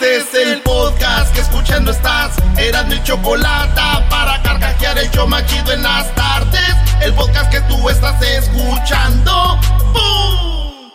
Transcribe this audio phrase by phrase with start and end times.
[0.00, 2.34] Este es el podcast que escuchando estás.
[2.56, 6.74] Eran mi chocolate para carcajear el yo machido en las tardes.
[7.02, 9.58] El podcast que tú estás escuchando.
[9.92, 10.90] ¡Bum!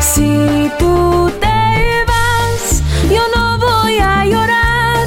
[0.00, 5.04] Si tú te vas, yo no voy a llorar.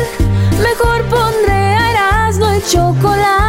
[0.61, 3.48] Mejor pondré a Erasmo y chocolate,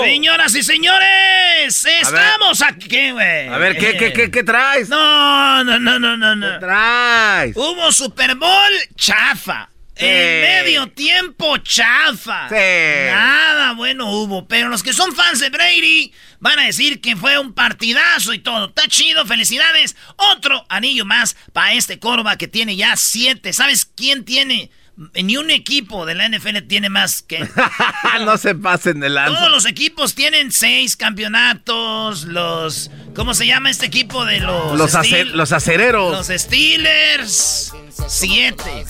[0.00, 3.48] Señoras y señores, estamos aquí, güey.
[3.48, 4.88] A ver, ¿qué, qué, qué, qué traes?
[4.88, 6.58] No, no, no, no, no, no.
[6.58, 7.56] traes?
[7.56, 9.68] Hubo Super Bowl chafa.
[9.96, 10.04] Sí.
[10.06, 12.48] En medio tiempo chafa.
[12.48, 12.54] Sí.
[12.54, 14.46] Nada bueno hubo.
[14.48, 18.40] Pero los que son fans de Brady van a decir que fue un partidazo y
[18.40, 18.68] todo.
[18.68, 19.94] Está chido, felicidades.
[20.16, 23.52] Otro anillo más para este Corva que tiene ya siete.
[23.52, 24.70] ¿Sabes quién tiene?
[24.96, 27.48] Ni un equipo de la NFL tiene más que.
[28.24, 29.36] no se pasen de lanza.
[29.38, 32.24] Todos los equipos tienen seis campeonatos.
[32.24, 32.90] Los.
[33.14, 34.76] ¿Cómo se llama este equipo de los.
[34.78, 36.12] Los, Steel- ace- los acereros.
[36.28, 37.72] Los Steelers.
[38.08, 38.84] Siete.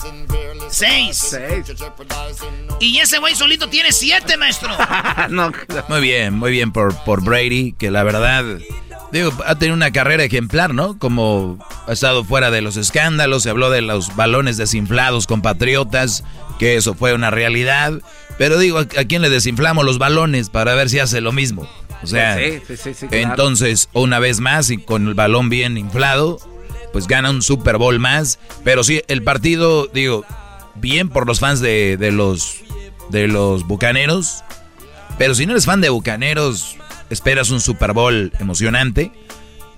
[0.69, 1.17] Seis.
[1.17, 1.65] Seis.
[2.79, 4.69] Y ese güey solito tiene siete, maestro.
[5.29, 5.51] no,
[5.87, 8.43] Muy bien, muy bien por, por Brady, que la verdad,
[9.11, 10.97] digo, ha tenido una carrera ejemplar, ¿no?
[10.97, 16.23] Como ha estado fuera de los escándalos, se habló de los balones desinflados con Patriotas,
[16.59, 17.93] que eso fue una realidad.
[18.37, 21.69] Pero digo, ¿a, a quién le desinflamos los balones para ver si hace lo mismo?
[22.05, 23.29] O sea, Sí, sí, sí, sí, claro.
[23.29, 26.39] entonces, una vez más, y con el balón bien inflado,
[26.93, 28.39] pues gana un Super Bowl más.
[28.63, 30.23] Pero sí, el partido, digo,
[30.75, 32.57] bien por los fans de, de los,
[33.09, 34.43] de los Bucaneros.
[35.17, 36.77] Pero si no eres fan de Bucaneros,
[37.09, 39.11] esperas un Super Bowl emocionante.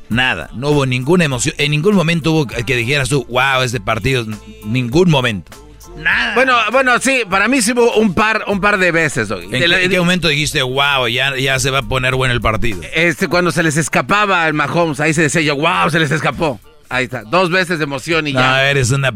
[0.10, 1.54] Nada, no hubo ninguna emoción.
[1.58, 4.26] En ningún momento hubo que dijeras tú, wow, este partido.
[4.66, 5.52] Ningún momento.
[5.98, 6.36] Nada.
[6.36, 9.46] Bueno, bueno, sí, para mí sí hubo un par, un par de veces, Doggy.
[9.46, 12.42] ¿En, qué, en qué momento dijiste, wow, ya, ya se va a poner bueno el
[12.42, 12.82] partido?
[12.94, 16.60] Este, cuando se les escapaba al Mahomes, ahí se decía yo, wow, se les escapó.
[16.90, 18.70] Ahí está, dos veces de emoción y No, ya.
[18.70, 19.12] eres una.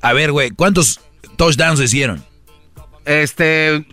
[0.00, 1.00] A ver, güey, ¿cuántos
[1.36, 2.24] touchdowns hicieron?
[3.04, 3.84] Este,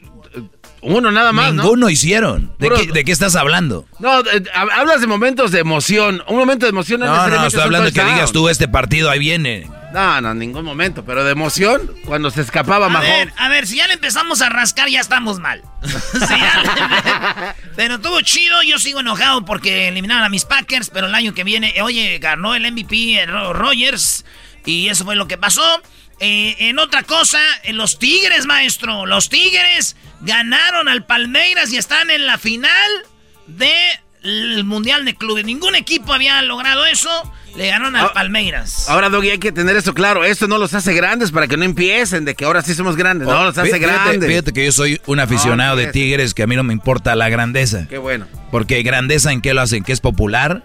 [0.82, 1.64] uno nada más, ¿no?
[1.64, 2.54] Ninguno hicieron.
[2.60, 3.86] ¿De Puro- qué, de qué estás hablando?
[4.00, 6.22] No, eh, hab- hablas de momentos de emoción.
[6.28, 8.48] Un momento de emoción no, No, no, estoy es un hablando de que digas tú,
[8.50, 9.68] este partido ahí viene.
[9.94, 13.10] No, no, ningún momento, pero de emoción, cuando se escapaba A Mahomes.
[13.10, 15.64] ver, a ver, si ya le empezamos a rascar, ya estamos mal.
[15.82, 21.08] Si ya le- pero estuvo chido, yo sigo enojado porque eliminaron a mis Packers, pero
[21.08, 24.26] el año que viene, eh, oye, ganó el MVP eh, Ro- Rogers
[24.66, 25.82] y eso fue lo que pasó.
[26.20, 27.40] Eh, en otra cosa,
[27.70, 32.92] los Tigres, maestro, los Tigres ganaron al Palmeiras y están en la final
[34.24, 35.46] del Mundial de Clubes.
[35.46, 37.10] Ningún equipo había logrado eso,
[37.56, 38.88] le ganaron al Ah, Palmeiras.
[38.90, 40.24] Ahora, Doggy, hay que tener eso claro.
[40.24, 43.28] Esto no los hace grandes para que no empiecen de que ahora sí somos grandes.
[43.28, 44.30] No, los hace Oh, Fíjate- grandes.
[44.30, 45.88] Fíjate que yo soy un aficionado de.
[45.88, 47.86] Tigres que a mí no me importa la grandeza.
[47.90, 48.28] Qué bueno.
[48.52, 50.64] Porque grandeza en qué lo hacen, que es popular.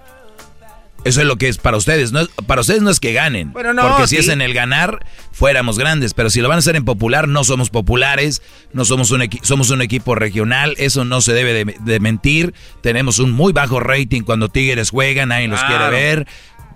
[1.05, 2.13] Eso es lo que es para ustedes.
[2.13, 3.53] No, es- para ustedes no es que ganen.
[3.53, 4.23] Bueno, no, porque si sí.
[4.23, 6.15] es en el ganar, fuéramos grandes.
[6.15, 8.43] Pero si lo van a hacer en popular, no somos populares.
[8.73, 10.75] No somos un, somos un equipo regional.
[10.79, 12.55] Eso no se debe de, de mentir.
[12.81, 15.29] Tenemos un muy bajo rating cuando Tigres juegan.
[15.29, 16.27] Nadie los quiere ver.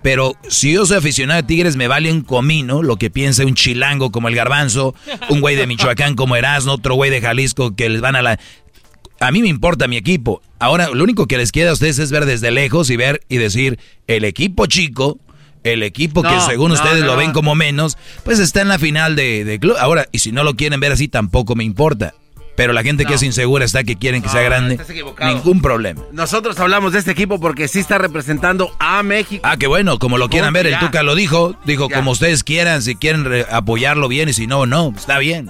[0.01, 3.53] Pero si yo soy aficionado de Tigres, me vale un comino lo que piense un
[3.53, 4.95] chilango como el Garbanzo,
[5.27, 8.39] un güey de Michoacán como Erasmo, otro güey de Jalisco que les van a la...
[9.19, 10.41] a mí me importa mi equipo.
[10.59, 13.37] Ahora, lo único que les queda a ustedes es ver desde lejos y ver y
[13.37, 15.19] decir, el equipo chico,
[15.63, 19.45] el equipo que según ustedes lo ven como menos, pues está en la final de,
[19.45, 19.75] de club.
[19.79, 22.13] Ahora, y si no lo quieren ver así, tampoco me importa.
[22.59, 24.77] Pero la gente que es insegura está que quieren que sea grande.
[25.21, 26.01] Ningún problema.
[26.11, 29.41] Nosotros hablamos de este equipo porque sí está representando a México.
[29.45, 30.67] Ah, qué bueno, como lo quieran ver.
[30.67, 31.55] El Tuca lo dijo.
[31.63, 34.93] Dijo, como ustedes quieran, si quieren apoyarlo bien y si no, no.
[34.93, 35.49] Está bien.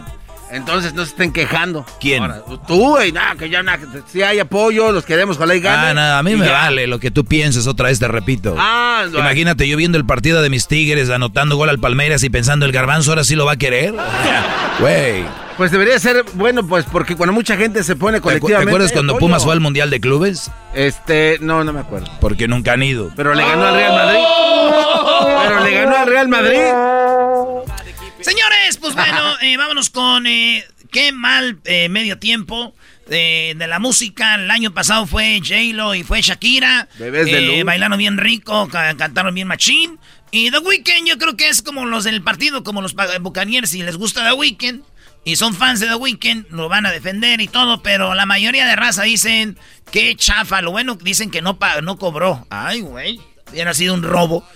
[0.52, 1.86] Entonces no se estén quejando.
[2.00, 2.24] ¿Quién?
[2.68, 3.80] tú, güey, nada, que ya nada,
[4.12, 5.90] si hay apoyo, los queremos, ojalá y gane.
[5.90, 8.56] Ah, nada, a mí me vale lo que tú pienses, otra vez te repito.
[8.58, 12.66] Ah, Imagínate yo viendo el partido de mis Tigres, anotando gol al Palmeiras y pensando,
[12.66, 13.94] el garbanzo ahora sí lo va a querer.
[14.80, 15.26] Güey.
[15.58, 18.66] Pues debería ser bueno, pues porque cuando mucha gente se pone colectivamente.
[18.66, 20.50] ¿Te acuerdas cuando Pumas fue al Mundial de Clubes?
[20.74, 22.08] Este, no, no me acuerdo.
[22.22, 23.12] Porque nunca han ido.
[23.14, 24.22] Pero le ganó al Real Madrid.
[25.44, 27.69] Pero le ganó al Real Madrid.
[28.94, 32.74] Pues bueno, eh, vámonos con eh, qué mal eh, medio tiempo
[33.08, 34.36] de, la música.
[34.36, 36.88] El año pasado fue J-Lo y fue Shakira.
[36.98, 40.00] Bebés de Bailaron bien rico, cantaron bien machín.
[40.32, 43.70] Y The Weeknd yo creo que es como los del partido, como los Buccaneers.
[43.70, 44.82] Si les gusta The Weeknd,
[45.24, 48.66] y son fans de The Weeknd, lo van a defender y todo, pero la mayoría
[48.66, 49.58] de raza dicen
[49.92, 50.62] que chafa.
[50.62, 52.48] Lo bueno dicen que no, no cobró.
[52.50, 53.20] Ay, güey,
[53.52, 54.48] hubiera sido un robo.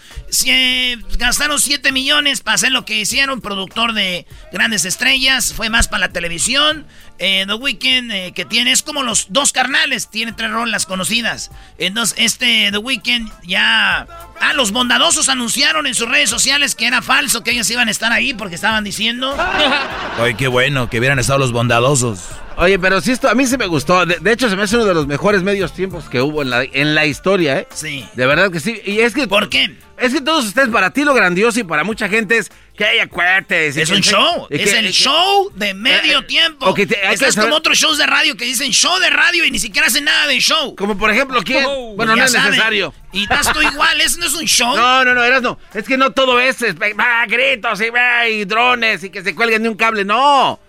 [1.17, 6.07] Gastaron 7 millones para hacer lo que hicieron, productor de grandes estrellas, fue más para
[6.07, 6.85] la televisión.
[7.19, 11.51] Eh, The Weeknd, eh, que tiene, es como los dos carnales, tiene tres rolas conocidas.
[11.77, 14.07] Entonces, este The Weeknd ya.
[14.41, 17.91] Ah, los bondadosos anunciaron en sus redes sociales que era falso, que ellos iban a
[17.91, 19.37] estar ahí porque estaban diciendo.
[20.19, 22.19] Ay, qué bueno, que hubieran estado los bondadosos.
[22.57, 24.05] Oye, pero si esto a mí se me gustó.
[24.05, 26.63] De, hecho, se me hace uno de los mejores medios tiempos que hubo en la,
[26.63, 27.67] en la historia, ¿eh?
[27.73, 28.07] Sí.
[28.13, 28.81] De verdad que sí.
[28.85, 29.27] Y es que.
[29.27, 29.75] ¿Por qué?
[29.97, 32.99] Es que todos ustedes, para ti lo grandioso y para mucha gente es que hay
[32.99, 33.77] acuerdes.
[33.77, 34.47] Es un show.
[34.49, 36.75] es el show de medio eh, tiempo.
[36.75, 40.05] es como otros shows de radio que dicen show de radio y ni siquiera hacen
[40.05, 40.75] nada de show.
[40.75, 41.65] Como por ejemplo, ¿quién?
[41.67, 42.93] Oh, bueno, no es necesario.
[43.11, 44.75] Y das tú igual, eso no es un show.
[44.75, 45.59] No, no, no, eras no.
[45.73, 49.69] Es que no todo es, va, gritos y, y drones y que se cuelguen de
[49.69, 50.03] un cable.
[50.03, 50.59] No.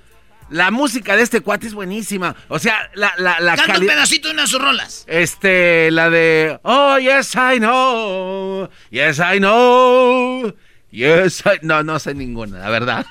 [0.54, 2.36] La música de este cuate es buenísima.
[2.46, 5.04] O sea, la, la, la Canta un pedacito de unas rolas.
[5.08, 8.70] Este, la de Oh, yes, I know.
[8.88, 10.54] Yes, I know.
[10.92, 11.58] Yes, I...
[11.62, 13.04] No, no sé ninguna, la verdad.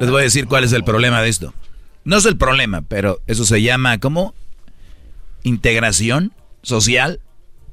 [0.00, 1.54] Les voy a decir cuál es el problema de esto.
[2.02, 4.34] No es el problema, pero eso se llama, ¿cómo?
[5.44, 6.32] Integración
[6.62, 7.20] social.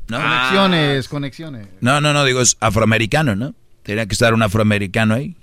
[0.10, 0.22] ¿no?
[0.22, 1.68] Conexiones, conexiones.
[1.82, 3.56] No, no, no, digo, es afroamericano, ¿no?
[3.82, 5.36] Tenía que estar un afroamericano ahí.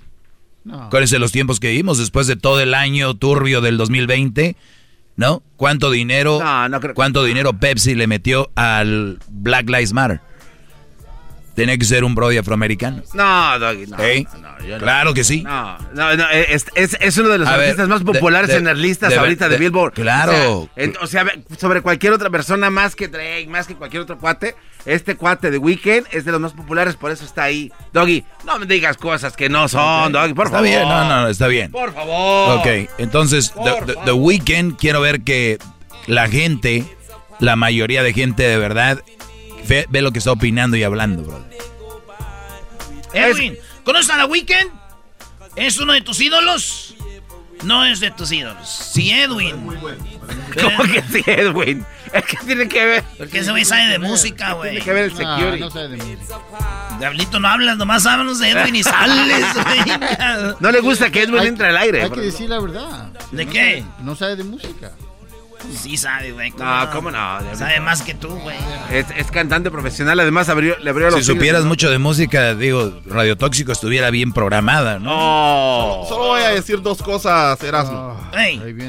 [0.90, 4.56] ¿Cuáles son los tiempos que vivimos después de todo el año turbio del 2020?
[5.16, 5.42] ¿No?
[5.56, 6.40] ¿Cuánto dinero,
[6.94, 10.20] cuánto dinero Pepsi le metió al Black Lives Matter?
[11.54, 13.02] Tiene que ser un brody afroamericano.
[13.14, 14.78] No, Doggy, no.
[14.78, 15.42] claro que sí.
[15.42, 19.48] No, no, no es, es, uno de los artistas más populares en las listas ahorita
[19.48, 19.92] de, Billboard.
[19.94, 20.68] Claro.
[21.00, 21.26] O sea,
[21.58, 25.58] sobre cualquier otra persona más que Drake, más que cualquier otro cuate, este cuate de
[25.58, 27.72] Weekend es de los más populares, por eso está ahí.
[27.92, 30.66] Doggy, no me digas cosas que no son, Doggy, por favor.
[30.66, 31.70] Está bien, no, no, está bien.
[31.70, 32.58] Por favor.
[32.58, 33.52] Ok, entonces,
[33.86, 35.58] the, the Weeknd, quiero ver que
[36.06, 36.84] la gente,
[37.38, 39.02] la mayoría de gente de verdad,
[39.66, 41.58] ve, lo que está opinando y hablando, brother.
[43.12, 44.70] Edwin, ¿conoces a The Weeknd?
[45.56, 46.94] ¿Es uno de tus ídolos?
[47.62, 48.68] No es de tus ídolos.
[48.68, 49.56] Sí, Edwin.
[50.60, 51.84] ¿Cómo que sí, Edwin?
[52.12, 53.04] Es que tiene que ver.
[53.16, 54.72] Porque ese güey sabe de música, güey.
[54.72, 55.60] Tiene que ver el security.
[55.60, 56.40] No, no sabe de música.
[56.98, 59.98] Diablito, no hablas, nomás háblanos de Edwin y sales, güey.
[60.60, 62.02] No le gusta que Edwin entre al aire.
[62.02, 63.12] Hay que decir la verdad.
[63.30, 63.84] ¿De qué?
[64.00, 64.92] no sabe de música.
[65.72, 66.50] Sí sabe, güey.
[66.52, 67.38] No, ¿cómo no?
[67.54, 68.56] Sabe más que tú, güey.
[68.90, 73.36] Es, cantante profesional, además abrió, le abrió los Si supieras mucho de música, digo, Radio
[73.36, 76.04] Tóxico estuviera bien programada, ¿no?
[76.08, 78.18] Solo, voy a decir dos cosas, Erasmo.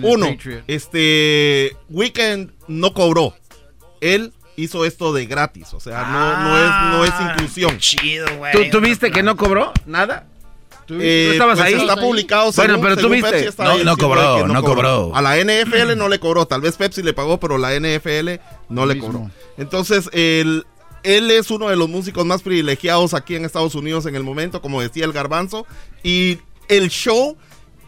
[0.03, 0.36] Uno,
[0.67, 3.36] este Weekend no cobró.
[4.01, 7.77] Él hizo esto de gratis, o sea, no, no, es, no es ah, inclusión.
[7.79, 8.51] Chido, güey.
[8.51, 10.27] ¿Tú, ¿Tú viste que no cobró nada?
[10.86, 11.82] ¿Tú, eh, estabas pues ahí?
[11.82, 12.51] Está publicado.
[12.51, 13.50] Bueno, pero tú viste.
[13.58, 15.15] No, no cobró, no, cobró.
[15.15, 16.46] A la NFL no le cobró.
[16.46, 19.30] Tal vez Pepsi le pagó, pero la NFL no le cobró.
[19.58, 20.65] Entonces, él,
[21.04, 24.62] él es uno de los músicos más privilegiados aquí en Estados Unidos en el momento,
[24.62, 25.65] como decía el garbanzo.
[26.04, 27.36] Y el show,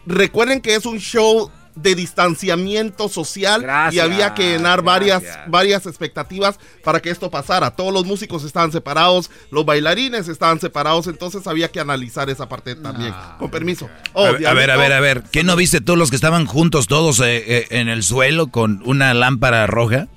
[0.06, 1.50] recuerden que es un show
[1.82, 7.70] de distanciamiento social y había que llenar varias, varias expectativas para que esto pasara.
[7.70, 12.74] Todos los músicos estaban separados, los bailarines estaban separados, entonces había que analizar esa parte
[12.74, 13.14] también.
[13.38, 13.88] Con permiso.
[14.12, 16.86] Oh, a, ver, a ver, a ver, ¿qué no viste tú los que estaban juntos
[16.86, 20.08] todos eh, eh, en el suelo con una lámpara roja?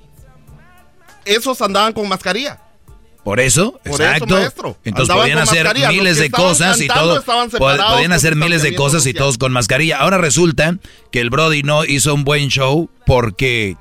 [1.24, 2.58] Esos andaban con mascarilla.
[3.24, 4.34] Por eso, Por eso, exacto.
[4.34, 4.76] maestro.
[4.84, 7.20] Entonces podían hacer miles de cosas y cantando todo.
[7.20, 9.98] estaban pod- separados Podían hacer miles de cosas y todos con mascarilla.
[9.98, 10.76] Ahora resulta
[11.12, 13.76] que el Brody no hizo un buen show porque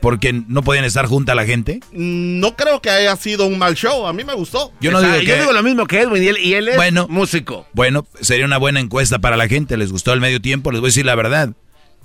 [0.00, 1.80] porque no podían estar junta la gente.
[1.90, 4.06] No creo que haya sido un mal show.
[4.06, 4.70] A mí me gustó.
[4.80, 7.06] Yo no digo yo digo lo mismo que Edwin y él, y él es Bueno.
[7.08, 7.66] músico.
[7.72, 9.76] Bueno, sería una buena encuesta para la gente.
[9.76, 10.70] ¿Les gustó el medio tiempo?
[10.70, 11.54] Les voy a decir la verdad.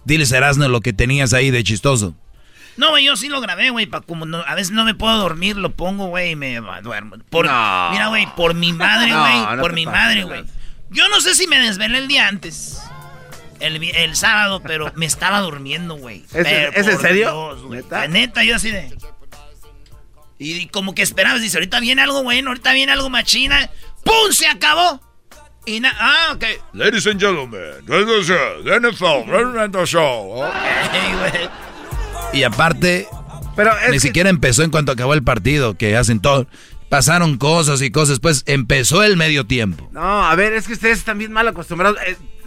[0.05, 2.15] Diles, Erasmo, lo que tenías ahí de chistoso.
[2.77, 5.17] No, güey, yo sí lo grabé, güey, pa- como no- a veces no me puedo
[5.17, 7.17] dormir, lo pongo, güey, y me va- duermo.
[7.29, 7.89] Por, No.
[7.91, 10.43] Mira, güey, por mi madre, güey, no por mi madre, güey.
[10.89, 12.81] Yo no sé si me desvelé el día antes,
[13.59, 16.25] el, el sábado, pero me estaba durmiendo, güey.
[16.33, 17.55] ¿Es es en serio?
[17.55, 17.69] Dios.
[17.69, 17.99] ¿Neta?
[18.01, 18.95] La Neta, yo así de...
[20.37, 23.69] Y, y como que esperabas, dice, ahorita viene algo bueno, ahorita viene algo machina.
[24.03, 24.31] ¡Pum!
[24.31, 24.99] Se acabó.
[25.67, 26.43] Y na ah, ok.
[26.73, 30.43] Ladies and gentlemen, this is the NFL Show.
[30.43, 31.49] Ey, güey.
[32.33, 33.07] Y aparte,
[33.55, 36.47] Pero ni que- siquiera empezó en cuanto acabó el partido, que hacen todo.
[36.89, 39.88] Pasaron cosas y cosas, pues empezó el medio tiempo.
[39.93, 41.97] No, a ver, es que ustedes están bien mal acostumbrados.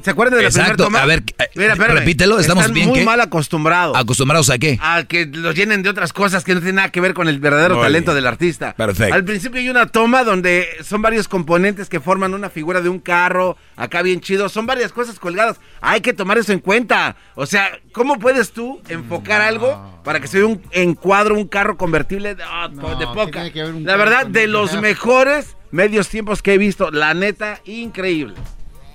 [0.05, 1.01] ¿Se acuerdan de la primera Exacto, toma?
[1.03, 1.99] a ver, eh, Mira, espérame.
[2.01, 3.05] repítelo, ¿estamos Están bien muy qué?
[3.07, 3.97] mal acostumbrados.
[3.97, 4.79] ¿Acostumbrados a qué?
[4.83, 7.39] a que los llenen de otras cosas que no tienen nada que ver con el
[7.39, 8.17] verdadero Muy talento bien.
[8.17, 8.75] del artista.
[8.77, 9.15] Perfecto.
[9.15, 12.99] Al principio hay una toma donde son varios componentes que forman una figura de un
[12.99, 15.59] carro, acá bien chido, son varias cosas colgadas.
[15.81, 17.17] Hay que tomar eso en cuenta.
[17.35, 21.79] O sea, ¿cómo puedes tú enfocar algo para que se vea un encuadro, un carro
[21.79, 23.45] convertible de, ah, No, de ¿qué poca?
[23.81, 28.35] La verdad, de los mejores medios tiempos que he visto, la neta, increíble.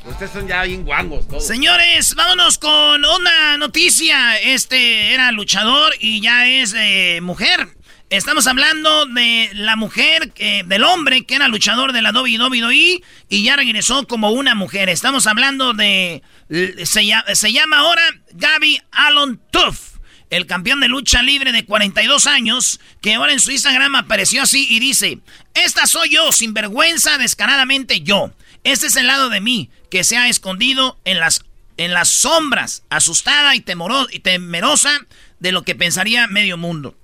[0.06, 1.26] Ustedes son ya bien guangos.
[1.46, 4.38] Señores, vámonos con una noticia.
[4.40, 7.68] Este era luchador y ya es eh, mujer.
[8.10, 13.56] Estamos hablando de la mujer, del hombre que era luchador de la WWE y ya
[13.56, 14.90] regresó como una mujer.
[14.90, 16.24] Estamos hablando de...
[16.50, 17.04] Se,
[17.34, 18.02] se llama ahora
[18.32, 20.00] Gaby Allen Tuff.
[20.32, 24.68] El campeón de lucha libre de 42 años, que ahora en su Instagram apareció así
[24.70, 25.20] y dice,
[25.54, 28.32] esta soy yo, sin vergüenza, descaradamente yo.
[28.64, 31.44] Este es el lado de mí, que se ha escondido en las,
[31.78, 34.92] en las sombras, asustada y, temerosa
[35.40, 36.96] de lo que pensaría medio mundo.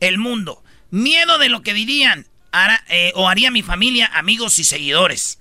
[0.00, 0.62] El mundo.
[0.90, 5.38] Miedo de lo que dirían hará- eh, o haría mi familia, amigos y seguidores.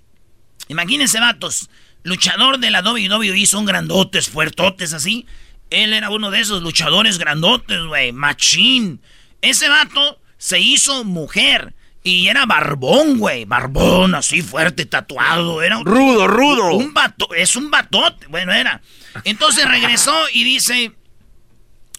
[0.68, 1.70] Imagínense, vatos.
[2.04, 5.26] Luchador de la WWE, son grandotes, fuertotes así.
[5.70, 8.12] Él era uno de esos luchadores grandotes, güey.
[8.12, 9.02] Machín.
[9.42, 11.74] Ese vato se hizo mujer.
[12.04, 13.46] Y era barbón, güey.
[13.46, 15.62] Barbón, así fuerte, tatuado.
[15.62, 16.74] Era un, Rudo, rudo.
[16.76, 18.26] Un vato, es un batote.
[18.28, 18.82] Bueno, era.
[19.24, 20.94] Entonces regresó y dice.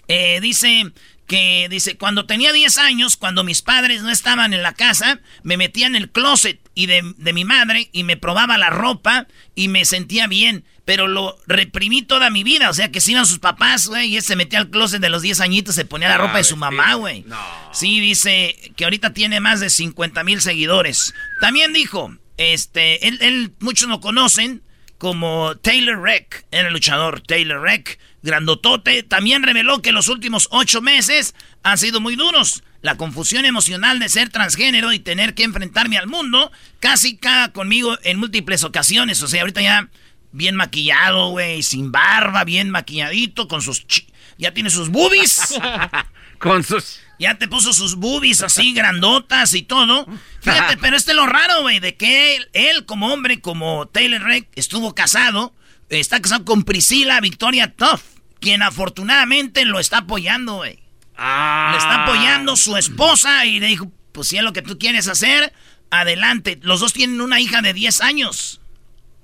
[0.08, 0.92] eh, dice
[1.26, 5.56] que dice, cuando tenía 10 años, cuando mis padres no estaban en la casa, me
[5.56, 9.68] metía en el closet y de, de mi madre y me probaba la ropa y
[9.68, 13.38] me sentía bien, pero lo reprimí toda mi vida, o sea que si iban sus
[13.38, 16.18] papás, güey, y él se metía al closet de los 10 añitos, se ponía la
[16.18, 17.24] ropa de su mamá, güey.
[17.72, 21.14] Sí, dice que ahorita tiene más de 50 mil seguidores.
[21.40, 24.62] También dijo, este, él, él- muchos lo conocen
[24.98, 30.80] como Taylor Reck, era el luchador Taylor Reck, grandotote, también reveló que los últimos ocho
[30.80, 32.62] meses han sido muy duros.
[32.82, 37.96] La confusión emocional de ser transgénero y tener que enfrentarme al mundo casi caga conmigo
[38.02, 39.22] en múltiples ocasiones.
[39.22, 39.88] O sea, ahorita ya
[40.32, 43.86] bien maquillado, güey, sin barba, bien maquilladito, con sus...
[43.86, 44.06] chi-
[44.38, 45.54] Ya tiene sus boobies.
[46.38, 46.98] Con sus...
[47.20, 50.06] Ya te puso sus boobies así grandotas y todo.
[50.40, 54.20] Fíjate, pero este es lo raro, güey, de que él, él como hombre, como Taylor
[54.22, 55.54] Reck, estuvo casado,
[55.88, 58.02] está casado con Priscila Victoria Tuff,
[58.40, 60.80] quien afortunadamente lo está apoyando, güey.
[61.16, 61.68] Ah.
[61.72, 65.06] Le está apoyando su esposa y le dijo, pues si es lo que tú quieres
[65.06, 65.52] hacer,
[65.90, 66.58] adelante.
[66.62, 68.60] Los dos tienen una hija de 10 años.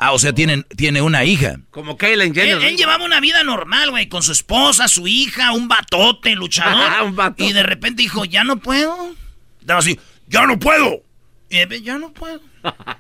[0.01, 1.57] Ah, o sea, tienen, tiene una hija.
[1.71, 2.59] Como Kaylen Jenner.
[2.59, 7.03] Él, él llevaba una vida normal, güey, con su esposa, su hija, un batote, luchador.
[7.03, 7.45] Un batote.
[7.45, 9.15] Y de repente dijo, ya no puedo.
[9.61, 11.03] Estaba así, ya no puedo.
[11.51, 12.41] Y de repente, ya no puedo.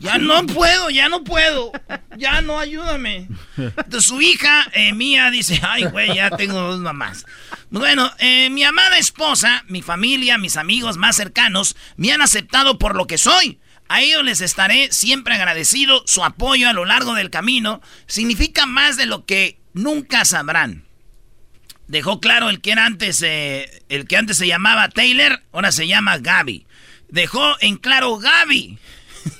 [0.00, 1.70] Ya no puedo, ya no puedo.
[2.16, 3.28] Ya no, ayúdame.
[3.56, 7.26] Entonces su hija, eh, mía, dice, ay, güey, ya tengo dos mamás.
[7.70, 12.96] Bueno, eh, mi amada esposa, mi familia, mis amigos más cercanos, me han aceptado por
[12.96, 13.60] lo que soy.
[13.88, 16.02] A ellos les estaré siempre agradecido.
[16.06, 20.84] Su apoyo a lo largo del camino significa más de lo que nunca sabrán.
[21.86, 26.18] Dejó claro el que antes, eh, el que antes se llamaba Taylor, ahora se llama
[26.18, 26.66] Gaby.
[27.08, 28.78] Dejó en claro Gaby.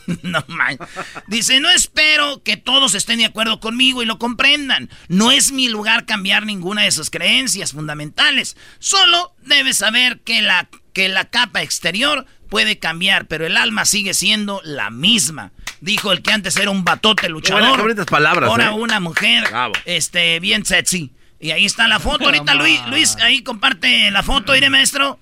[0.23, 0.79] no man.
[1.27, 4.89] Dice, no espero que todos estén de acuerdo conmigo y lo comprendan.
[5.09, 8.57] No es mi lugar cambiar ninguna de sus creencias fundamentales.
[8.79, 14.15] Solo debes saber que la, que la capa exterior puede cambiar, pero el alma sigue
[14.15, 15.53] siendo la misma.
[15.81, 17.81] Dijo el que antes era un batote luchador.
[17.81, 18.75] buenas, palabras, Ahora ¿eh?
[18.75, 19.75] una mujer, Bravo.
[19.85, 21.13] este, bien sexy.
[21.41, 22.25] Y ahí está la foto.
[22.25, 25.19] Ahorita Luis, Luis, ahí comparte la foto, ¿iré maestro?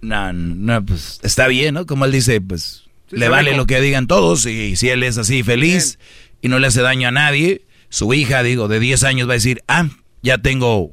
[0.00, 1.86] No, no, pues está bien, ¿no?
[1.86, 5.16] Como él dice, pues Sí, le vale lo que digan todos y si él es
[5.16, 5.98] así feliz
[6.42, 9.34] y no le hace daño a nadie, su hija, digo, de 10 años va a
[9.34, 9.86] decir, ah,
[10.22, 10.92] ya tengo,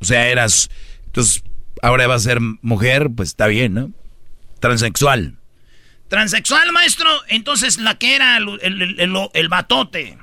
[0.00, 0.68] o sea, eras,
[1.06, 1.44] entonces
[1.80, 3.92] ahora va a ser mujer, pues está bien, ¿no?
[4.60, 5.34] Transexual.
[6.08, 7.08] Transexual, maestro.
[7.28, 10.16] Entonces, la que era el, el, el, el- batote.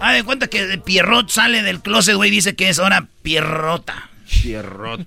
[0.00, 4.10] Ah, de cuenta que Pierrot sale del closet, güey, dice que es ahora Pierrota.
[4.42, 5.06] Pierrot.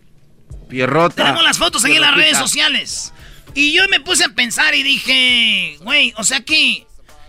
[0.70, 1.16] Pierrota.
[1.16, 3.14] Tenemos las fotos ahí en las redes sociales.
[3.54, 6.86] Y yo me puse a pensar y dije, güey, o sea que,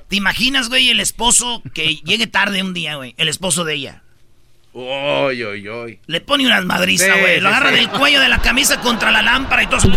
[0.09, 3.15] ¿te imaginas, güey, el esposo que llegue tarde un día, güey?
[3.17, 4.03] El esposo de ella.
[4.73, 5.99] Uy, uy, uy.
[6.07, 7.35] Le pone unas madrizas, güey.
[7.37, 7.77] sí, Lo agarra sí.
[7.77, 9.81] del cuello de la camisa contra la lámpara y todo.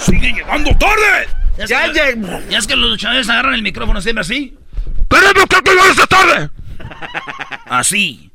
[0.00, 1.28] ¡Sigue llegando tarde!
[1.56, 4.56] Ya, es Ya que, lleg- ya es que los luchadores agarran el micrófono siempre así.
[5.10, 6.50] ¡Queremos que tú llegues tarde!
[7.66, 8.30] Así.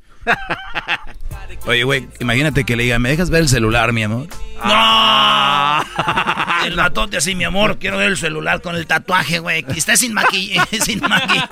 [1.66, 4.28] Oye, güey, imagínate que le diga, ¿me dejas ver el celular, mi amor?
[4.66, 5.84] ¡No!
[6.66, 9.66] El batote así, mi amor, quiero ver el celular con el tatuaje, güey.
[9.74, 11.48] Y está sin maquillaje, sin maquillaje.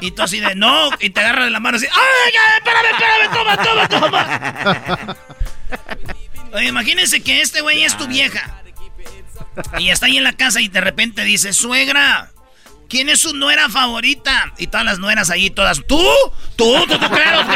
[0.00, 2.86] Y tú así de, no, y te agarra de la mano así, ¡ay, ya, espérame,
[2.92, 5.16] espérame, toma, toma, toma!
[6.54, 8.62] Oye, imagínense que este güey es tu vieja.
[9.78, 12.30] Y está ahí en la casa y de repente dice, suegra,
[12.88, 14.52] ¿quién es su nuera favorita?
[14.58, 16.02] Y todas las nueras ahí, todas, ¿tú?
[16.56, 16.74] ¿Tú?
[16.86, 17.52] ¿Tú, tú, claro tú?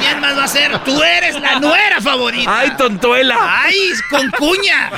[0.00, 0.78] ¿Quién más va a ser?
[0.84, 2.58] Tú eres la nuera favorita.
[2.58, 3.62] ¡Ay, tontuela!
[3.64, 4.90] ¡Ay, con cuña!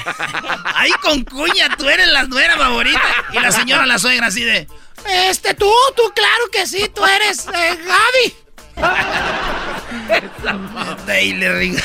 [0.74, 1.68] ¡Ay, con cuña!
[1.76, 3.00] Tú eres la nuera favorita.
[3.32, 4.66] Y la señora, la suegra, así de...
[5.06, 8.34] Este, tú, tú, claro que sí, tú eres eh, Gaby.
[11.58, 11.82] Ringa.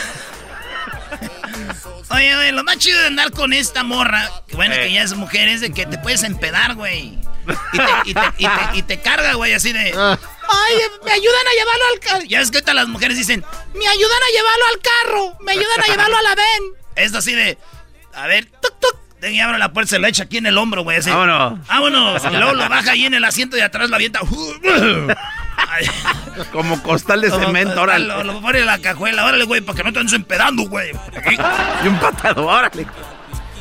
[2.09, 5.13] Oye, oye, lo más chido de andar con esta morra, que bueno, que ya es
[5.15, 7.17] mujer, es de que te puedes empedar, güey.
[7.73, 9.91] Y te, y te- y te- y te carga, güey, así de...
[10.47, 12.23] Ay, me ayudan a llevarlo al carro.
[12.27, 13.43] Ya es que ahorita las mujeres dicen,
[13.73, 16.63] me ayudan a llevarlo al carro, me ayudan a llevarlo a la ven.
[16.95, 17.57] Es así de,
[18.13, 18.95] a ver, tuc, tuc.
[19.27, 20.97] Y abre la puerta, se lo echa aquí en el hombro, güey.
[20.97, 21.09] Así.
[21.09, 21.65] Vámonos.
[21.67, 22.23] Vámonos.
[22.25, 24.19] Y luego lo baja ahí en el asiento de atrás, la avienta.
[26.51, 28.23] Como costal de como- cemento, Lo, órale.
[28.23, 30.91] lo pone en la cajuela, órale, güey, para que no te andes empedando, güey.
[31.83, 32.85] Y un patado, órale.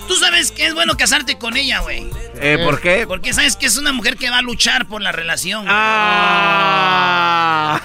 [0.08, 2.10] Tú sabes que es bueno casarte con ella, güey.
[2.36, 3.06] Eh, ¿Por qué?
[3.06, 5.62] Porque sabes que es una mujer que va a luchar por la relación.
[5.62, 5.74] güey.
[5.74, 7.80] Ah.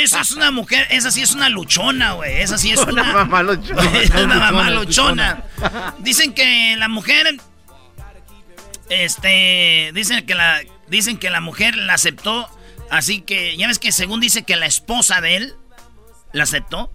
[0.00, 2.40] Esa es una mujer, esa sí es una luchona, güey.
[2.40, 3.82] Esa sí es una, Una mamá luchona.
[3.98, 5.42] Es una mamá luchona.
[5.98, 7.36] Dicen que la mujer.
[8.88, 9.90] Este.
[9.94, 10.60] Dicen que la.
[10.88, 12.48] Dicen que la mujer la aceptó.
[12.90, 13.56] Así que.
[13.56, 15.54] Ya ves que según dice que la esposa de él.
[16.32, 16.92] La aceptó.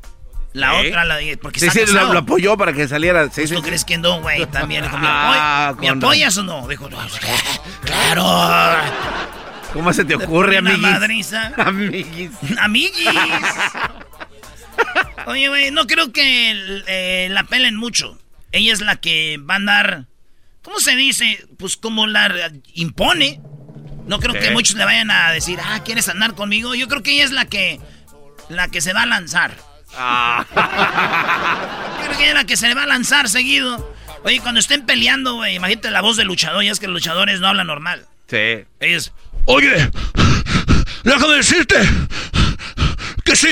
[0.53, 1.17] La otra la.
[1.41, 3.29] Porque Sí, está sí, lo, apoyó para que saliera.
[3.29, 4.45] Sí, sí, ¿Tú crees que no, güey?
[4.45, 6.65] También ¿me, Ah, apoy- ¿me con apoyas o no?
[6.67, 6.97] Dijo, "No,
[7.83, 8.23] claro.
[9.73, 10.79] ¿Cómo se te ocurre, amiguis?
[10.79, 11.51] madriza.
[11.57, 12.31] Amiguis.
[12.57, 13.09] Amiguis.
[15.27, 18.17] Oye, güey, no creo que eh, la pelen mucho.
[18.53, 20.05] Ella es la que va a andar.
[20.63, 21.45] ¿Cómo se dice?
[21.57, 23.41] Pues como la impone.
[24.07, 26.75] No creo que muchos le vayan a decir, ah, ¿quieres andar conmigo?
[26.75, 27.79] Yo creo que ella es la que.
[28.49, 29.55] La que se va a lanzar.
[29.97, 30.45] Ah.
[31.99, 33.95] Yo creo que ella es la que se va a lanzar seguido.
[34.23, 36.63] Oye, cuando estén peleando, güey, imagínate la voz del luchador.
[36.63, 38.05] Ya es que los luchadores no hablan normal.
[38.27, 38.65] Sí.
[38.79, 39.11] Ellos.
[39.45, 39.91] Oye,
[41.03, 41.75] déjame decirte
[43.23, 43.49] que sí.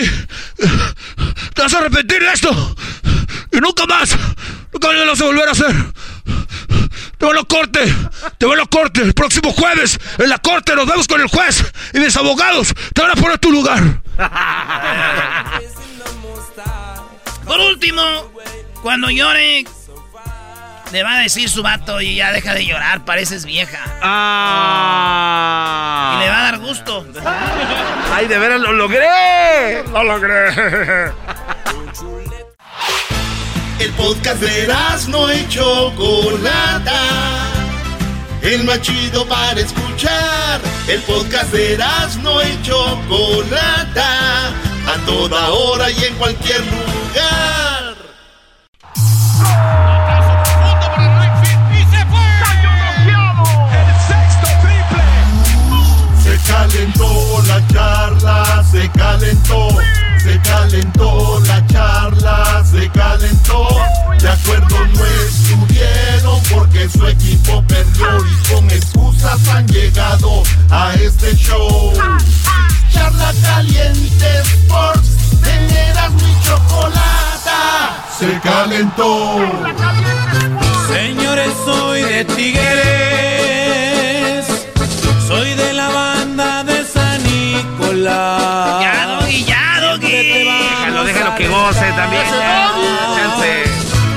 [1.53, 2.75] Te vas a arrepentir de esto.
[3.51, 4.17] Y nunca más.
[4.71, 5.75] Nunca más lo vas a volver a hacer.
[7.23, 7.79] Te van a corte.
[8.37, 9.01] Te van a corte.
[9.01, 12.73] El próximo jueves en la corte nos vemos con el juez y mis abogados.
[12.93, 13.81] Te van a poner tu lugar.
[17.45, 18.01] Por último,
[18.81, 19.63] cuando llore,
[20.91, 23.79] le va a decir su vato y ya deja de llorar, pareces vieja.
[24.01, 24.97] Ah.
[26.17, 27.07] Y le va a dar gusto.
[28.13, 29.81] ¡Ay, de veras lo logré!
[29.93, 31.13] ¡Lo logré!
[33.79, 34.67] El podcast de
[35.09, 37.01] no y Chocolata.
[38.41, 40.61] El más chido para escuchar.
[40.87, 41.77] El podcast de
[42.21, 44.49] no y Chocolata.
[44.85, 47.95] A toda hora y en cualquier lugar.
[56.23, 59.69] Se calentó la charla, se calentó,
[60.23, 63.67] se calentó la charla, se calentó.
[64.19, 71.35] De acuerdo no estuvieron porque su equipo perdió y con excusas han llegado a este
[71.35, 71.91] show.
[72.91, 79.39] Charla caliente Sports, teneras mi chocolata, se calentó.
[80.87, 83.42] Señores, soy de Tigres.
[91.95, 92.23] También.
[92.25, 93.63] Chance.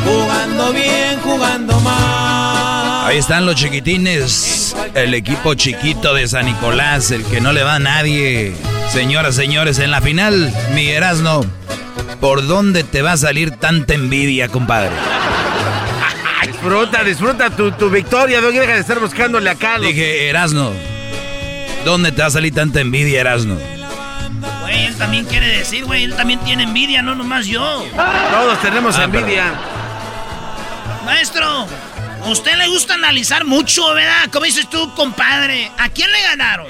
[0.04, 1.76] Jugando bien, jugando
[3.06, 7.76] Ahí están los chiquitines, el equipo chiquito de San Nicolás, el que no le va
[7.76, 8.52] a nadie.
[8.88, 11.42] Señoras, señores, en la final, mi Erasno,
[12.20, 14.90] ¿por dónde te va a salir tanta envidia, compadre?
[16.46, 19.78] Disfruta, disfruta tu, tu victoria, Doggy, deja de estar buscándole acá.
[19.78, 20.72] Dije, Erasno,
[21.84, 23.56] ¿dónde te va a salir tanta envidia, Erasno?
[24.66, 27.86] Güey, él también quiere decir, güey, él también tiene envidia, no nomás yo.
[28.32, 29.52] Todos tenemos Ah, envidia.
[31.04, 31.46] Maestro,
[32.24, 34.28] a usted le gusta analizar mucho, ¿verdad?
[34.32, 35.70] Como dices tú, compadre.
[35.78, 36.66] ¿A quién le ganaron?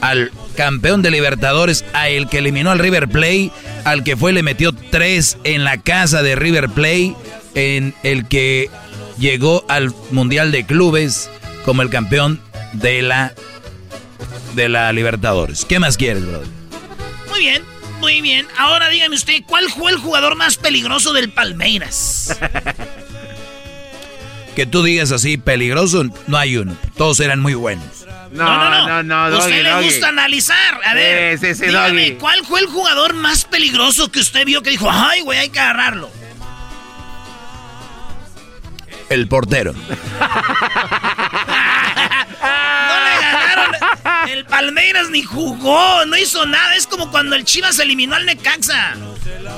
[0.00, 3.52] Al campeón de Libertadores, a el que eliminó al River Play,
[3.84, 7.14] al que fue y le metió tres en la casa de River Play,
[7.54, 8.68] en el que
[9.16, 11.30] llegó al Mundial de Clubes
[11.64, 12.40] como el campeón
[12.72, 13.32] de la
[14.54, 15.64] de la Libertadores.
[15.64, 16.48] ¿Qué más quieres, brother?
[17.40, 17.64] Muy bien,
[18.00, 18.46] muy bien.
[18.58, 22.38] Ahora dígame usted, ¿cuál fue el jugador más peligroso del Palmeiras?
[24.54, 26.76] Que tú digas así, peligroso, no hay uno.
[26.96, 28.04] Todos eran muy buenos.
[28.32, 29.84] No, no, no, ¿A usted Doggy, le Doggy.
[29.86, 30.80] gusta analizar?
[30.84, 32.16] A ver, Sí, sí, sí, dígame, Doggy.
[32.20, 35.60] ¿cuál fue el jugador más peligroso que usted vio que dijo, ay, güey, hay que
[35.60, 36.10] agarrarlo?
[39.08, 39.72] El portero.
[44.40, 46.74] El Palmeiras ni jugó, no hizo nada.
[46.74, 48.94] Es como cuando el Chivas eliminó al Necaxa.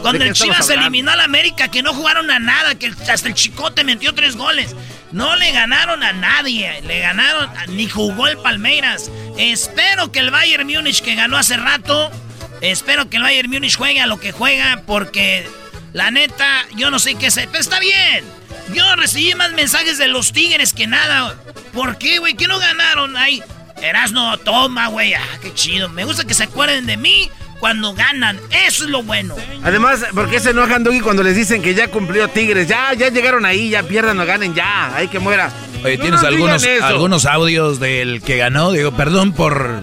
[0.01, 3.29] Cuando ¿De qué el Chivas eliminó al América, que no jugaron a nada, que hasta
[3.29, 4.75] el Chicote metió tres goles.
[5.12, 9.09] No le ganaron a nadie, le ganaron, a- ni jugó el Palmeiras.
[9.38, 12.11] Espero que el Bayern Múnich, que ganó hace rato,
[12.61, 15.49] espero que el Bayern Múnich juegue a lo que juega, porque
[15.92, 18.25] la neta, yo no sé qué sé, pero está bien.
[18.75, 21.37] Yo recibí más mensajes de los Tigres que nada.
[21.73, 22.35] ¿Por qué, güey?
[22.35, 23.16] ¿Qué no ganaron?
[23.16, 23.45] Ay,
[23.83, 25.14] Erasno, toma, güey.
[25.14, 25.88] Ah, qué chido.
[25.88, 28.40] Me gusta que se acuerden de mí cuando ganan.
[28.66, 29.35] Eso es lo bueno.
[29.62, 32.68] Además, ¿por qué se enojan, Doggy, cuando les dicen que ya cumplió Tigres?
[32.68, 34.95] Ya, ya llegaron ahí, ya pierdan o ganen, ya.
[34.97, 35.53] Hay que muera.
[35.85, 38.73] Oye, No ¿tienes nos algunos, algunos audios del que ganó?
[38.73, 39.83] Digo, perdón por,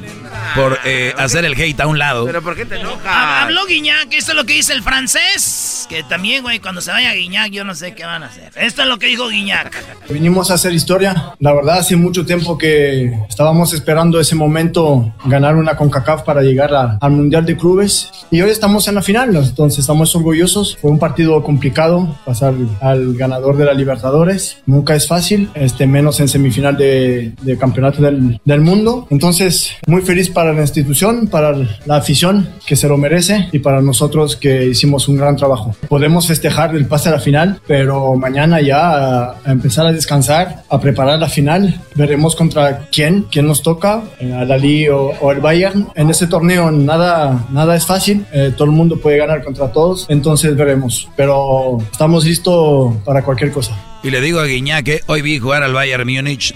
[0.56, 2.26] por eh, hacer el hate a un lado.
[2.26, 3.06] Pero ¿por qué te enojas?
[3.06, 5.79] Habló Guiñac, esto es lo que dice el francés.
[5.90, 8.52] Que también, güey, cuando se vaya Guiñac, yo no sé qué van a hacer.
[8.56, 9.76] Esto es lo que dijo Guiñac.
[10.08, 11.34] Vinimos a hacer historia.
[11.40, 16.76] La verdad, hace mucho tiempo que estábamos esperando ese momento, ganar una CONCACAF para llegar
[16.76, 18.12] a- al Mundial de Clubes.
[18.30, 20.78] Y hoy estamos en la final, entonces estamos orgullosos.
[20.80, 24.58] Fue un partido complicado, pasar al ganador de la Libertadores.
[24.68, 29.08] Nunca es fácil, este, menos en semifinal de, de campeonato del, del mundo.
[29.10, 31.56] Entonces, muy feliz para la institución, para
[31.88, 35.76] la afición que se lo merece y para nosotros que hicimos un gran trabajo.
[35.88, 40.80] Podemos festejar el pase a la final, pero mañana ya a, empezar a descansar, a
[40.80, 41.80] preparar la final.
[41.96, 45.88] Veremos contra quién, quién nos toca, eh, al Ali o, o el Bayern.
[45.96, 50.06] En ese torneo nada, nada es fácil, eh, todo el mundo puede ganar contra todos,
[50.10, 51.08] entonces veremos.
[51.16, 53.76] Pero estamos listos para cualquier cosa.
[54.04, 56.54] Y le digo a Guiñac que hoy vi jugar al Bayern Múnich.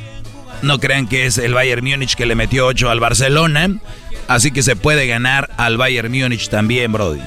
[0.62, 3.80] No crean que es el Bayern Múnich que le metió 8 al Barcelona.
[4.28, 7.20] Así que se puede ganar al Bayern Múnich también, Brody.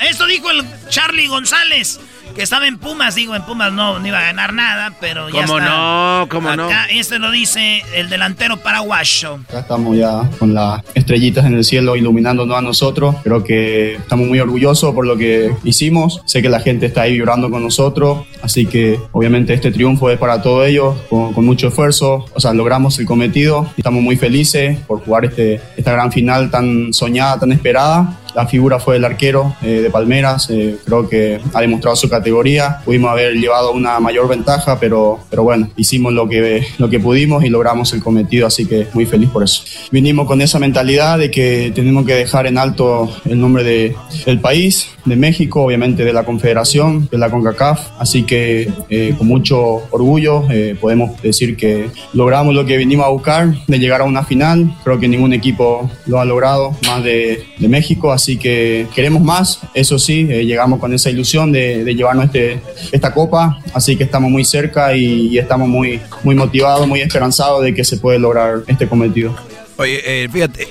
[0.00, 2.00] Esto dijo el Charlie González,
[2.34, 3.14] que estaba en Pumas.
[3.14, 5.70] Digo, en Pumas no, no iba a ganar nada, pero ya ¿Cómo está.
[5.70, 6.28] no?
[6.28, 6.66] ¿Cómo no?
[6.66, 9.38] Acá, este lo dice el delantero paraguayo.
[9.48, 13.16] Acá estamos ya con las estrellitas en el cielo iluminándonos a nosotros.
[13.22, 16.22] Creo que estamos muy orgullosos por lo que hicimos.
[16.24, 18.26] Sé que la gente está ahí vibrando con nosotros.
[18.42, 22.24] Así que obviamente este triunfo es para todos ellos, con, con mucho esfuerzo.
[22.34, 23.70] O sea, logramos el cometido.
[23.76, 28.18] Estamos muy felices por jugar este, esta gran final tan soñada, tan esperada.
[28.34, 32.78] La figura fue el arquero eh, de Palmeras, eh, creo que ha demostrado su categoría.
[32.84, 37.44] Pudimos haber llevado una mayor ventaja, pero, pero bueno, hicimos lo que, lo que pudimos
[37.44, 39.64] y logramos el cometido, así que muy feliz por eso.
[39.90, 43.94] Vinimos con esa mentalidad de que tenemos que dejar en alto el nombre de,
[44.26, 49.26] del país, de México, obviamente de la Confederación, de la CONCACAF, así que eh, con
[49.26, 50.44] mucho orgullo
[50.80, 54.74] podemos decir que logramos lo que vinimos a buscar, de llegar a una final.
[54.84, 60.26] Creo que ningún equipo lo ha logrado, más de, México, que queremos más, eso sí,
[60.30, 62.60] eh, llegamos con esa ilusión de, llevarnos este,
[62.92, 67.74] esta copa, así que estamos muy cerca y, estamos muy, muy motivados, muy esperanzados de
[67.74, 69.36] que se puede lograr este cometido.
[69.76, 70.68] Oye, eh, fíjate,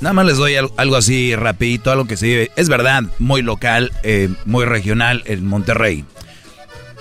[0.00, 2.50] nada más les doy al- algo así rapidito, algo que se vive.
[2.56, 6.04] Es verdad, muy local, eh, muy regional en Monterrey.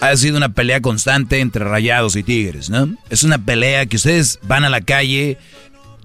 [0.01, 2.89] Ha sido una pelea constante entre Rayados y Tigres, ¿no?
[3.09, 5.37] Es una pelea que ustedes van a la calle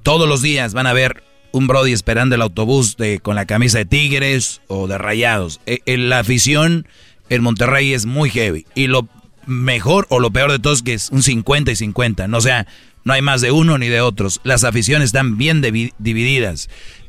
[0.02, 1.22] todos los días, van a ver
[1.56, 5.60] un Brody esperando el autobús de, con la camisa de Tigres o de Rayados.
[5.66, 6.86] Eh, eh, la afición
[7.30, 8.66] en Monterrey es muy heavy.
[8.74, 9.08] Y lo
[9.46, 12.28] mejor o lo peor de todo es que es un 50 y 50.
[12.28, 12.66] No, sea,
[13.04, 14.40] no hay más de uno ni de otros.
[14.44, 16.68] Las aficiones están bien divi- divididas.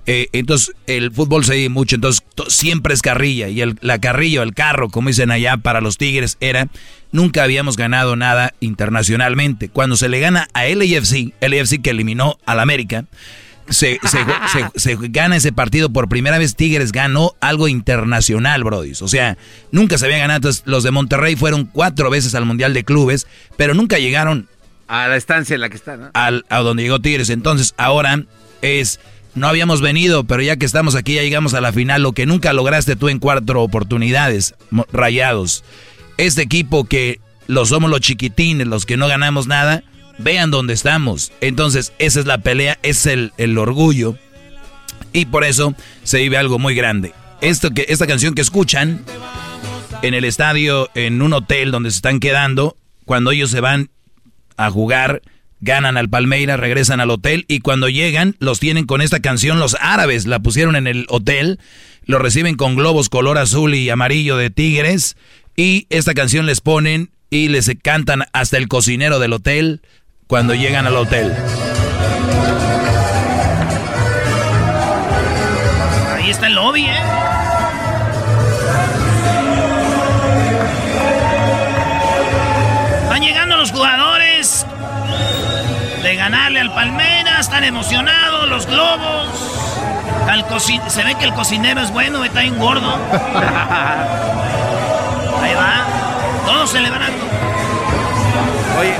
[0.09, 3.49] Eh, entonces, el fútbol se vive mucho, entonces to- siempre es carrilla.
[3.49, 6.69] Y el, la carrilla, el carro, como dicen allá para los Tigres, era,
[7.11, 9.67] nunca habíamos ganado nada internacionalmente.
[9.69, 13.03] Cuando se le gana a LAFC, LAFC que eliminó al América,
[13.69, 14.17] se, se,
[14.51, 16.55] se- se gana ese partido por primera vez.
[16.55, 18.93] Tigres ganó algo internacional, Brody.
[19.01, 19.37] O sea,
[19.71, 20.37] nunca se había ganado.
[20.37, 23.27] Entonces, los de Monterrey fueron cuatro veces al Mundial de Clubes,
[23.57, 24.47] pero nunca llegaron
[24.87, 26.09] A la estancia en la que está, ¿no?
[26.13, 27.29] al, a donde llegó Tigres.
[27.29, 28.23] Entonces, ahora
[28.61, 28.99] es,
[29.35, 32.25] no habíamos venido, pero ya que estamos aquí, ya llegamos a la final, lo que
[32.25, 34.55] nunca lograste tú en cuatro oportunidades,
[34.93, 35.63] rayados.
[36.17, 39.83] Este equipo que lo somos los chiquitines, los que no ganamos nada,
[40.17, 41.31] vean dónde estamos.
[41.41, 44.17] Entonces, esa es la pelea, es el, el orgullo.
[45.13, 47.13] Y por eso se vive algo muy grande.
[47.41, 49.03] Esto que, esta canción que escuchan
[50.01, 52.75] en el estadio, en un hotel donde se están quedando,
[53.05, 53.89] cuando ellos se van
[54.57, 55.21] a jugar,
[55.59, 59.75] ganan al Palmeiras, regresan al hotel y cuando llegan los tienen con esta canción los
[59.79, 61.59] árabes, la pusieron en el hotel,
[62.05, 65.15] lo reciben con globos color azul y amarillo de tigres
[65.55, 69.81] y esta canción les ponen y les cantan hasta el cocinero del hotel
[70.27, 71.33] cuando llegan al hotel.
[76.15, 76.99] Ahí está el lobby, ¿eh?
[83.09, 84.65] Van llegando los jugadores
[86.03, 89.27] de ganarle al Palmeiras, están emocionados, los globos.
[90.29, 92.93] Al coci- se ve que el cocinero es bueno, está bien gordo.
[95.41, 95.85] Ahí va,
[96.45, 97.17] todos celebrando.
[98.79, 98.95] Oye.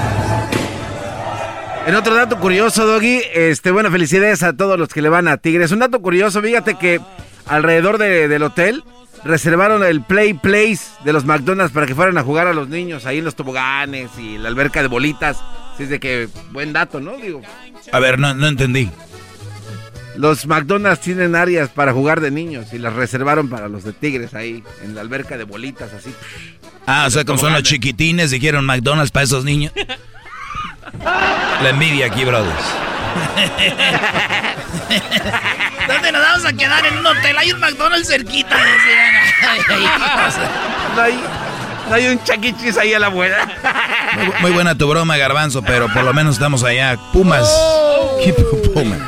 [1.87, 5.37] En otro dato curioso, Doggy, este, bueno, felicidades a todos los que le van a
[5.37, 5.71] Tigres.
[5.71, 6.99] Un dato curioso, fíjate que
[7.45, 8.83] alrededor de- del hotel
[9.23, 13.05] reservaron el Play Place de los McDonald's para que fueran a jugar a los niños
[13.05, 15.37] ahí en los toboganes y la alberca de bolitas.
[15.73, 17.15] Así es de que, buen dato, ¿no?
[17.15, 17.41] Digo,
[17.93, 18.89] A ver, no, no entendí.
[20.17, 24.33] los McDonald's tienen áreas para jugar de niños y las reservaron para los de Tigres
[24.33, 26.13] ahí, en la alberca de bolitas, así.
[26.85, 29.71] Ah, o sea, como son los chiquitines, dijeron McDonald's para esos niños.
[31.61, 32.63] La envidia aquí, brothers.
[35.87, 36.85] ¿Dónde nos vamos a quedar?
[36.85, 37.37] En un hotel.
[37.37, 38.55] Hay un McDonald's cerquita.
[40.95, 41.19] No hay,
[41.89, 43.37] no hay un chaquichis ahí a la buena.
[44.15, 46.97] Muy, bu- muy buena tu broma, Garbanzo, pero por lo menos estamos allá.
[47.13, 47.47] Pumas.
[48.23, 48.99] ¿Qué pu- Pumas?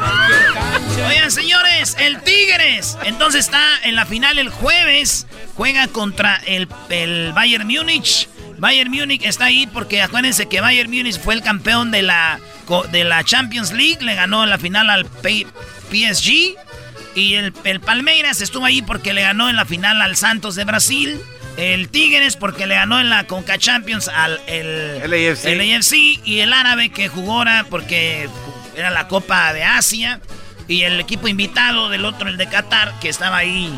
[1.08, 2.98] Oigan, señores, el Tigres.
[3.04, 5.28] Entonces está en la final el jueves.
[5.56, 8.28] Juega contra el, el Bayern Múnich.
[8.60, 12.40] Bayern Múnich está ahí porque acuérdense que Bayern Múnich fue el campeón de la,
[12.92, 13.98] de la Champions League.
[14.02, 16.56] Le ganó en la final al PSG.
[17.16, 20.64] Y el, el Palmeiras estuvo ahí porque le ganó en la final al Santos de
[20.66, 21.20] Brasil.
[21.58, 25.46] El Tigres porque le ganó en la Conca Champions al el, LAFC.
[25.46, 25.94] el AFC.
[26.24, 28.30] Y el árabe que jugó ahora porque
[28.76, 30.22] era la Copa de Asia.
[30.68, 33.74] Y el equipo invitado del otro, el de Qatar, que estaba ahí.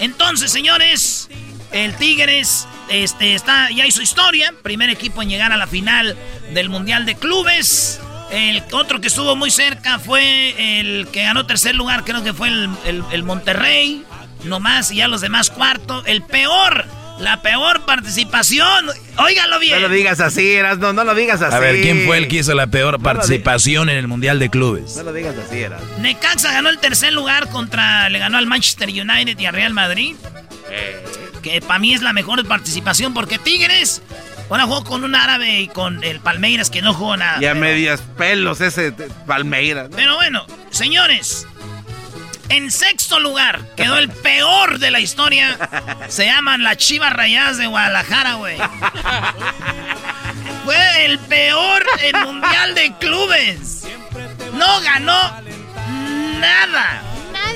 [0.00, 1.28] Entonces, señores,
[1.72, 4.52] el Tigres este, está, ya hizo historia.
[4.62, 6.16] Primer equipo en llegar a la final
[6.52, 8.00] del Mundial de Clubes.
[8.30, 12.48] El otro que estuvo muy cerca fue el que ganó tercer lugar, creo que fue
[12.48, 14.04] el, el- el Monterrey.
[14.44, 16.04] Nomás, y ya los demás cuarto.
[16.06, 16.84] El peor,
[17.18, 18.86] la peor participación.
[19.16, 19.80] Óigalo bien.
[19.80, 21.54] No lo digas así, Eras, no, no lo digas así.
[21.56, 24.94] A ver, ¿quién fue el que hizo la peor participación en el Mundial de Clubes?
[24.96, 25.82] No lo digas así, Eras.
[26.00, 28.08] Necaxa ganó el tercer lugar contra.
[28.10, 30.14] Le ganó al Manchester United y al Real Madrid.
[31.48, 34.02] Que para mí es la mejor participación porque Tigres.
[34.50, 37.38] Ahora jugó con un árabe y con el Palmeiras que no jugó nada.
[37.40, 38.92] Y a medias pelos ese
[39.26, 39.90] Palmeiras.
[39.90, 39.96] ¿no?
[39.96, 41.46] Pero bueno, señores.
[42.50, 45.58] En sexto lugar quedó el peor de la historia.
[46.08, 48.56] Se llaman las Chivas Rayadas de Guadalajara, güey.
[50.64, 53.86] Fue el peor en Mundial de Clubes.
[54.54, 55.32] No ganó
[56.40, 57.02] nada.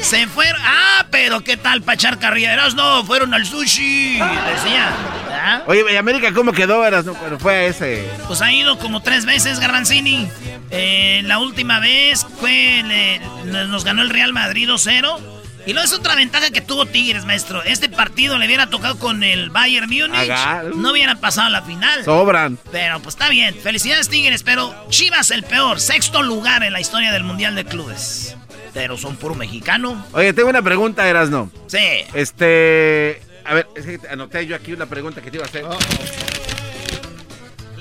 [0.02, 0.60] Se fueron.
[0.64, 2.74] Ah, pero ¿qué tal para echar carrilleras?
[2.74, 4.14] No, fueron al sushi.
[4.14, 4.90] Decía.
[5.30, 5.62] ¿Ah?
[5.66, 7.04] Oye, ¿y América cómo quedó, Eras?
[7.04, 8.08] No, pero fue a ese.
[8.26, 10.28] Pues ha ido como tres veces Garbanzini.
[10.70, 13.20] Eh, la última vez fue le-
[13.66, 15.18] nos ganó el Real Madrid 2-0.
[15.64, 17.62] Y luego es otra ventaja que tuvo Tigres, maestro.
[17.62, 20.28] Este partido le hubiera tocado con el Bayern Múnich.
[20.74, 22.04] No hubiera pasado a la final.
[22.04, 22.58] Sobran.
[22.72, 23.54] Pero pues está bien.
[23.62, 25.78] Felicidades Tigres, pero Chivas el peor.
[25.80, 28.36] Sexto lugar en la historia del Mundial de Clubes.
[28.74, 30.04] Pero son puro mexicano.
[30.12, 31.50] Oye, tengo una pregunta, Erasno.
[31.66, 32.04] Sí.
[32.14, 33.20] Este.
[33.44, 35.64] A ver, es que anoté yo aquí una pregunta que te iba a hacer.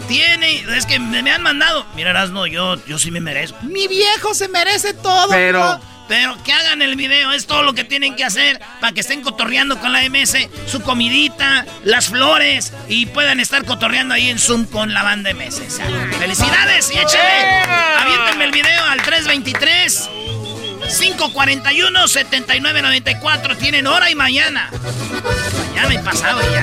[0.08, 1.86] Tiene, es que me, me han mandado.
[1.96, 3.58] Mira, no, yo, yo sí me merezco.
[3.62, 5.30] Mi viejo se merece todo.
[5.30, 5.91] Pero- ¿no?
[6.12, 9.22] Pero que hagan el video, es todo lo que tienen que hacer para que estén
[9.22, 14.66] cotorreando con la MS, su comidita, las flores y puedan estar cotorreando ahí en Zoom
[14.66, 15.62] con la banda MS.
[16.18, 16.92] ¡Felicidades!
[16.94, 17.62] Y échale,
[17.98, 20.11] aviéntenme el video al 323
[21.01, 23.57] 541 7994.
[23.57, 24.70] Tienen hora y mañana.
[25.75, 26.62] Mañana y pasado ya.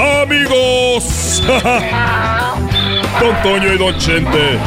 [0.00, 1.42] amigos.
[3.20, 4.58] Don Toño y Don Chente.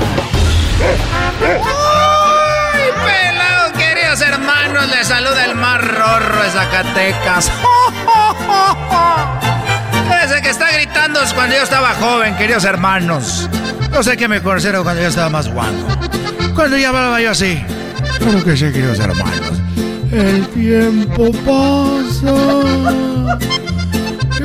[1.41, 4.87] ¡Ay, pelados, queridos hermanos!
[4.89, 7.51] Les saluda el más rorro de Zacatecas.
[10.23, 13.49] Ese que está gritando es cuando yo estaba joven, queridos hermanos.
[13.91, 15.87] No sé qué me conocieron cuando yo estaba más guango.
[16.55, 17.63] Cuando ya hablaba yo así.
[18.19, 19.61] Claro que sí, queridos hermanos.
[20.11, 22.33] El tiempo pasa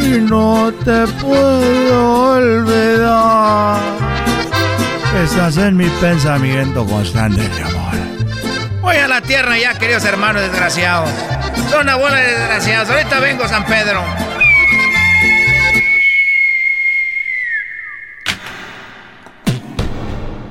[0.08, 3.80] y no te puedo olvidar.
[5.22, 7.92] Estás en mi pensamiento constante, mi amor.
[8.80, 11.10] Voy a la tierra ya, queridos hermanos desgraciados.
[11.70, 12.88] Son una bola de desgraciados.
[12.90, 14.02] Ahorita vengo, San Pedro.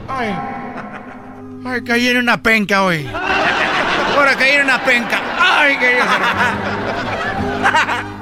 [0.10, 0.36] Ay,
[1.66, 3.10] ay, caí en una penca hoy.
[4.16, 5.20] Ahora caí en una penca.
[5.40, 8.14] Ay, queridos hermanos.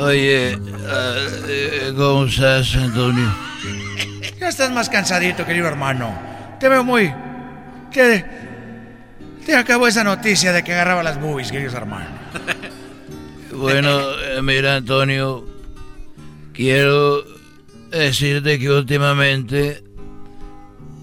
[0.00, 3.34] Oye, eh, ¿cómo estás, Antonio?
[4.38, 6.16] Ya estás más cansadito, querido hermano.
[6.60, 7.12] Te veo muy.
[7.92, 8.24] Te.
[9.44, 12.08] Te acabó esa noticia de que agarraba las boobies, queridos hermanos.
[13.50, 15.44] Bueno, eh, mira, Antonio,
[16.52, 17.24] quiero
[17.90, 19.82] decirte que últimamente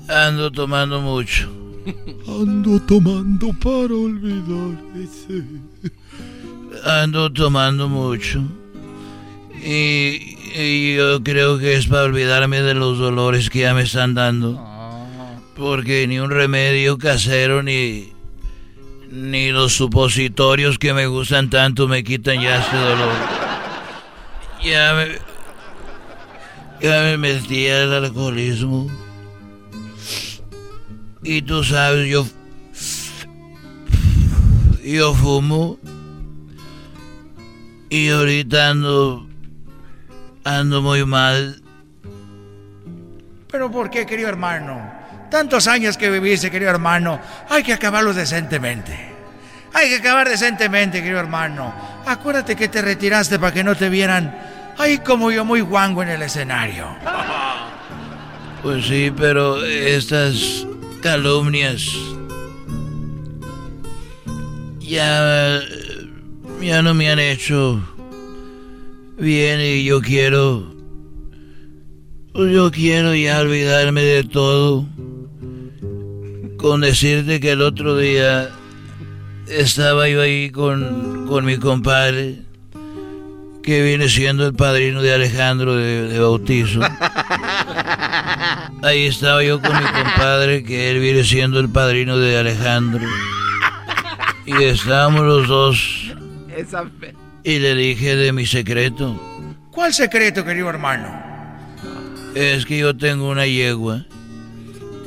[0.07, 1.51] ando tomando mucho.
[2.27, 5.43] Ando tomando para olvidar ese.
[6.85, 8.41] Ando tomando mucho.
[9.65, 14.63] Y, yo creo que es para olvidarme de los dolores que ya me están dando.
[15.55, 18.13] Porque ni un remedio casero ni,
[19.09, 23.13] ni los supositorios que me gustan tanto me quitan ya este dolor.
[24.63, 25.07] Ya me,
[26.81, 28.87] ya me metí al alcoholismo.
[31.23, 32.27] Y tú sabes, yo,
[34.83, 35.79] yo fumo.
[37.89, 39.27] Y ahorita ando,
[40.45, 41.61] ando muy mal.
[43.51, 44.93] Pero ¿por qué, querido hermano?
[45.29, 47.19] Tantos años que viviste, querido hermano.
[47.49, 49.13] Hay que acabarlos decentemente.
[49.73, 51.73] Hay que acabar decentemente, querido hermano.
[52.05, 54.33] Acuérdate que te retiraste para que no te vieran
[54.77, 56.87] ahí como yo muy guango en el escenario.
[58.61, 60.65] Pues sí, pero estas
[60.99, 61.87] calumnias
[64.79, 65.59] ya,
[66.59, 67.94] ya no me han hecho
[69.17, 70.73] bien y yo quiero,
[72.33, 74.85] yo quiero ya olvidarme de todo.
[76.57, 78.49] Con decirte que el otro día
[79.47, 82.39] estaba yo ahí con, con mi compadre,
[83.61, 86.79] que viene siendo el padrino de Alejandro de, de bautizo.
[88.81, 93.05] Ahí estaba yo con mi compadre, que él viene siendo el padrino de Alejandro.
[94.45, 96.13] Y estábamos los dos.
[96.55, 97.13] Esa fe-
[97.45, 99.21] Y le dije de mi secreto.
[99.69, 101.07] ¿Cuál secreto, querido hermano?
[102.33, 104.03] Es que yo tengo una yegua.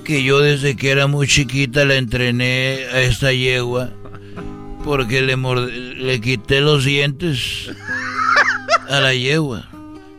[0.05, 3.91] Que yo desde que era muy chiquita la entrené a esta yegua.
[4.85, 7.73] Porque le, le quité los dientes.
[8.89, 9.69] a la yegua.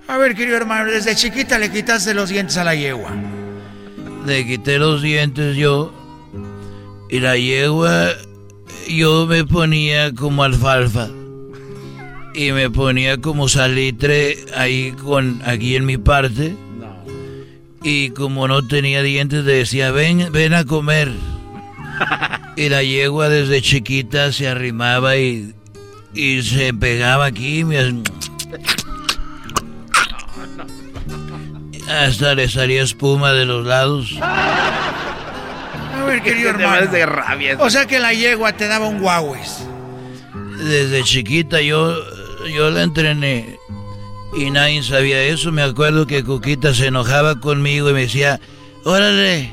[0.10, 3.12] A ver, querido hermano, desde chiquita le quitaste los dientes a la yegua.
[4.26, 5.94] Le quité los dientes yo
[7.10, 8.10] y la yegua
[8.90, 11.10] yo me ponía como alfalfa
[12.34, 16.56] y me ponía como salitre ahí con aquí en mi parte
[17.84, 21.12] y como no tenía dientes decía ven ven a comer
[22.56, 25.54] y la yegua desde chiquita se arrimaba y,
[26.14, 28.04] y se pegaba aquí me-
[31.90, 36.88] hasta le salía espuma de los lados A ver, querido hermano.
[36.92, 37.58] de rabia.
[37.60, 39.64] O sea que la yegua te daba un guaues.
[40.64, 41.96] Desde chiquita yo,
[42.48, 43.60] yo la entrené
[44.36, 45.52] y nadie sabía eso.
[45.52, 48.40] Me acuerdo que Cuquita se enojaba conmigo y me decía,
[48.84, 49.52] órale,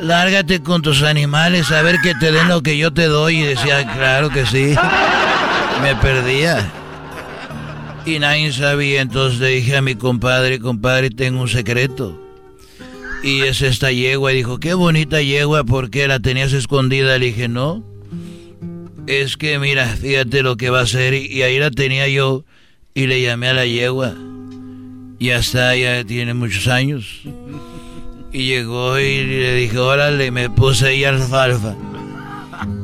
[0.00, 3.38] lárgate con tus animales a ver que te den lo que yo te doy.
[3.38, 4.74] Y decía, claro que sí.
[5.82, 6.70] Me perdía.
[8.04, 12.18] Y nadie sabía, entonces le dije a mi compadre, compadre, tengo un secreto.
[13.22, 14.32] Y es esta yegua.
[14.32, 17.18] Y dijo, qué bonita yegua, ¿por qué la tenías escondida?
[17.18, 17.84] Le dije, no.
[19.08, 21.14] Es que mira, fíjate lo que va a hacer.
[21.14, 22.44] Y, ahí la tenía yo
[22.92, 24.14] y le llamé a la yegua.
[25.18, 27.22] Ya está, ya tiene muchos años.
[28.34, 31.74] Y llegó y le dije, órale, me puse ahí alfalfa.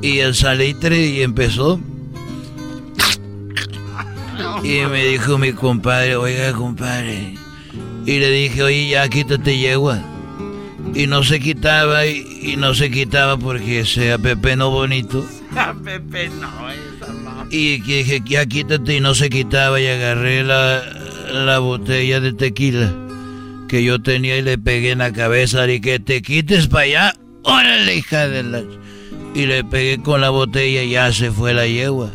[0.01, 1.79] Y el salitre y empezó.
[4.63, 7.35] Y me dijo mi compadre, oiga compadre.
[8.07, 10.01] Y le dije, oye, ya quítate yegua.
[10.95, 15.23] Y no se quitaba y, y no se quitaba porque se apepenó bonito.
[15.85, 16.51] Pepe, no.
[17.51, 20.83] Y dije, ya quítate y no se quitaba y agarré la,
[21.33, 22.93] la botella de tequila
[23.69, 27.15] que yo tenía y le pegué en la cabeza y que te quites para allá.
[27.43, 28.63] Órale, hija de la...
[29.35, 32.11] Y le pegué con la botella y ya se fue la yegua.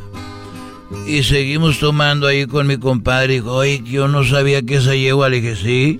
[1.05, 3.33] Y seguimos tomando ahí con mi compadre.
[3.33, 5.29] Dijo, oye, yo no sabía que esa yegua.
[5.29, 5.99] Le dije, sí.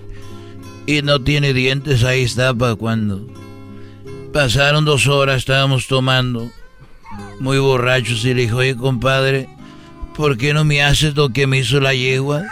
[0.87, 3.27] Y no tiene dientes, ahí está para cuando.
[4.31, 6.49] Pasaron dos horas, estábamos tomando
[7.39, 9.49] muy borrachos y le dijo, oye compadre,
[10.15, 12.43] ¿por qué no me haces lo que me hizo la yegua?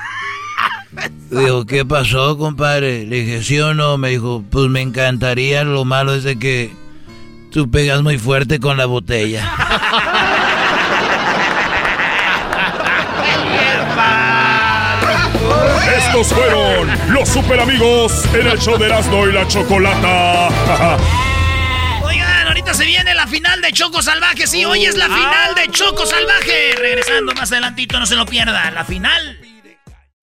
[1.29, 3.05] Dijo, ¿qué pasó, compadre?
[3.05, 3.97] Le dije, ¿sí o no?
[3.97, 6.73] Me dijo, pues me encantaría, lo malo es de que
[7.51, 9.51] tú pegas muy fuerte con la botella.
[15.97, 20.49] Estos fueron los super amigos en el show de Erasmo y la Chocolata.
[23.38, 24.47] final de Choco Salvaje.
[24.47, 26.73] Sí, hoy es la final de Choco Salvaje.
[26.75, 28.71] Regresando más adelantito, no se lo pierda.
[28.71, 29.39] La final.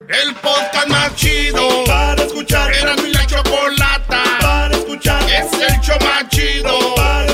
[0.09, 2.75] El podcast más chido para escuchar.
[2.75, 5.23] Era mi la chocolata para escuchar.
[5.31, 7.34] Es el show más chido para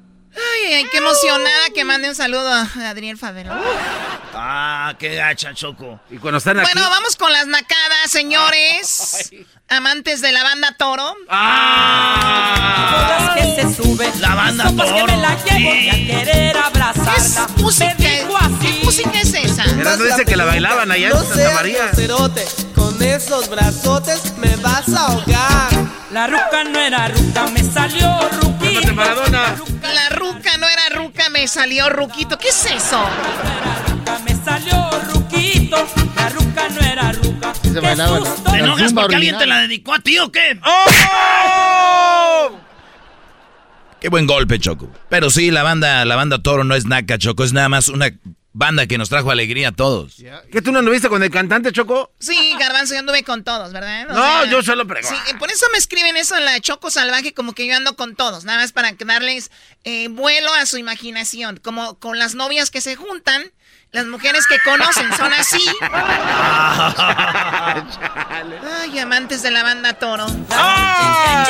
[0.35, 3.53] Ay, ay, qué emocionada que mande un saludo a Adriel Favelo.
[4.33, 5.99] Ah, qué gacha, Choco.
[6.09, 6.71] Y cuando están aquí...
[6.73, 9.31] Bueno, vamos con las nacadas, señores.
[9.67, 11.15] Amantes de la banda Toro.
[11.29, 13.35] Ah.
[13.35, 14.09] que se sube.
[14.19, 15.85] La banda Sopas que Toro, me la llevo sí.
[15.85, 17.47] y a querer abrazarla.
[17.55, 17.95] ¿Qué música?
[17.97, 18.55] Me dijo así.
[18.61, 19.63] ¿Qué música es esa?
[19.65, 21.91] Erasmo dice que la bailaban allá en No Santa María.
[22.75, 25.69] con esos brazotes me vas a ahogar.
[26.11, 28.17] La ruca no era ruca, me salió
[28.93, 29.55] Maradona.
[29.81, 32.37] La ruca no era ruca, me salió ruquito.
[32.37, 33.03] ¿Qué es eso?
[34.25, 35.87] Me salió ruquito.
[36.15, 37.53] La ruca no era ruca.
[37.61, 40.59] Se bailaba la- ¿Te enojas porque alguien te la dedicó a ti o qué?
[43.99, 44.89] Qué buen golpe, Choco.
[45.09, 47.43] Pero sí, la banda, la banda Toro no es naca, Choco.
[47.43, 48.09] Es nada más una
[48.53, 50.15] banda que nos trajo alegría a todos.
[50.51, 52.11] ¿Qué tú no anduviste con el cantante, Choco?
[52.19, 54.09] Sí, Garbanzo, yo anduve con todos, ¿verdad?
[54.09, 55.17] O No, yo solo pregunto.
[55.25, 58.15] Sí, por eso me escriben eso en la Choco Salvaje, como que yo ando con
[58.15, 59.51] todos, nada más para darles
[59.83, 63.43] eh, vuelo a su imaginación, como con las novias que se juntan,
[63.91, 65.61] las mujeres que conocen son así.
[68.81, 70.27] Ay, amantes de la banda Toro.
[70.49, 71.49] Más.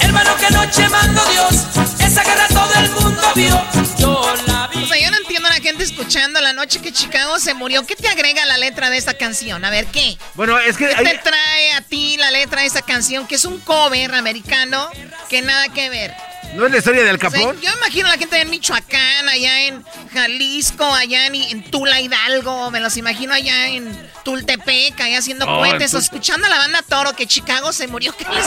[0.00, 1.97] Hermano, que noche mandó Dios.
[2.18, 3.64] Esa guerra todo el mundo vio.
[3.98, 4.82] Yo la vi.
[4.82, 7.84] O sea, yo no entiendo a la gente escuchando la noche que Chicago se murió.
[7.86, 9.64] ¿Qué te agrega la letra de esta canción?
[9.64, 10.16] A ver, ¿qué?
[10.34, 10.88] Bueno, es que...
[10.88, 13.26] ¿Qué hay- te trae a ti la letra de esta canción?
[13.26, 14.90] Que es un cover americano
[15.28, 16.14] que nada que ver.
[16.54, 17.60] ¿No es la historia del sea, Capón?
[17.60, 22.70] yo imagino a la gente en Michoacán, allá en Jalisco, allá en, en Tula Hidalgo,
[22.70, 26.82] me los imagino allá en Tultepec, allá haciendo Oh, cohetes, o escuchando a la banda
[26.88, 28.12] Toro, que Chicago se murió.
[28.16, 28.46] ¿qué les-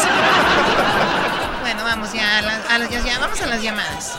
[1.61, 4.13] bueno, vamos ya, a las- a las- ya, ya, vamos a las llamadas.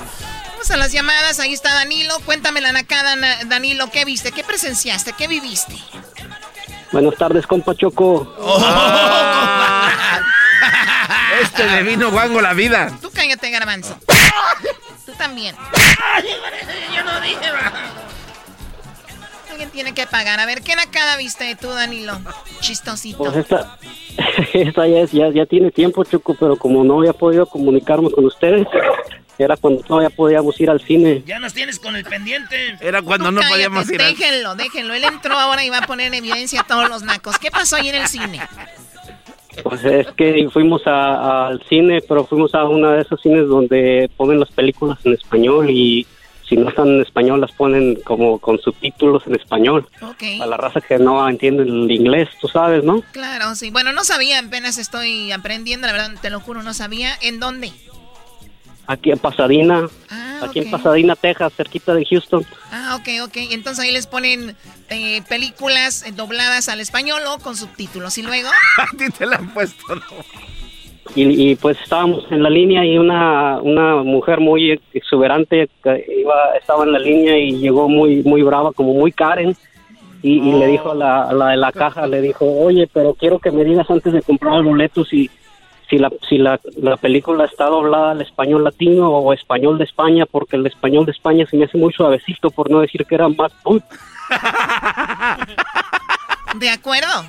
[0.52, 2.18] Vamos a las llamadas, ahí está Danilo.
[2.24, 4.30] Cuéntame la nacada, Na- Danilo, ¿qué viste?
[4.32, 5.12] ¿Qué presenciaste?
[5.12, 5.74] ¿Qué viviste?
[6.92, 8.32] Buenas tardes, compa Choco.
[11.42, 12.96] Este le vino guango la vida.
[13.00, 13.96] Tú cállate, garbanzo.
[15.06, 15.54] Tú también.
[16.94, 17.38] Yo no dije
[19.50, 20.40] Alguien tiene que pagar.
[20.40, 22.18] A ver, ¿qué nacada viste tú, Danilo?
[22.60, 23.18] Chistosito.
[23.18, 23.76] Pues esta,
[24.54, 28.24] esta ya, es- ya, ya tiene tiempo, Choco, pero como no había podido comunicarme con
[28.24, 28.66] ustedes,
[29.38, 31.22] era cuando todavía podíamos ir al cine.
[31.26, 32.76] Ya nos tienes con el pendiente.
[32.80, 34.00] Era cuando Tú no cállate, podíamos ir.
[34.00, 34.94] al- Déjenlo, déjenlo.
[34.94, 37.38] Él entró ahora y va a poner en evidencia a todos los nacos.
[37.38, 38.40] ¿Qué pasó ahí en el cine?
[39.62, 44.10] Pues es que fuimos a- al cine, pero fuimos a uno de esos cines donde
[44.16, 46.06] ponen las películas en español y
[46.48, 49.86] si no están en español las ponen como con subtítulos en español.
[50.02, 50.22] Ok.
[50.40, 53.02] A la raza que no entiende el inglés, tú sabes, ¿no?
[53.12, 53.70] Claro, sí.
[53.70, 57.10] Bueno, no sabía, apenas estoy aprendiendo, la verdad, te lo juro, no sabía.
[57.22, 57.72] ¿En dónde?
[58.86, 59.88] Aquí en Pasadena,
[60.42, 62.44] Ah, aquí en Pasadena, Texas, cerquita de Houston.
[62.70, 63.36] Ah, ok, ok.
[63.52, 64.56] Entonces ahí les ponen
[64.90, 68.18] eh, películas eh, dobladas al español o con subtítulos.
[68.18, 68.48] ¿Y luego?
[68.78, 70.02] A ti te la han puesto, ¿no?
[71.14, 76.34] Y, y, pues estábamos en la línea y una, una mujer muy exuberante que iba,
[76.58, 79.56] estaba en la línea y llegó muy muy brava, como muy Karen.
[80.22, 83.14] Y, y le dijo a la, a la de la caja, le dijo, oye, pero
[83.14, 85.28] quiero que me digas antes de comprar el boleto si,
[85.92, 90.24] si, la, si la, la película está doblada al español latino o español de España,
[90.24, 93.28] porque el español de España se me hace muy suavecito, por no decir que era
[93.28, 93.52] más...
[96.54, 97.26] ¿De acuerdo?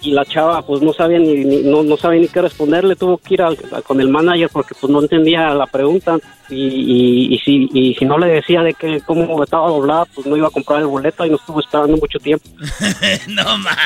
[0.00, 3.18] Y la chava pues no sabía ni, ni- no, no sabía ni qué responderle tuvo
[3.18, 6.16] que ir al- a- con el manager porque pues no entendía la pregunta
[6.50, 10.26] y, y, y si y si no le decía de que cómo estaba doblada pues
[10.26, 12.48] no iba a comprar el boleto y nos estuvo esperando mucho tiempo
[13.28, 13.76] no más.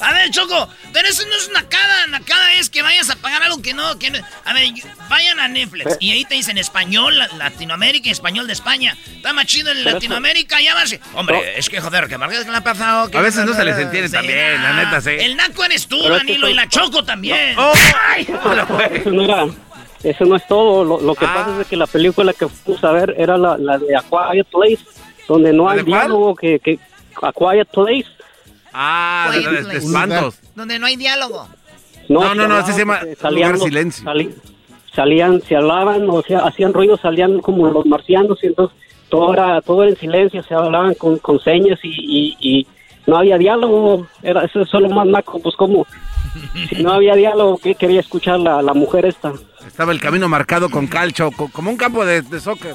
[0.00, 2.06] A ver, Choco, pero eso no es nacada.
[2.08, 3.98] Nacada es que vayas a pagar algo que no.
[3.98, 4.68] Que no- A ver,
[5.08, 8.96] vayan a Netflix y ahí te dicen español, la- Latinoamérica y español de España.
[9.16, 10.94] Está más chido en Latinoamérica, ya vas.
[11.14, 11.42] Hombre, No.
[11.56, 13.10] es que joder, que Marqués la ha pasado.
[13.10, 15.10] que- A veces no se les entiende también, la neta, sí.
[15.18, 17.56] El naco eres tú, Pero es que Danilo, soy- y la Choco también.
[17.58, 17.72] Oh,
[18.90, 19.46] eso no era
[20.04, 22.92] eso no es todo lo, lo que pasa es que la película que fuimos a
[22.92, 24.78] ver era la, la de A Quiet Place
[25.26, 26.78] donde no ¿La hay diálogo que, que
[27.22, 28.06] A Quiet Place
[28.72, 29.86] Ah, de, Quiet de- de Place.
[29.86, 30.38] espantos.
[30.54, 31.48] Donde no hay diálogo.
[32.08, 34.04] No, no, no, así hablaban, se llama lugar salían los- silencio.
[34.04, 34.34] sali-
[34.94, 38.76] salían, se hablaban, o sea, hacían ruido, salían como los marcianos, y entonces
[39.08, 42.66] todo era, todo era en silencio, se hablaban con, con señas y, y, y
[43.06, 45.86] no había diálogo, era eso es solo más naco, pues como,
[46.68, 49.32] si no había diálogo, ¿qué quería escuchar la, la mujer esta?
[49.66, 52.74] Estaba el camino marcado con calcho, co- como un campo de, de soccer.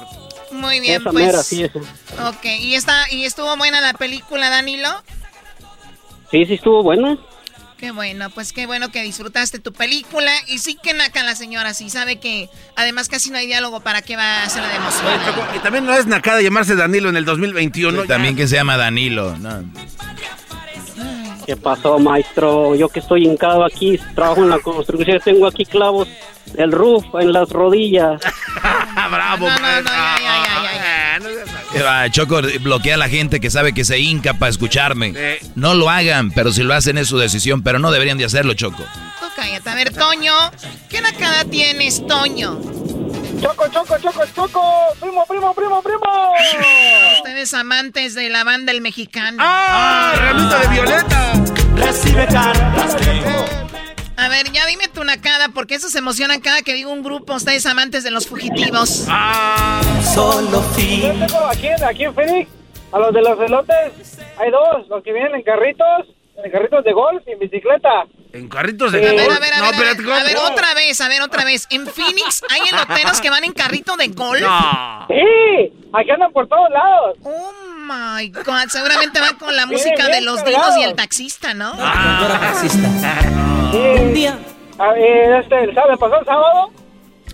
[0.52, 1.24] Muy bien, Esa pues.
[1.26, 1.78] mera, sí, eso.
[2.28, 4.88] Ok, ¿y, está, ¿y estuvo buena la película, Danilo?
[6.30, 7.18] Sí, sí estuvo buena.
[7.80, 10.30] Qué bueno, pues qué bueno que disfrutaste tu película.
[10.48, 14.02] Y sí que naca la señora, sí sabe que además casi no hay diálogo, ¿para
[14.02, 15.06] qué va a hacer la emoción?
[15.56, 18.04] Y también no es nacada llamarse Danilo en el 2021.
[18.04, 19.34] También que se llama Danilo.
[19.38, 19.64] no.
[21.46, 22.76] ¿Qué pasó, maestro?
[22.76, 26.06] Yo que estoy hincado aquí, trabajo en la construcción, tengo aquí clavos,
[26.56, 28.20] el roof en las rodillas.
[29.10, 30.69] Bravo, No, no, no, ya, ya, ya,
[32.10, 35.12] Choco bloquea a la gente que sabe que se hinca para escucharme.
[35.16, 35.38] Eh.
[35.54, 38.54] No lo hagan, pero si lo hacen es su decisión, pero no deberían de hacerlo,
[38.54, 38.84] Choco.
[39.20, 39.70] Tú cállate.
[39.70, 40.32] A ver, Toño,
[40.88, 42.60] ¿qué nacada tienes, Toño?
[43.40, 44.62] Choco, choco, choco, choco.
[45.00, 46.32] Primo, primo, primo, primo.
[47.18, 49.38] Ustedes amantes de la banda El Mexicano.
[49.40, 50.12] ¡Ah!
[50.16, 51.32] ¡Ramito de violeta!
[51.76, 52.96] Recibe cartas
[54.20, 57.34] A ver, ya dime tu nacada, porque eso se emocionan cada que digo un grupo.
[57.34, 59.06] Ustedes amantes de los fugitivos.
[59.08, 59.80] Ah.
[60.14, 61.02] Solo fin.
[61.18, 62.50] Yo tengo aquí, en- aquí en Phoenix,
[62.92, 66.06] a los de los elotes, hay dos, los que vienen en carritos,
[66.42, 68.04] en carritos de golf y en bicicleta.
[68.32, 69.36] En carritos de A ver, golf.
[69.36, 71.66] a ver, a No, ver, a ver, a ver, otra vez, a ver, otra vez.
[71.70, 74.40] En Phoenix hay eloteros que van en carrito de golf.
[74.42, 75.06] No.
[75.08, 77.16] Sí, aquí andan por todos lados.
[77.24, 77.52] Oh
[77.90, 81.72] my god, seguramente van con la música de bien los dinos y el taxista, ¿no?
[82.60, 82.68] Sí.
[83.78, 84.38] Un día.
[85.38, 86.70] este, el sábado, pasó el sábado,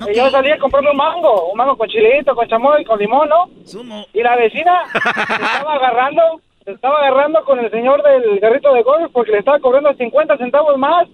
[0.09, 3.28] y yo salí a comprarme un mango, un mango con chilito, con chamoy, con limón,
[3.28, 3.48] ¿no?
[3.64, 4.07] Sumo.
[4.12, 4.98] Y la vecina se
[5.42, 9.59] estaba agarrando, se estaba agarrando con el señor del carrito de golf porque le estaba
[9.59, 11.07] cobrando 50 centavos más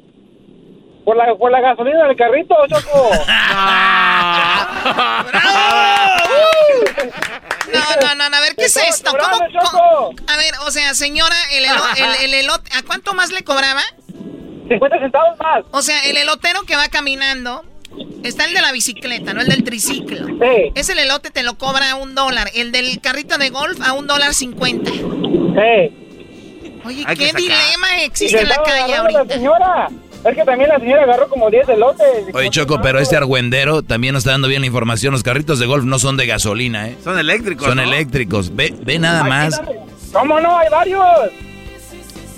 [1.05, 3.11] por la, por la gasolina del carrito, Choco.
[4.85, 4.89] No,
[7.73, 9.11] no, no, no, a ver, ¿qué es esto?
[9.13, 9.39] ¿Cómo,
[9.71, 13.43] cómo- A ver, o sea, señora, el, elo- el, el elote, ¿a cuánto más le
[13.45, 13.83] cobraba?
[14.69, 15.65] 50 centavos más.
[15.73, 17.65] O sea, el elotero que va caminando
[18.25, 20.27] Está el de la bicicleta, no el del triciclo.
[20.27, 20.73] Sí.
[20.75, 22.51] Es el elote te lo cobra a un dólar.
[22.55, 24.91] El del carrito de golf a un dólar cincuenta.
[24.91, 25.01] Sí.
[26.85, 29.25] Oye, Hay ¿qué dilema existe en la calle ahorita?
[29.25, 29.89] La señora.
[30.25, 32.07] Es que también la señora agarró como 10 elotes.
[32.33, 35.13] Oye, Choco, pero este argüendero también nos está dando bien la información.
[35.13, 36.97] Los carritos de golf no son de gasolina, ¿eh?
[37.03, 37.67] Son eléctricos.
[37.67, 37.83] Son ¿no?
[37.83, 38.55] eléctricos.
[38.55, 39.61] Ve, ve nada más.
[40.13, 40.57] ¿Cómo no?
[40.59, 41.05] Hay varios.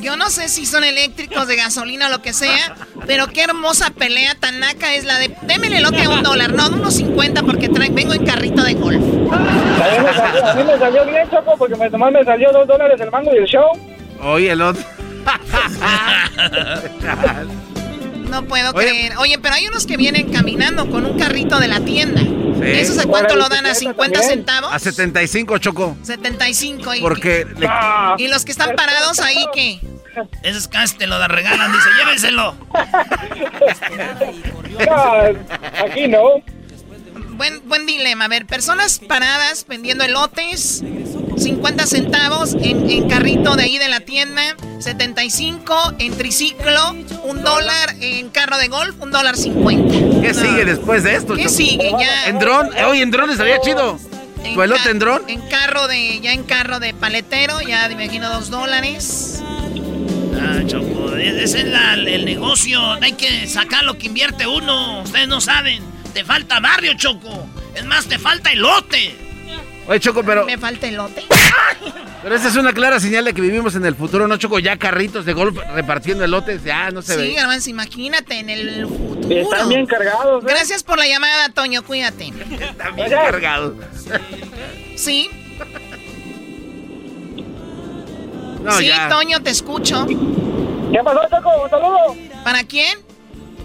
[0.01, 2.74] Yo no sé si son eléctricos de gasolina o lo que sea,
[3.07, 5.35] pero qué hermosa pelea tan naca es la de.
[5.43, 8.62] Deme el elote a un dólar, no, de unos 50 porque trae- vengo en carrito
[8.62, 9.03] de golf.
[9.30, 12.51] A mí, me salió, a mí me salió bien, Choco, porque me, nomás me salió
[12.53, 13.66] 2 dólares el mango y el show.
[14.22, 14.82] Oye, el otro.
[18.35, 18.87] No puedo Oye.
[18.89, 19.16] creer.
[19.18, 22.20] Oye, pero hay unos que vienen caminando con un carrito de la tienda.
[22.20, 22.62] Sí.
[22.64, 23.64] ¿Esos a cuánto lo dan?
[23.64, 24.39] ¿A bicicleta 50 también.
[24.39, 24.72] centavos?
[24.74, 25.97] A 75, Choco.
[26.03, 26.95] 75.
[26.95, 27.68] Y, Porque le-
[28.18, 29.80] y los que están parados ahí, ¿qué?
[30.43, 32.55] Esos casi te lo da- regalan, dice, llévenselo.
[34.87, 36.22] No, aquí no.
[37.37, 38.24] Buen, buen dilema.
[38.26, 40.82] A ver, personas paradas vendiendo elotes,
[41.37, 44.43] 50 centavos en, en carrito de ahí de la tienda,
[44.78, 46.93] 75 en triciclo,
[47.24, 50.20] un dólar en carro de golf, un dólar 50.
[50.22, 51.55] ¿Qué sigue después de esto, ¿Qué Choco?
[51.55, 51.91] sigue?
[51.99, 52.26] Ya.
[52.26, 52.70] En dron.
[52.76, 53.99] Eh, Oye, en dron estaría chido.
[54.55, 55.22] ¿Tu elote ca- en dron?
[55.28, 59.43] En carro de, ya en carro de paletero, ya me imagino dos dólares.
[60.39, 62.80] Ah, Choco, e- ese es la- el negocio.
[63.03, 65.03] Hay que sacar lo que invierte uno.
[65.03, 65.82] Ustedes no saben.
[66.12, 67.47] Te falta barrio, Choco.
[67.74, 69.16] Es más, te falta elote.
[69.87, 71.24] Oye, Choco, pero, Me falta elote.
[72.22, 74.59] pero esa es una clara señal de que vivimos en el futuro, ¿no, Choco?
[74.59, 77.35] Ya carritos de golf repartiendo elotes, ya no se Sí, ve.
[77.35, 79.28] Garbanzo, imagínate en el futuro.
[79.28, 80.43] Están bien cargados.
[80.43, 80.47] ¿eh?
[80.49, 82.28] Gracias por la llamada, Toño, cuídate.
[82.61, 83.74] Están bien cargados.
[84.97, 85.30] Sí.
[88.62, 89.11] No, sí, ya.
[89.11, 90.07] Toño, te escucho.
[90.07, 91.51] ¿Qué pasó, Choco?
[91.64, 92.16] Un saludo.
[92.43, 92.99] ¿Para quién?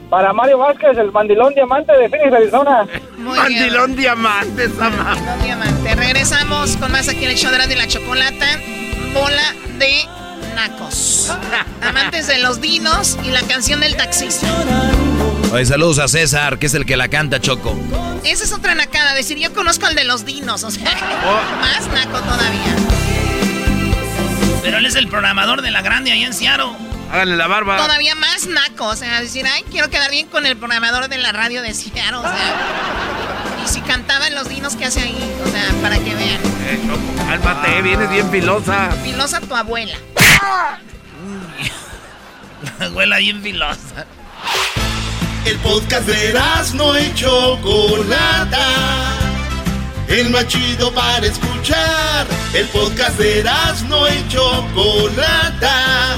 [0.09, 2.87] Para Mario Vázquez, el mandilón diamante de Phoenix, Arizona.
[3.17, 5.95] Mandilón diamante, esa ma- Mandilón diamante.
[5.95, 8.47] Regresamos con más aquí en el show de la, de la chocolata.
[9.13, 10.05] Bola de
[10.55, 11.31] nacos.
[11.81, 14.47] Amantes de los dinos y la canción del taxista.
[15.53, 17.77] Oye, saludos a César, que es el que la canta, Choco.
[18.23, 19.13] Esa es otra nacada.
[19.13, 20.63] Decir, yo conozco al de los dinos.
[20.63, 20.89] O sea,
[21.25, 21.61] Oh.
[21.61, 22.75] más naco todavía.
[24.63, 26.71] Pero él es el programador de la grande allá en Seattle.
[27.11, 27.77] Háganle la barba.
[27.77, 28.85] Todavía más naco.
[28.85, 32.17] O sea, decir, ay, quiero quedar bien con el programador de la radio de Seattle.
[32.17, 32.55] O sea,
[33.63, 35.17] y si cantaba en los dinos, ¿qué hace ahí?
[35.45, 36.39] O sea, para que vean.
[36.67, 38.91] Eh, Choco, cálmate, vienes bien filosa.
[39.03, 39.97] Filosa tu abuela.
[42.79, 44.05] La abuela bien filosa.
[45.45, 46.33] El podcast de
[46.75, 48.67] no y Chocolata.
[50.07, 52.27] El más chido para escuchar.
[52.53, 53.43] El podcast de
[53.87, 56.17] no y Chocolata.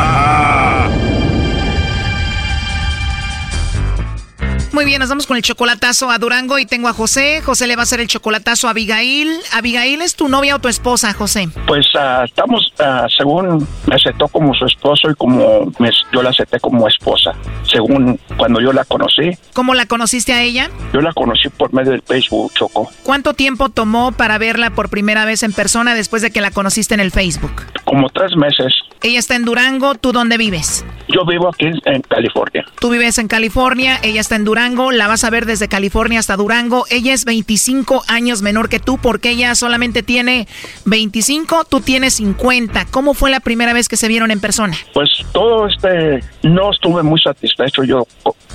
[4.73, 7.41] Muy bien, nos vamos con el chocolatazo a Durango y tengo a José.
[7.41, 9.29] José le va a hacer el chocolatazo a Abigail.
[9.51, 11.49] Abigail es tu novia o tu esposa, José.
[11.67, 16.29] Pues ah, estamos, ah, según me aceptó como su esposo y como me- yo la
[16.29, 17.33] acepté como esposa.
[17.69, 20.69] Según cuando yo la conocí, ¿Cómo la conociste a ella?
[20.93, 22.89] yo la conocí por medio del Facebook, Choco.
[23.03, 26.93] ¿Cuánto tiempo tomó para verla por primera vez en persona después de que la conociste
[26.93, 27.51] en el Facebook?
[27.83, 28.73] Como tres meses.
[29.03, 30.85] Ella está en Durango, ¿tú dónde vives?
[31.09, 32.63] Yo vivo aquí en California.
[32.79, 36.37] Tú vives en California, ella está en Durango, la vas a ver desde California hasta
[36.37, 36.85] Durango.
[36.89, 40.47] Ella es 25 años menor que tú porque ella solamente tiene
[40.85, 42.85] 25, tú tienes 50.
[42.91, 44.75] ¿Cómo fue la primera vez que se vieron en persona?
[44.93, 48.07] Pues todo este, no estuve muy satisfecho yo,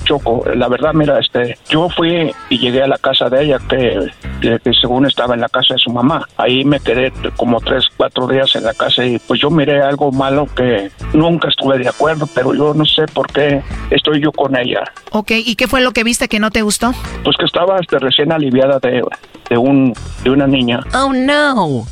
[0.03, 0.43] Choco.
[0.55, 3.99] La verdad, mira, este, yo fui y llegué a la casa de ella, que,
[4.41, 6.27] que- que según estaba en la casa de su mamá.
[6.37, 10.11] Ahí me quedé como tres, cuatro días en la casa y pues yo miré algo
[10.11, 14.55] malo que nunca estuve de acuerdo, pero yo no sé por qué estoy yo con
[14.55, 14.83] ella.
[15.11, 16.93] Ok, ¿y qué fue lo que viste que no te gustó?
[17.23, 19.03] Pues que estaba este, recién aliviada de,
[19.49, 19.93] de, un,
[20.23, 20.79] de una niña.
[20.93, 21.85] Oh no.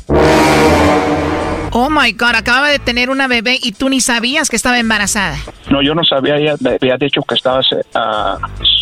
[1.72, 5.36] Oh my God, acababa de tener una bebé y tú ni sabías que estaba embarazada.
[5.70, 7.60] No, yo no sabía, ella me había dicho que estaba
[7.94, 8.38] ah,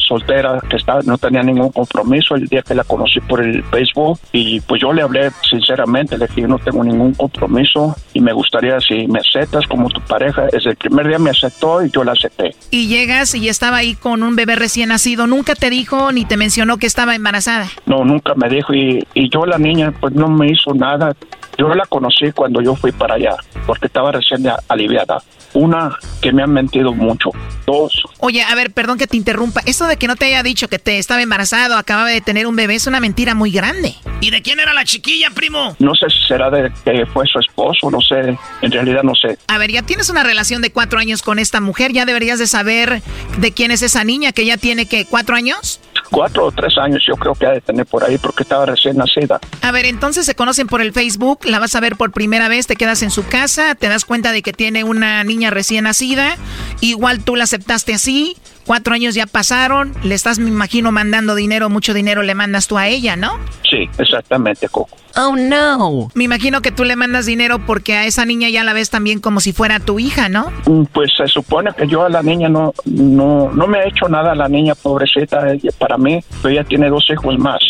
[0.07, 4.19] soltera, que estaba, no tenía ningún compromiso el día que la conocí por el Facebook
[4.33, 8.33] y pues yo le hablé sinceramente, le dije yo no tengo ningún compromiso y me
[8.33, 10.47] gustaría si me aceptas como tu pareja.
[10.53, 12.55] Desde el primer día me aceptó y yo la acepté.
[12.71, 16.37] Y llegas y estaba ahí con un bebé recién nacido, ¿nunca te dijo ni te
[16.37, 17.67] mencionó que estaba embarazada?
[17.87, 21.17] No, nunca me dijo y, y yo la niña pues no me hizo nada.
[21.57, 25.23] Yo la conocí cuando yo fui para allá, porque estaba recién aliviada.
[25.55, 27.31] Una, que me han mentido mucho.
[27.67, 28.03] Dos.
[28.19, 29.63] Oye, a ver, perdón que te interrumpa.
[29.65, 32.57] Eso de que no te haya dicho que te estaba embarazado, acababa de tener un
[32.57, 33.95] bebé, es una mentira muy grande.
[34.21, 35.77] ¿Y de quién era la chiquilla, primo?
[35.79, 38.37] No sé si será de que fue su esposo, no sé.
[38.63, 39.39] En realidad no sé.
[39.47, 42.47] A ver, ya tienes una relación de cuatro años con esta mujer, ya deberías de
[42.47, 43.03] saber
[43.39, 45.81] de quién es esa niña que ya tiene que cuatro años.
[46.11, 48.97] Cuatro o tres años yo creo que ha de tener por ahí porque estaba recién
[48.97, 49.41] nacida.
[49.63, 52.67] A ver, entonces se conocen por el Facebook, la vas a ver por primera vez,
[52.67, 56.37] te quedas en su casa, te das cuenta de que tiene una niña recién nacida,
[56.81, 58.37] igual tú la aceptaste así,
[58.67, 62.79] cuatro años ya pasaron, le estás, me imagino, mandando dinero, mucho dinero le mandas tú
[62.79, 63.39] a ella, ¿no?
[63.71, 64.97] Sí, exactamente, Coco.
[65.17, 66.11] Oh, no.
[66.15, 69.21] Me imagino que tú le mandas dinero porque a esa niña ya la ves también
[69.21, 70.51] como si fuera tu hija, ¿no?
[70.67, 74.09] Mm, Pues se supone que yo a la niña no, no, no me ha hecho
[74.09, 77.61] nada la niña, pobrecita, ella- para mí, pero ella tiene dos hijos más.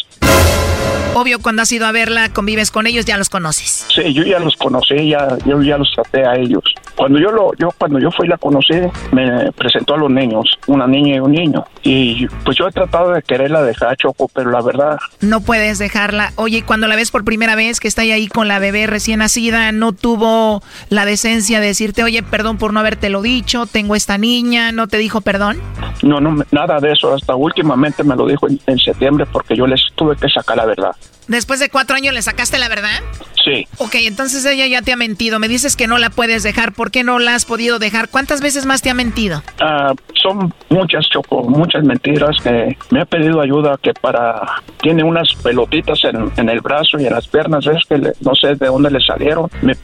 [1.17, 3.87] Obvio, cuando has ido a verla, convives con ellos, ya los conoces.
[3.95, 6.65] Sí, yo ya los conocí, ya, yo ya los traté a ellos.
[6.97, 8.75] Cuando yo lo, yo cuando yo fui la conocí,
[9.13, 11.65] me presentó a los niños, una niña y un niño.
[11.85, 16.33] Y pues yo he tratado de quererla dejar, Choco, pero la verdad, No puedes dejarla.
[16.35, 19.71] Oye, cuando la ves por primera vez que está ahí con la bebé recién nacida,
[19.71, 24.73] no tuvo la decencia de decirte, oye, perdón por no habértelo dicho, tengo esta niña,
[24.73, 25.59] no te dijo perdón.
[26.03, 27.15] no, no, nada de eso.
[27.15, 30.69] Hasta últimamente me lo dijo en, en septiembre porque yo les tuve que sacar la
[30.69, 30.97] verdad.
[31.29, 33.01] Después de cuatro años le sacaste la verdad.
[33.45, 35.39] Sí, Ok, entonces ella ya te ha mentido.
[35.39, 36.73] Me dices que no la puedes dejar.
[36.73, 38.09] ¿Por qué no la has podido dejar?
[38.09, 39.43] ¿Cuántas veces más te ha mentido?
[39.61, 44.41] Ah, son muchas, Choco, muchas mentiras que me ha pedido ayuda que para...
[44.81, 48.35] Tiene unas pelotitas en, en el brazo y en las piernas, es que le- no
[48.35, 49.51] sé de dónde le salieron.
[49.63, 49.75] Me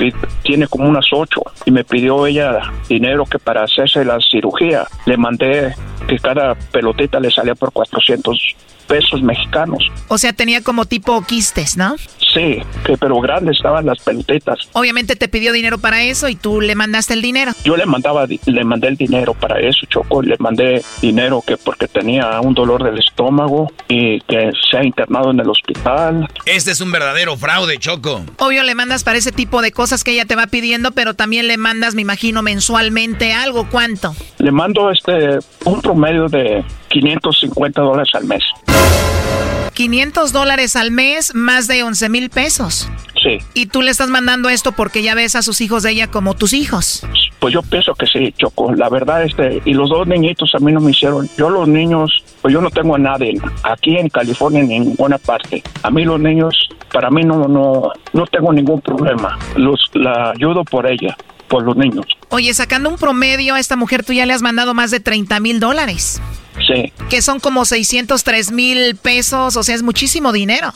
[0.42, 4.86] tiene como unas ocho y me pidió ella dinero que para hacerse la cirugía.
[5.04, 5.74] Le mandé
[6.08, 8.38] que cada pelotita le salía por 400
[8.86, 9.84] pesos mexicanos.
[10.08, 11.94] O sea, tenía como tipo quistes, ¿no?
[12.34, 14.58] Sí, que pero grandes estaban las pelotitas.
[14.72, 17.52] Obviamente te pidió dinero para eso y tú le mandaste el dinero.
[17.64, 21.86] Yo le mandaba, le mandé el dinero para eso, Choco, le mandé dinero que porque
[21.86, 26.26] tenía un dolor del estómago y que se ha internado en el hospital.
[26.46, 28.24] Este es un verdadero fraude, Choco.
[28.38, 31.46] Obvio le mandas para ese tipo de cosas que ella te va pidiendo, pero también
[31.46, 33.68] le mandas, me imagino, mensualmente algo.
[33.70, 34.16] ¿Cuánto?
[34.38, 38.42] Le mando este un promedio de 550 dólares al mes.
[39.80, 42.86] 500 dólares al mes, más de 11 mil pesos.
[43.22, 46.10] Sí, Y tú le estás mandando esto porque ya ves a sus hijos de ella
[46.10, 47.06] como tus hijos.
[47.38, 48.72] pues yo pienso que sí, Choco.
[48.74, 51.28] La verdad, este, y los dos niñitos a mí no me hicieron.
[51.36, 55.18] Yo los niños, pues yo no tengo a nadie aquí en California ni en ninguna
[55.18, 55.62] parte.
[55.82, 56.54] A mí los niños,
[56.92, 59.38] para mí no, no, no tengo ningún problema.
[59.56, 61.16] Los, la ayudo por ella,
[61.48, 62.06] por los niños.
[62.30, 65.40] Oye, sacando un promedio, a esta mujer tú ya le has mandado más de 30
[65.40, 66.20] mil dólares.
[66.66, 70.72] Sí, Que son como 603 mil pesos, o sea, es muchísimo dinero.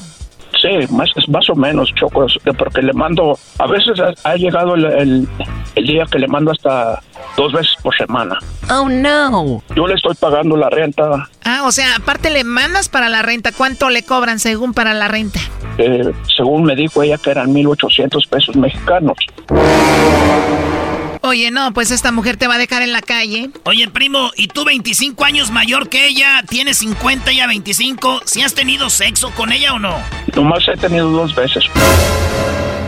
[0.64, 4.74] Sí, más, más o menos, Choco, es- porque le mando, a veces ha, ha llegado
[4.74, 5.28] el, el-
[5.74, 7.00] el día que le mando hasta
[7.36, 8.38] dos veces por semana.
[8.70, 9.62] Oh, no.
[9.76, 13.52] Yo le estoy pagando la renta, Ah, o sea, aparte le mandas para la renta.
[13.52, 15.40] ¿Cuánto le cobran según para la renta?
[15.78, 19.16] eh, según me dijo ella que eran 1.800 pesos mexicanos.
[21.26, 23.48] Oye, no, pues esta mujer te va a dejar en la calle.
[23.64, 26.42] Oye, primo, ¿y tú 25 años mayor que ella?
[26.46, 28.20] ¿Tienes 50 y ella 25?
[28.26, 29.96] ¿Si has tenido sexo con ella o no?
[30.36, 31.64] Nomás he tenido dos veces,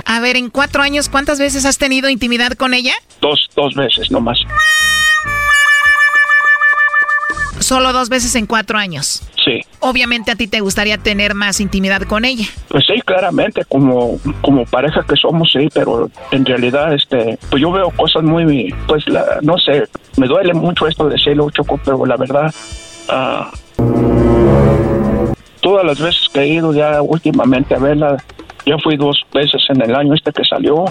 [0.05, 2.93] A ver, en cuatro años, ¿cuántas veces has tenido intimidad con ella?
[3.22, 4.39] dos, dos veces nomás.
[7.59, 9.22] Solo dos veces en cuatro años.
[9.44, 12.46] Sí, Obviamente a ti te gustaría tener más intimidad con ella.
[12.68, 17.70] pues sí, claramente, como, como pareja que somos, sí, pero en realidad, este, pues yo
[17.70, 19.84] veo cosas muy, pues, la, no sé,
[20.16, 22.52] me duele mucho esto de decirlo, Choco, pero la verdad,
[23.09, 23.50] ah,
[25.61, 28.16] todas las veces que he ido ya últimamente a verla,
[28.67, 30.85] ya fui dos veces en el año este que salió,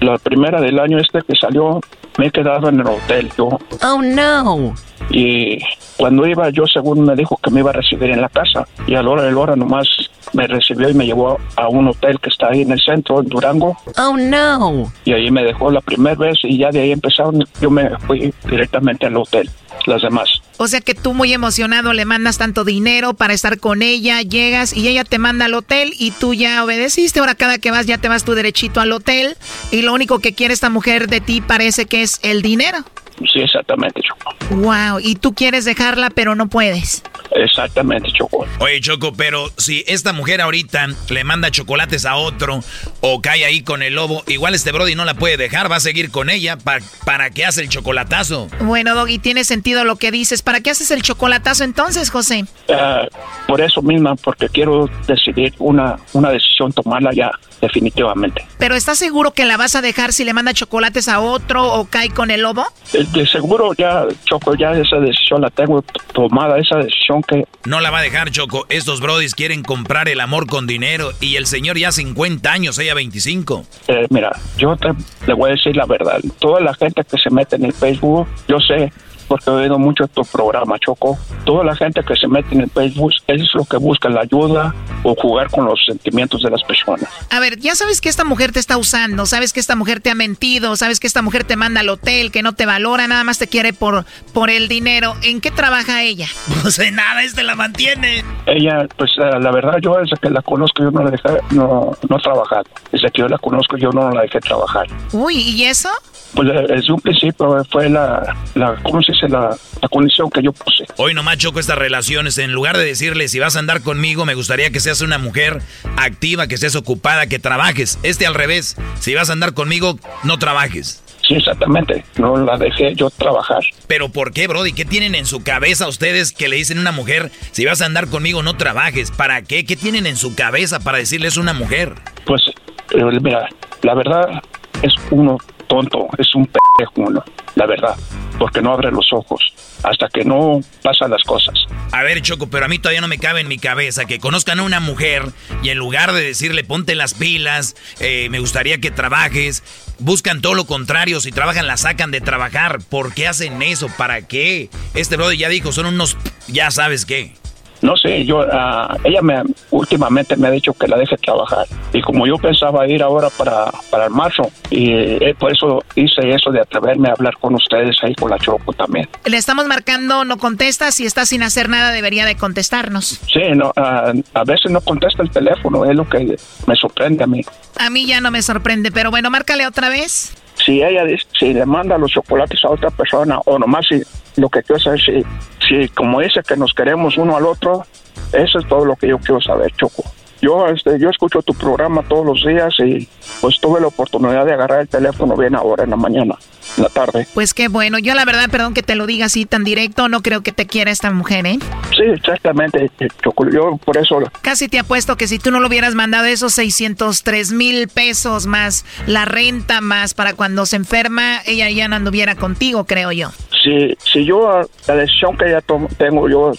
[0.00, 1.80] la primera del año este que salió,
[2.18, 3.48] me he quedado en el hotel, yo,
[3.82, 4.74] Oh, no.
[5.10, 5.58] y
[5.96, 8.94] cuando iba yo según me dijo que me iba a recibir en la casa y
[8.94, 9.86] a la hora de la hora nomás
[10.32, 13.26] me recibió y me llevó a un hotel que está ahí en el centro, en
[13.26, 13.76] Durango.
[13.98, 14.92] Oh no.
[15.04, 18.32] Y ahí me dejó la primera vez y ya de ahí empezaron, yo me fui
[18.48, 19.48] directamente al hotel,
[19.86, 20.28] las demás.
[20.58, 24.76] O sea que tú muy emocionado le mandas tanto dinero para estar con ella, llegas
[24.76, 27.20] y ella te manda al hotel y tú ya obedeciste.
[27.20, 29.36] Ahora cada que vas ya te vas tú derechito al hotel
[29.70, 32.84] y lo único que quiere esta mujer de ti parece que es el dinero.
[33.32, 34.34] Sí, exactamente, Choco.
[34.50, 37.02] Wow, y tú quieres dejarla pero no puedes.
[37.32, 38.46] Exactamente, Choco.
[38.58, 42.60] Oye, Choco, pero si esta mujer ahorita le manda chocolates a otro
[43.00, 45.80] o cae ahí con el lobo, igual este Brody no la puede dejar, va a
[45.80, 46.56] seguir con ella.
[46.56, 48.48] ¿Para, para qué hace el chocolatazo?
[48.60, 50.42] Bueno, Doggy, tiene sentido lo que dices.
[50.42, 52.44] ¿Para qué haces el chocolatazo entonces, José?
[52.68, 53.06] Ah,
[53.46, 58.44] por eso misma, porque quiero decidir una, una decisión, tomarla ya definitivamente.
[58.60, 61.86] ¿Pero estás seguro que la vas a dejar si le manda chocolates a otro o
[61.86, 62.66] cae con el lobo?
[62.92, 65.82] De, de seguro ya, Choco, ya esa decisión la tengo
[66.12, 67.44] tomada, esa decisión que...
[67.64, 68.66] No la va a dejar, Choco.
[68.68, 72.92] Estos Brodis quieren comprar el amor con dinero y el señor ya 50 años, ella
[72.92, 73.64] 25.
[73.88, 74.90] Eh, mira, yo te,
[75.26, 76.20] le voy a decir la verdad.
[76.38, 78.92] Toda la gente que se mete en el Facebook, yo sé,
[79.30, 81.16] porque he oído mucho tu programa, Choco.
[81.44, 84.22] Toda la gente que se mete en el Facebook, eso es lo que busca, la
[84.22, 84.74] ayuda
[85.04, 87.08] o jugar con los sentimientos de las personas.
[87.30, 90.10] A ver, ya sabes que esta mujer te está usando, sabes que esta mujer te
[90.10, 93.22] ha mentido, sabes que esta mujer te manda al hotel, que no te valora, nada
[93.22, 94.04] más te quiere por,
[94.34, 95.14] por el dinero.
[95.22, 96.26] ¿En qué trabaja ella?
[96.64, 98.22] No sé nada, este la mantiene.
[98.46, 102.18] Ella, pues la verdad, yo desde que la conozco, yo no la dejé, no, no
[102.18, 102.64] he trabajado.
[102.92, 104.86] Desde que yo la conozco, yo no la dejé trabajar.
[105.12, 105.88] Uy, ¿y eso?
[106.34, 109.32] Pues desde un principio fue la, la ¿cómo se dice?
[109.32, 110.84] La, la condición que yo puse.
[110.96, 112.38] Hoy nomás choco estas relaciones.
[112.38, 115.60] En lugar de decirle si vas a andar conmigo, me gustaría que seas una mujer
[115.96, 117.98] activa, que estés ocupada, que trabajes.
[118.02, 118.76] Este al revés.
[119.00, 121.02] Si vas a andar conmigo, no trabajes.
[121.26, 122.04] Sí, exactamente.
[122.18, 123.62] No la dejé yo trabajar.
[123.86, 124.72] Pero ¿por qué, Brody?
[124.72, 127.86] ¿Qué tienen en su cabeza ustedes que le dicen a una mujer, si vas a
[127.86, 129.10] andar conmigo, no trabajes?
[129.10, 129.64] ¿Para qué?
[129.64, 131.94] ¿Qué tienen en su cabeza para decirles a una mujer?
[132.24, 132.42] Pues,
[132.90, 133.48] eh, mira,
[133.82, 134.42] la verdad
[134.82, 135.38] es uno
[135.70, 137.96] tonto, es un pendejo uno, la verdad,
[138.38, 141.54] porque no abre los ojos hasta que no pasan las cosas.
[141.92, 144.58] A ver, Choco, pero a mí todavía no me cabe en mi cabeza que conozcan
[144.58, 145.22] a una mujer
[145.62, 149.62] y en lugar de decirle ponte las pilas, eh, me gustaría que trabajes,
[150.00, 151.20] buscan todo lo contrario.
[151.20, 152.80] Si trabajan, la sacan de trabajar.
[152.88, 153.88] ¿Por qué hacen eso?
[153.96, 154.68] ¿Para qué?
[154.94, 156.16] Este brother ya dijo, son unos.
[156.48, 157.39] Ya sabes qué.
[157.82, 161.66] No sé, yo, ah, ella me últimamente me ha dicho que la deje trabajar.
[161.92, 166.30] Y como yo pensaba ir ahora para, para el marzo, y eh, por eso hice
[166.30, 169.08] eso de atreverme a hablar con ustedes ahí con la Choco también.
[169.24, 170.92] Le estamos marcando, no contesta.
[170.92, 173.20] Si está sin hacer nada, debería de contestarnos.
[173.32, 177.26] Sí, no, ah, a veces no contesta el teléfono, es lo que me sorprende a
[177.26, 177.42] mí.
[177.78, 180.34] A mí ya no me sorprende, pero bueno, márcale otra vez.
[180.64, 181.04] Si ella
[181.38, 184.02] si le manda los chocolates a otra persona, o nomás si
[184.40, 185.24] lo que quiero saber, si,
[185.68, 187.84] si como dice que nos queremos uno al otro,
[188.32, 190.04] eso es todo lo que yo quiero saber, Choco.
[190.40, 193.06] Yo, este, yo escucho tu programa todos los días y
[193.40, 196.36] pues tuve la oportunidad de agarrar el teléfono bien ahora en la mañana,
[196.76, 197.26] en la tarde.
[197.34, 197.98] Pues qué bueno.
[197.98, 200.66] Yo la verdad, perdón que te lo diga así tan directo, no creo que te
[200.66, 201.58] quiera esta mujer, ¿eh?
[201.90, 203.08] Sí, exactamente, eh.
[203.52, 207.52] Yo por eso Casi te apuesto que si tú no lo hubieras mandado esos 603
[207.52, 212.84] mil pesos más la renta más para cuando se enferma, ella ya no anduviera contigo,
[212.84, 213.30] creo yo.
[213.62, 215.62] si, si yo la decisión que ya
[215.98, 216.52] tengo, yo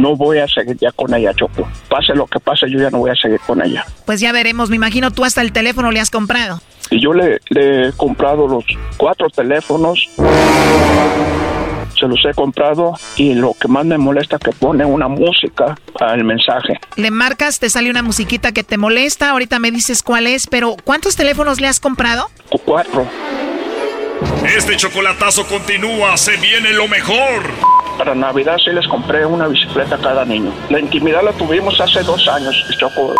[0.00, 1.68] no voy a seguir ya con ella, Choco.
[1.88, 3.84] Pase lo que pase, yo ya no voy a seguir con ella.
[4.06, 6.60] Pues ya veremos, me imagino tú hasta el teléfono le has comprado.
[6.90, 8.64] Y yo le, le he comprado los
[8.96, 10.08] cuatro teléfonos,
[11.98, 15.76] se los he comprado y lo que más me molesta es que pone una música
[16.00, 16.80] al mensaje.
[16.96, 20.76] Le marcas, te sale una musiquita que te molesta, ahorita me dices cuál es, pero
[20.82, 22.28] ¿cuántos teléfonos le has comprado?
[22.48, 23.06] Cu- Cuatro.
[24.56, 27.42] Este chocolatazo continúa, se viene lo mejor.
[28.00, 30.54] Para Navidad sí les compré una bicicleta a cada niño.
[30.70, 33.14] La intimidad la tuvimos hace dos años, Choco.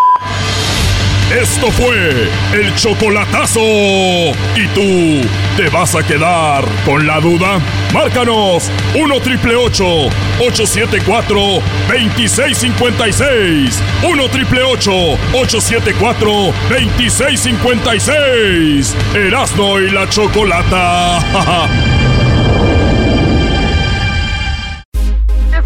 [1.31, 3.61] Esto fue el chocolatazo.
[3.61, 5.21] ¿Y tú
[5.55, 7.59] te vas a quedar con la duda?
[7.93, 11.39] Márcanos 1 triple 874
[11.87, 13.83] 2656.
[14.01, 16.31] 1 triple 874
[16.71, 18.97] 2656.
[19.13, 21.19] Erasno y la chocolata.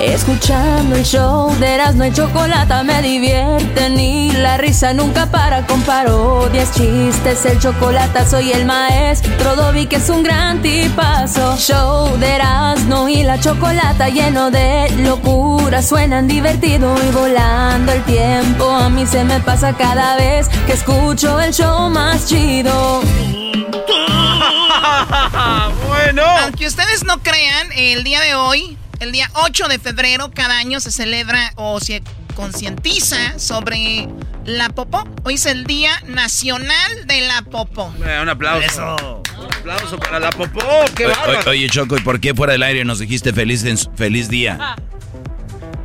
[0.00, 5.80] Escuchando el show de Erasmo y Chocolata me divierte ni la risa nunca para con
[5.82, 11.56] parodias, chistes, el chocolate soy el maestro Dobby que es un gran tipazo.
[11.56, 18.70] Show de Erasmo y la Chocolata lleno de locura, suenan divertido y volando el tiempo.
[18.70, 23.02] A mí se me pasa cada vez que escucho el show más chido.
[25.86, 26.22] bueno.
[26.42, 30.80] Aunque ustedes no crean, el día de hoy, el día 8 de febrero, cada año
[30.80, 32.02] se celebra o se
[32.34, 34.08] concientiza sobre
[34.44, 35.04] la popó.
[35.24, 37.94] Hoy es el Día Nacional de la Popó.
[38.04, 38.66] Eh, un aplauso.
[38.66, 39.22] Eso.
[39.38, 40.60] Un aplauso para la popó.
[40.94, 41.50] ¡Qué Oye, bárbaro!
[41.50, 43.64] oye, Choco, ¿y por qué fuera del aire nos dijiste feliz,
[43.96, 44.76] feliz día?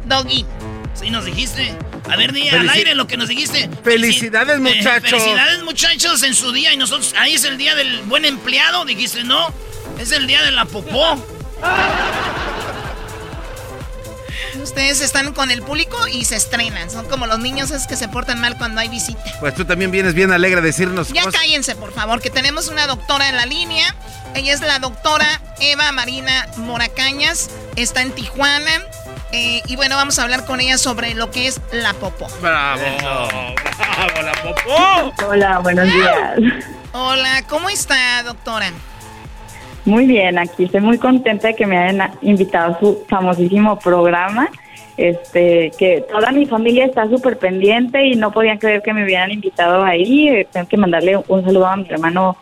[0.06, 0.46] Doggy.
[0.96, 1.74] Sí, nos dijiste.
[2.10, 3.70] A ver, Felici- al aire lo que nos dijiste.
[3.84, 5.10] Felicidades, Eh, muchachos.
[5.10, 6.74] felicidades, muchachos, en su día.
[6.74, 8.84] Y nosotros, ahí es el día del buen empleado.
[8.86, 9.54] Dijiste, no.
[10.00, 11.16] Es el día de la popó.
[14.62, 16.90] Ustedes están con el público y se estrenan.
[16.90, 19.20] Son como los niños es que se portan mal cuando hay visita.
[19.40, 21.40] Pues tú también vienes bien alegre a decirnos Ya cosas.
[21.42, 23.96] cállense, por favor, que tenemos una doctora en la línea.
[24.36, 27.50] Ella es la doctora Eva Marina Moracañas.
[27.76, 28.72] Está en Tijuana.
[29.32, 32.28] Eh, y bueno, vamos a hablar con ella sobre lo que es la popó.
[32.42, 32.82] ¡Bravo!
[32.98, 35.14] ¡Bravo, la popó!
[35.28, 36.40] Hola, buenos días.
[36.94, 38.72] Hola, ¿cómo está, doctora?
[39.90, 44.48] Muy bien, aquí estoy muy contenta de que me hayan invitado a su famosísimo programa.
[44.98, 49.32] Este, que toda mi familia está súper pendiente y no podían creer que me hubieran
[49.32, 50.30] invitado ahí.
[50.30, 52.38] Eh, Tengo que mandarle un saludo a mi hermano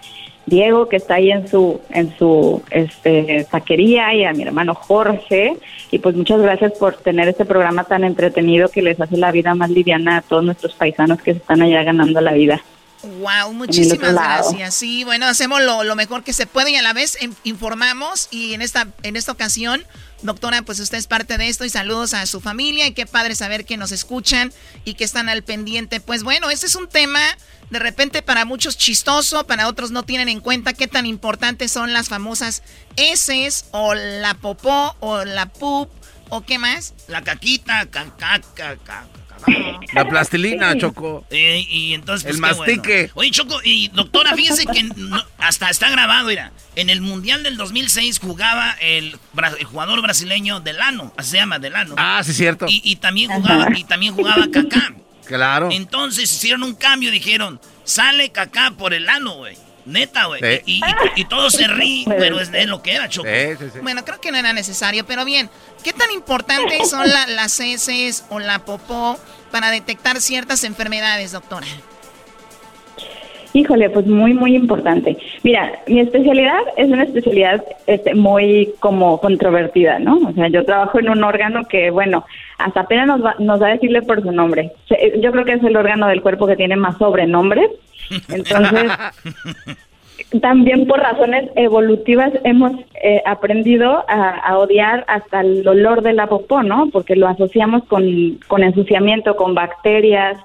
[0.45, 5.55] Diego, que está ahí en su, en su este, taquería, y a mi hermano Jorge.
[5.89, 9.55] Y pues muchas gracias por tener este programa tan entretenido que les hace la vida
[9.55, 12.61] más liviana a todos nuestros paisanos que se están allá ganando la vida.
[13.03, 14.73] Wow, muchísimas gracias.
[14.73, 18.27] Sí, bueno, hacemos lo, lo mejor que se puede y a la vez informamos.
[18.31, 19.85] Y en esta, en esta ocasión,
[20.23, 22.87] doctora, pues usted es parte de esto y saludos a su familia.
[22.87, 24.51] Y qué padre saber que nos escuchan
[24.83, 25.99] y que están al pendiente.
[25.99, 27.21] Pues bueno, este es un tema
[27.69, 31.93] de repente para muchos chistoso, para otros no tienen en cuenta qué tan importantes son
[31.93, 32.63] las famosas
[32.95, 35.89] heces o la popó o la pup
[36.29, 36.93] o qué más.
[37.07, 39.07] La caquita, caca, caca.
[39.93, 41.25] La plastilina, Choco.
[41.29, 42.97] Eh, y entonces, pues, El mastique.
[42.97, 43.11] bueno.
[43.15, 46.51] Oye, Choco, y doctora, fíjese que no- hasta está grabado, mira.
[46.75, 49.17] En el Mundial del 2006 jugaba el,
[49.65, 51.95] jugador brasileño Delano, así se llama Delano.
[51.97, 52.65] Ah, sí, cierto.
[52.67, 54.93] Y, y también jugaba, y también jugaba Kaká.
[55.27, 55.67] Claro.
[55.73, 59.57] Entonces hicieron un cambio, dijeron, sale Kaká por el ano, güey.
[59.88, 60.41] Neta, güey.
[60.41, 60.61] Sí.
[60.65, 63.27] Y, y, y todos se ríen, pero es, es lo que era, Choco.
[63.27, 63.79] Sí, sí, sí.
[63.81, 65.49] Bueno, creo que no era necesario, pero bien,
[65.83, 69.19] ¿qué tan importantes son la- las heces o la popó
[69.51, 71.65] para detectar ciertas enfermedades, doctora?
[73.58, 75.18] Híjole, pues muy, muy importante.
[75.41, 80.20] Mira, mi especialidad es una especialidad este, muy como controvertida, ¿no?
[80.30, 82.24] O sea, yo trabajo en un órgano que, bueno,
[82.60, 84.74] hasta apenas nos va, nos va a decirle por su nombre.
[85.20, 87.72] Yo creo que es el órgano del cuerpo que tiene más sobrenombres.
[88.30, 88.91] Entonces,
[90.39, 96.28] también por razones evolutivas hemos eh, aprendido a, a odiar hasta el olor de la
[96.28, 96.89] popó, ¿no?
[96.91, 100.38] Porque lo asociamos con, con ensuciamiento, con bacterias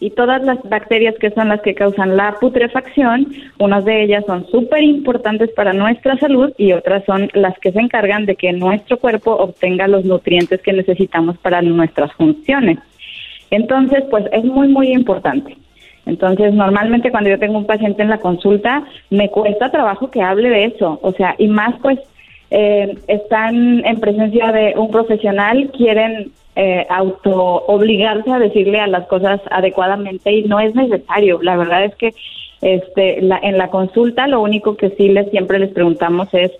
[0.00, 3.26] y todas las bacterias que son las que causan la putrefacción,
[3.58, 7.80] unas de ellas son súper importantes para nuestra salud y otras son las que se
[7.80, 12.78] encargan de que nuestro cuerpo obtenga los nutrientes que necesitamos para nuestras funciones.
[13.50, 15.56] Entonces, pues es muy, muy importante.
[16.06, 20.48] Entonces, normalmente cuando yo tengo un paciente en la consulta, me cuesta trabajo que hable
[20.48, 20.98] de eso.
[21.02, 21.98] O sea, y más pues
[22.50, 27.32] eh, están en presencia de un profesional, quieren eh, auto
[27.66, 31.40] obligarse a decirle a las cosas adecuadamente y no es necesario.
[31.42, 32.12] La verdad es que
[32.60, 36.50] este, la, en la consulta lo único que sí les siempre les preguntamos es,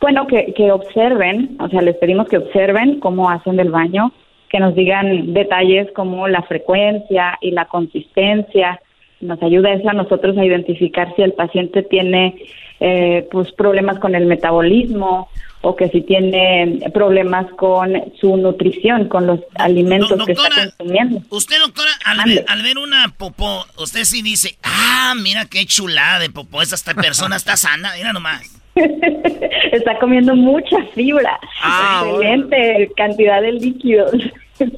[0.00, 4.12] bueno, que, que observen, o sea, les pedimos que observen cómo hacen del baño,
[4.48, 8.80] que nos digan detalles como la frecuencia y la consistencia.
[9.20, 12.34] Nos ayuda eso a nosotros a identificar si el paciente tiene
[12.80, 15.28] eh, pues problemas con el metabolismo
[15.62, 21.22] o que si tiene problemas con su nutrición, con los alimentos que está consumiendo.
[21.30, 26.20] Usted, doctora, al ver, al ver una popó, usted sí dice, ah, mira qué chulada
[26.20, 28.52] de popó, esta persona está sana, mira nomás.
[29.72, 34.12] Está comiendo mucha fibra, Ah, excelente cantidad de líquidos.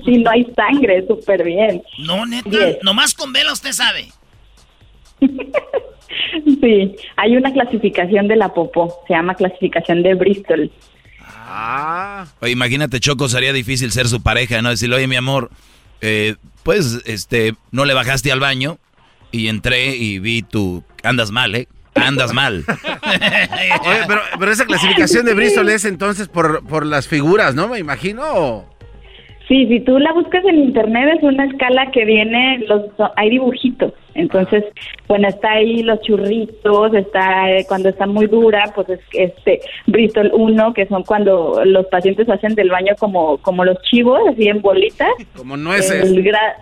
[0.05, 1.80] Si no hay sangre, súper bien.
[1.99, 2.51] No, neta,
[2.82, 4.09] nomás con vela usted sabe.
[6.60, 10.70] Sí, hay una clasificación de la popó, se llama clasificación de Bristol.
[11.20, 12.26] Ah.
[12.40, 14.70] Oye, imagínate, Choco, sería difícil ser su pareja, ¿no?
[14.70, 15.50] Decirle, oye, mi amor,
[16.00, 18.78] eh, pues, este, no le bajaste al baño
[19.30, 20.82] y entré y vi tu...
[21.02, 21.68] Andas mal, ¿eh?
[21.94, 22.64] Andas mal.
[23.86, 27.68] Oye, pero, pero esa clasificación de Bristol es entonces por, por las figuras, ¿no?
[27.68, 28.66] Me imagino.
[29.49, 32.82] Sí, si tú la buscas en internet es una escala que viene, los
[33.16, 33.94] hay dibujitos.
[34.14, 34.62] Entonces,
[35.07, 40.30] bueno, está ahí los churritos, está eh, cuando está muy dura, pues es este Bristol
[40.34, 44.61] 1, que son cuando los pacientes hacen del baño como como los chivos, así en
[44.61, 45.09] bolitas.
[45.36, 46.05] Como nueces.
[46.05, 46.57] El gra-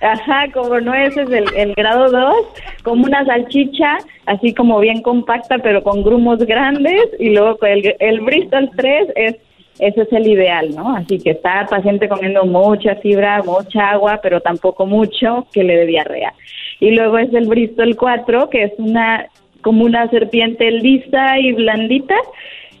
[0.00, 2.34] Ajá, como nueces, el, el grado 2,
[2.82, 8.20] como una salchicha, así como bien compacta, pero con grumos grandes, y luego el, el
[8.20, 9.36] Bristol 3 es
[9.78, 10.96] ese es el ideal, ¿no?
[10.96, 15.76] Así que está el paciente comiendo mucha fibra, mucha agua, pero tampoco mucho que le
[15.76, 16.32] dé diarrea.
[16.80, 19.26] Y luego es el Bristol 4, que es una
[19.62, 22.14] como una serpiente lisa y blandita.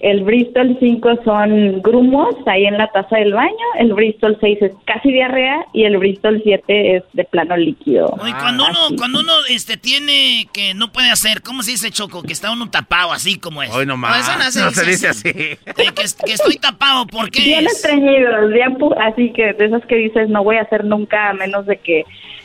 [0.00, 3.54] El Bristol 5 son grumos ahí en la taza del baño.
[3.78, 8.14] El Bristol 6 es casi diarrea y el Bristol 7 es de plano líquido.
[8.20, 12.22] Oye, cuando uno, cuando uno este, tiene que no puede hacer, ¿cómo se dice, Choco?
[12.22, 13.70] Que está uno tapado así como es.
[13.70, 14.28] Hoy no No, más.
[14.28, 15.32] eso no se no dice se dice así.
[15.32, 15.56] que,
[16.26, 17.40] que estoy tapado, ¿por qué?
[17.42, 17.72] Bien es?
[17.76, 21.34] estreñidos, bien pu- así que de esas que dices no voy a hacer nunca a
[21.34, 22.04] menos de que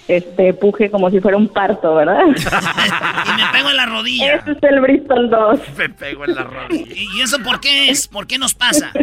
[0.10, 2.24] este puje como si fuera un parto, ¿verdad?
[2.26, 4.36] Y me pego en la rodilla.
[4.36, 5.60] Ese es el Bristol 2.
[5.78, 6.94] Me pego en la rodilla.
[7.16, 8.08] ¿Y eso por qué es?
[8.08, 8.92] ¿Por qué nos pasa?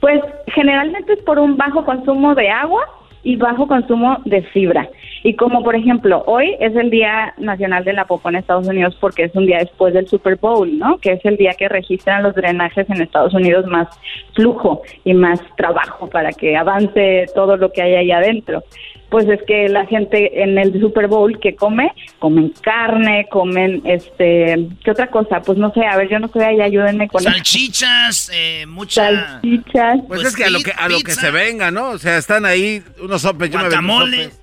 [0.00, 2.82] Pues generalmente es por un bajo consumo de agua
[3.22, 4.88] y bajo consumo de fibra.
[5.22, 8.96] Y como por ejemplo, hoy es el Día Nacional de la Popó en Estados Unidos
[8.98, 10.98] porque es un día después del Super Bowl, ¿no?
[10.98, 13.88] Que es el día que registran los drenajes en Estados Unidos más
[14.34, 18.62] flujo y más trabajo para que avance todo lo que hay ahí adentro.
[19.10, 24.68] Pues es que la gente en el Super Bowl que come, comen carne, comen este,
[24.84, 25.40] ¿qué otra cosa?
[25.42, 27.30] Pues no sé, a ver, yo no sé, ahí ayúdenme con eso.
[27.30, 29.10] Salchichas, eh, mucha...
[29.40, 29.98] Salchichas.
[30.06, 31.88] Pues, es que a lo que, a lo que se venga, ¿no?
[31.90, 33.50] O sea, están ahí unos sopes.
[33.50, 34.24] Yo me aventé unos Guacamole.
[34.24, 34.40] sopes.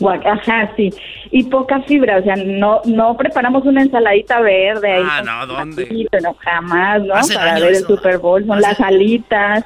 [0.00, 0.90] Guac- Ajá, sí.
[1.30, 5.04] Y poca fibra, o sea, no no preparamos una ensaladita verde ahí.
[5.08, 6.08] Ah, no, ¿dónde?
[6.20, 7.14] No, jamás, ¿no?
[7.14, 7.80] Hace Para ver eso.
[7.88, 9.64] el Super Bowl, son las alitas.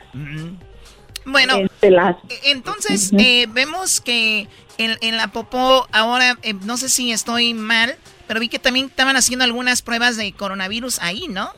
[1.31, 2.16] Bueno, este, las...
[2.45, 4.47] entonces eh, vemos que
[4.79, 7.95] en, en la popó ahora, eh, no sé si estoy mal,
[8.26, 11.51] pero vi que también estaban haciendo algunas pruebas de coronavirus ahí, ¿no?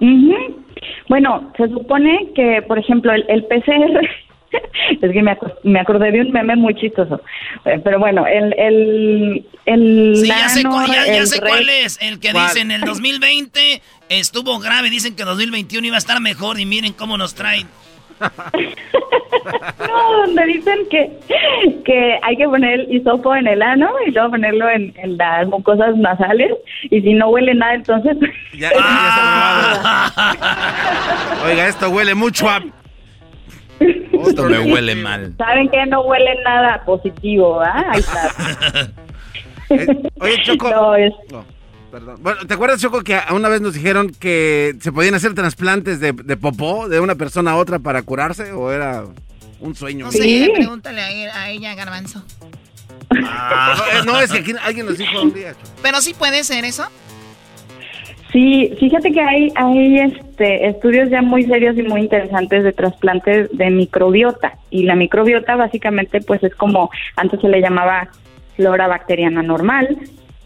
[0.00, 0.64] Ujú.
[1.08, 4.00] Bueno, se supone que, por ejemplo, el, el PCR,
[5.02, 7.20] es que me, aco- me acordé de un meme muy chistoso,
[7.64, 8.54] Eh, pero bueno, el...
[8.58, 11.98] el, el Sí, ya sé, cuál, ya, ya el sé cuál es.
[12.00, 12.46] El que ¿Cuál?
[12.46, 14.88] dice en el 2020 estuvo grave.
[14.90, 17.66] Dicen que 2021 iba a estar mejor y miren cómo nos traen.
[19.78, 21.10] No, donde dicen que,
[21.84, 25.46] que hay que poner el hisopo en el ano y luego ponerlo en, en las
[25.48, 26.52] mucosas nasales
[26.82, 28.16] y si no huele nada entonces...
[28.52, 30.12] Ya, ya
[31.42, 32.62] se Oiga, esto huele mucho a...
[33.80, 35.34] Esto me huele mal.
[35.38, 37.60] ¿Saben que no huele nada positivo?
[37.60, 37.84] ¿ah?
[37.90, 38.90] Ahí está.
[40.20, 40.70] Oye, Choco.
[40.70, 41.12] No, es...
[41.90, 42.16] Perdón.
[42.20, 46.00] Bueno, ¿te acuerdas, Choco, que a- una vez nos dijeron que se podían hacer trasplantes
[46.00, 48.52] de, de popó de una persona a otra para curarse?
[48.52, 49.04] ¿O era
[49.60, 50.06] un sueño?
[50.06, 52.22] No sé, pregúntale a, ella, Garbanzo.
[53.24, 55.52] Ah, no, eh, no, es que aquí alguien nos dijo un día.
[55.52, 55.70] Choco.
[55.82, 56.86] Pero sí puede ser eso.
[58.32, 63.48] Sí, fíjate que hay, hay este, estudios ya muy serios y muy interesantes de trasplantes
[63.56, 64.58] de microbiota.
[64.70, 68.08] Y la microbiota básicamente pues es como, antes se le llamaba
[68.54, 69.96] flora bacteriana normal,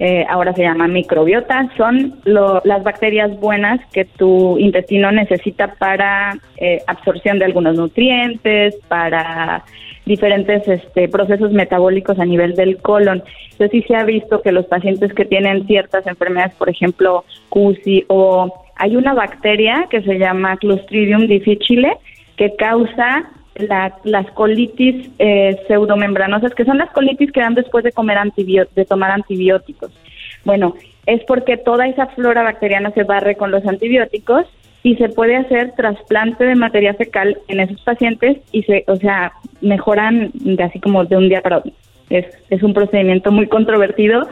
[0.05, 1.71] eh, ahora se llama microbiota.
[1.77, 8.75] Son lo- las bacterias buenas que tu intestino necesita para eh, absorción de algunos nutrientes,
[8.89, 9.63] para
[10.05, 13.23] diferentes este, procesos metabólicos a nivel del colon.
[13.53, 18.07] Entonces sí se ha visto que los pacientes que tienen ciertas enfermedades, por ejemplo, CUSI
[18.09, 21.93] o hay una bacteria que se llama Clostridium difficile
[22.37, 27.93] que causa la- las colitis eh, pseudomembranosas, que son las colitis que dan después de
[27.93, 29.91] comer de tomar antibióticos.
[30.45, 30.75] Bueno,
[31.07, 34.47] es porque toda esa flora bacteriana se barre con los antibióticos
[34.83, 39.33] y se puede hacer trasplante de materia fecal en esos pacientes y se, o sea,
[39.61, 41.73] mejoran de así como de un día para otro.
[42.11, 44.29] Es, es un procedimiento muy controvertido,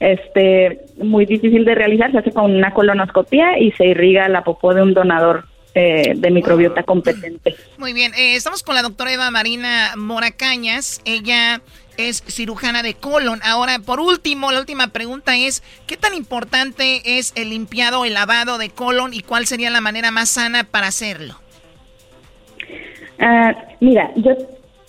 [0.00, 4.74] este, muy difícil de realizar, se hace con una colonoscopia y se irriga la popó
[4.74, 5.44] de un donador
[5.74, 7.56] eh, de microbiota competente.
[7.78, 11.00] Muy bien, eh, estamos con la doctora Eva Marina Moracañas.
[11.06, 11.62] Ella
[11.96, 13.40] es cirujana de colon.
[13.42, 18.14] Ahora, por último, la última pregunta es, ¿qué tan importante es el limpiado o el
[18.14, 21.36] lavado de colon y cuál sería la manera más sana para hacerlo?
[23.18, 24.36] Ah, mira, yo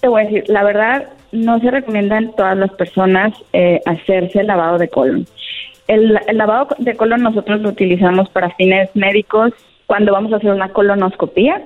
[0.01, 4.41] te voy a decir, la verdad, no se recomienda en todas las personas eh, hacerse
[4.41, 5.25] el lavado de colon.
[5.87, 9.53] El, el lavado de colon nosotros lo utilizamos para fines médicos
[9.87, 11.61] cuando vamos a hacer una colonoscopía.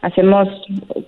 [0.00, 0.48] Hacemos,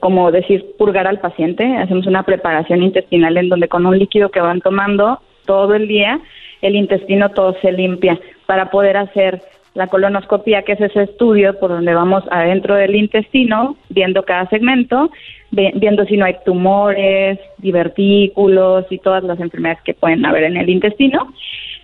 [0.01, 4.41] como decir, purgar al paciente, hacemos una preparación intestinal en donde con un líquido que
[4.41, 6.21] van tomando todo el día,
[6.61, 9.43] el intestino todo se limpia para poder hacer
[9.75, 15.11] la colonoscopia, que es ese estudio por donde vamos adentro del intestino, viendo cada segmento,
[15.53, 20.57] vi- viendo si no hay tumores, divertículos y todas las enfermedades que pueden haber en
[20.57, 21.33] el intestino.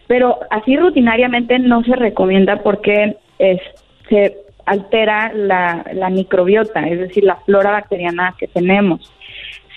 [0.09, 3.61] Pero así rutinariamente no se recomienda porque es-
[4.09, 4.37] se
[4.67, 9.13] altera la, la microbiota, es decir, la flora bacteriana que tenemos.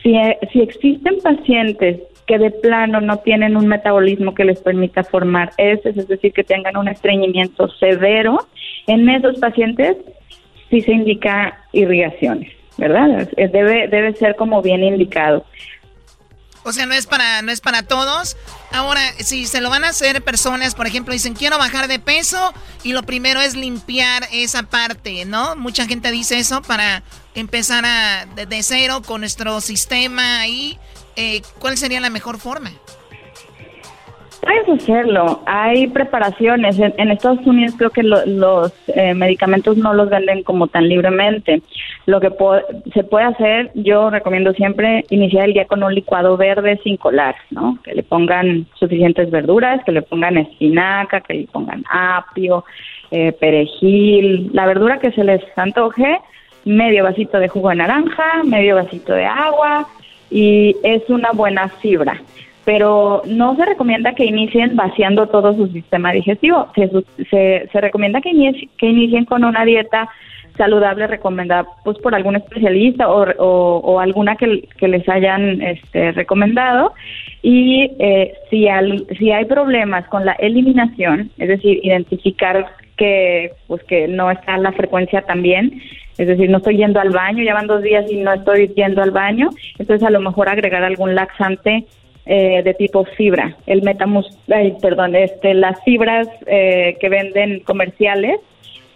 [0.04, 0.16] Si,
[0.52, 5.98] si existen pacientes que de plano no tienen un metabolismo que les permita formar heces,
[5.98, 8.40] es decir, que tengan un estreñimiento severo,
[8.88, 9.98] en esos pacientes
[10.70, 13.28] sí se indica irrigaciones, ¿verdad?
[13.36, 15.46] Debe, debe ser como bien indicado.
[16.64, 18.38] O sea, no es para no es para todos.
[18.72, 22.54] Ahora, si se lo van a hacer personas, por ejemplo, dicen quiero bajar de peso
[22.84, 25.56] y lo primero es limpiar esa parte, ¿no?
[25.56, 27.04] Mucha gente dice eso para
[27.36, 30.78] empezar a de, cero con nuestro sistema ahí.
[31.16, 32.72] Eh, ¿Cuál sería la mejor forma?
[34.42, 35.42] Puedes hacerlo.
[35.46, 36.80] Hay preparaciones.
[36.80, 40.88] En, en Estados Unidos creo que lo- los eh, medicamentos no los venden como tan
[40.88, 41.62] libremente.
[42.06, 42.62] Lo que po-
[42.94, 47.36] se puede hacer, yo recomiendo siempre iniciar el día con un licuado verde sin colar,
[47.52, 47.78] ¿no?
[47.84, 52.64] Que le pongan suficientes verduras, que le pongan espinaca, que le pongan apio,
[53.12, 56.18] eh, perejil, la verdura que se les antoje,
[56.66, 59.88] medio vasito de jugo de naranja, medio vasito de agua
[60.32, 62.22] y es una buena fibra
[62.66, 66.68] pero no se recomienda que inicien vaciando todo su sistema digestivo.
[66.76, 66.90] Se,
[67.30, 70.08] se, se recomienda que, inici- que inicien con una dieta
[70.58, 76.94] saludable recomendada pues por algún especialista o, o- alguna que, que les hayan este, recomendado
[77.42, 82.66] y eh, si, al- si hay problemas con la eliminación, es decir, identificar
[82.98, 85.82] que pues que no está la frecuencia tan bien,
[86.18, 89.02] es decir, no estoy yendo al baño, ya van dos días y no estoy yendo
[89.02, 91.86] al baño, entonces a lo mejor agregar algún laxante
[92.26, 98.40] eh, de tipo fibra, el metamus, ay, perdón, este, las fibras eh, que venden comerciales,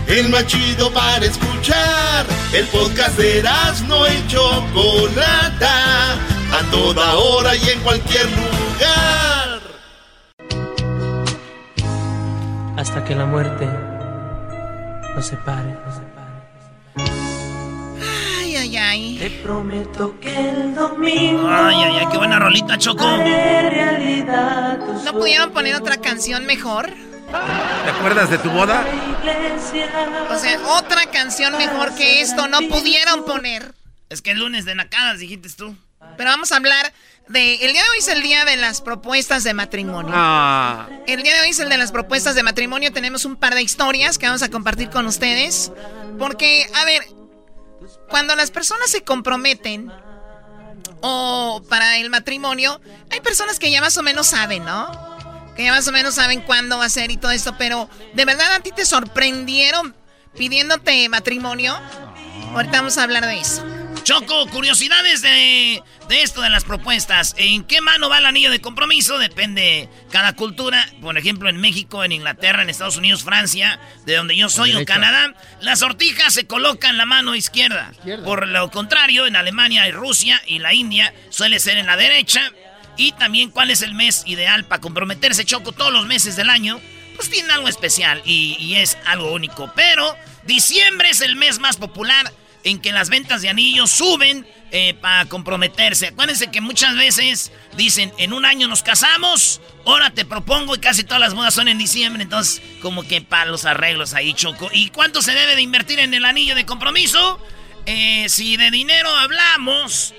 [0.07, 2.25] El más chido para escuchar.
[2.51, 3.43] El podcast de
[3.87, 6.17] no y Chocolata.
[6.53, 9.61] A toda hora y en cualquier lugar.
[12.77, 13.67] Hasta que la muerte
[15.15, 15.75] nos separe.
[18.39, 19.17] Ay, ay, ay.
[19.17, 21.47] Te prometo que el domingo.
[21.49, 23.03] Ay, ay, ay, qué buena rolita, Choco.
[25.05, 26.85] ¿No pudieron poner otra canción mejor?
[26.85, 28.85] ¿Te acuerdas de tu boda?
[30.29, 33.73] O sea, otra canción mejor que esto no pudieron poner.
[34.09, 35.75] Es que el lunes de nacadas, dijiste tú.
[36.17, 36.93] Pero vamos a hablar
[37.27, 37.55] de...
[37.55, 40.13] El día de hoy es el día de las propuestas de matrimonio.
[40.15, 40.87] Ah.
[41.07, 42.91] El día de hoy es el de las propuestas de matrimonio.
[42.91, 45.71] Tenemos un par de historias que vamos a compartir con ustedes.
[46.19, 47.03] Porque, a ver,
[48.09, 49.91] cuando las personas se comprometen
[51.01, 52.79] o para el matrimonio,
[53.11, 55.13] hay personas que ya más o menos saben, ¿no?
[55.55, 57.55] Que ya más o menos saben cuándo va a ser y todo esto.
[57.57, 59.95] Pero, ¿de verdad a ti te sorprendieron
[60.37, 61.77] pidiéndote matrimonio?
[62.53, 63.63] Ahorita vamos a hablar de eso.
[64.03, 67.35] Choco, curiosidades de, de esto, de las propuestas.
[67.37, 69.17] ¿En qué mano va el anillo de compromiso?
[69.17, 70.85] Depende cada cultura.
[71.01, 74.85] Por ejemplo, en México, en Inglaterra, en Estados Unidos, Francia, de donde yo soy, o
[74.85, 77.93] Canadá, la sortija se coloca en la mano izquierda.
[78.25, 82.51] Por lo contrario, en Alemania y Rusia y la India suele ser en la derecha.
[82.97, 86.81] Y también cuál es el mes ideal para comprometerse, Choco, todos los meses del año.
[87.15, 89.71] Pues tiene algo especial y, y es algo único.
[89.75, 92.31] Pero diciembre es el mes más popular
[92.63, 96.07] en que las ventas de anillos suben eh, para comprometerse.
[96.07, 101.03] Acuérdense que muchas veces dicen, en un año nos casamos, ahora te propongo y casi
[101.03, 104.69] todas las bodas son en diciembre, entonces como que para los arreglos ahí choco.
[104.73, 107.39] ¿Y cuánto se debe de invertir en el anillo de compromiso?
[107.85, 110.13] Eh, si de dinero hablamos,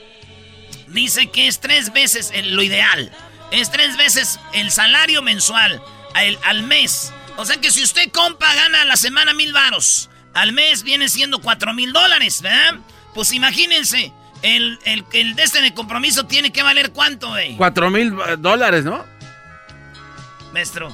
[0.89, 3.11] dice que es tres veces lo ideal.
[3.51, 5.83] Es tres veces el salario mensual
[6.15, 7.13] al, al mes.
[7.37, 11.41] O sea que si usted compa gana la semana mil varos al mes viene siendo
[11.41, 12.75] 4 mil dólares, ¿verdad?
[13.15, 14.13] Pues imagínense,
[14.43, 17.57] el, el, el de este de compromiso tiene que valer cuánto, güey.
[17.57, 19.05] 4 mil dólares, ¿no?
[20.53, 20.93] Maestro.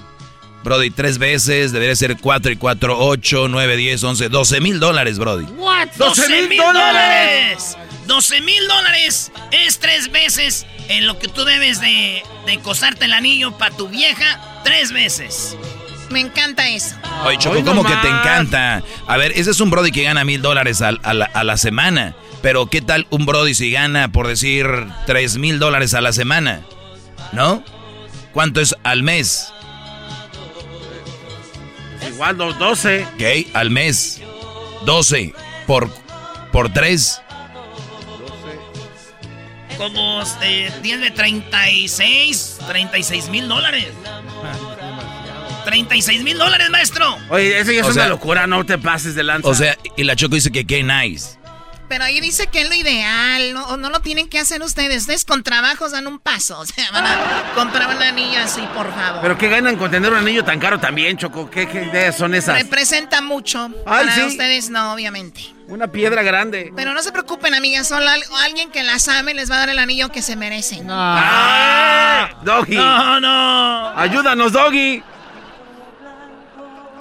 [0.62, 5.18] Brody, tres veces, debería ser 4 y 4, 8, 9, 10, 11, 12 mil dólares,
[5.18, 5.44] Brody.
[5.54, 5.88] ¿What?
[5.96, 7.76] 12 mil dólares.
[8.06, 13.12] 12 mil dólares es tres veces en lo que tú debes de, de cosarte el
[13.12, 15.56] anillo para tu vieja, tres veces.
[16.10, 16.96] Me encanta eso.
[17.24, 18.82] Oye, Choco, ¿cómo que te encanta?
[19.06, 21.56] A ver, ese es un Brody que gana mil dólares a, a, la, a, la,
[21.56, 22.14] semana.
[22.42, 24.66] Pero, ¿qué tal un Brody si gana, por decir,
[25.06, 26.62] tres mil dólares a la semana?
[27.32, 27.62] ¿No?
[28.32, 29.52] ¿Cuánto es al mes?
[32.08, 33.06] Igual, 12.
[33.14, 34.20] Ok, al mes.
[34.84, 35.34] 12
[35.66, 35.90] por,
[36.52, 37.22] por 3.
[39.76, 43.88] Como eh, 10 de 36, 36 mil dólares.
[45.64, 47.16] 36 mil dólares, maestro.
[47.28, 49.48] Oye, eso ya es o una sea, locura, no te pases de lanza.
[49.48, 51.40] O sea, y la Choco dice que qué nice.
[51.88, 54.98] Pero ahí dice que es lo ideal, no, no lo tienen que hacer ustedes.
[54.98, 56.60] Ustedes con trabajos dan un paso.
[56.60, 59.20] O sea, van a comprar un anillo así, por favor.
[59.20, 61.50] Pero ¿qué ganan con tener un anillo tan caro también, Choco?
[61.50, 62.62] ¿Qué, qué ideas son esas?
[62.62, 63.70] Representa mucho.
[63.86, 64.22] Ay, Para ¿sí?
[64.22, 65.40] ustedes no, obviamente.
[65.66, 66.72] Una piedra grande.
[66.76, 67.88] Pero no se preocupen, amigas.
[67.88, 68.08] Solo
[68.44, 70.86] alguien que las ame les va a dar el anillo que se merecen.
[70.86, 70.94] No.
[70.96, 72.30] ¡Ah!
[72.44, 72.76] ¡Doggy!
[72.76, 73.98] ¡No, no!
[73.98, 75.02] ¡Ayúdanos, Doggy!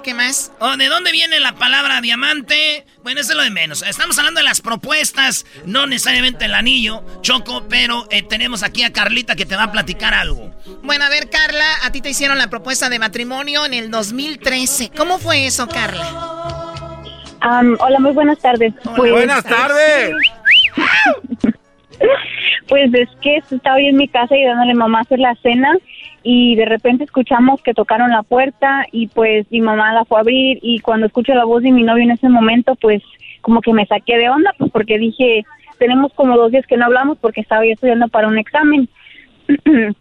[0.02, 0.52] ¿Qué más?
[0.60, 2.86] Oh, ¿De dónde viene la palabra diamante?
[3.02, 3.82] Bueno, eso es lo de menos.
[3.82, 8.92] Estamos hablando de las propuestas, no necesariamente el anillo, Choco, pero eh, tenemos aquí a
[8.92, 10.54] Carlita que te va a platicar algo.
[10.82, 14.90] Bueno, a ver, Carla, a ti te hicieron la propuesta de matrimonio en el 2013.
[14.96, 16.06] ¿Cómo fue eso, Carla?
[17.42, 18.72] Um, hola, muy buenas tardes.
[18.84, 20.14] Hola, pues, buenas tardes.
[22.68, 25.76] pues es que estaba yo en mi casa ayudándole a mamá a hacer la cena
[26.22, 30.20] y de repente escuchamos que tocaron la puerta y pues mi mamá la fue a
[30.20, 33.02] abrir y cuando escucho la voz de mi novio en ese momento pues
[33.40, 35.44] como que me saqué de onda pues porque dije
[35.78, 38.88] tenemos como dos días que no hablamos porque estaba yo estudiando para un examen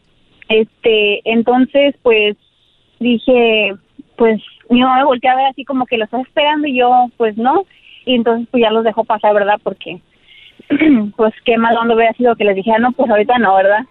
[0.49, 2.35] este entonces pues
[2.99, 3.73] dije
[4.19, 7.07] pues mi mamá me volteó a ver así como que lo estás esperando y yo
[7.17, 7.65] pues no.
[8.05, 10.01] Y entonces pues ya los dejó pasar verdad porque
[11.15, 13.85] pues qué mal onda hubiera sido que les dijera, no, pues ahorita no, ¿verdad?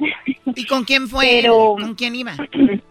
[0.54, 1.24] ¿Y con quién fue?
[1.40, 2.32] Pero, ¿Con quién iba?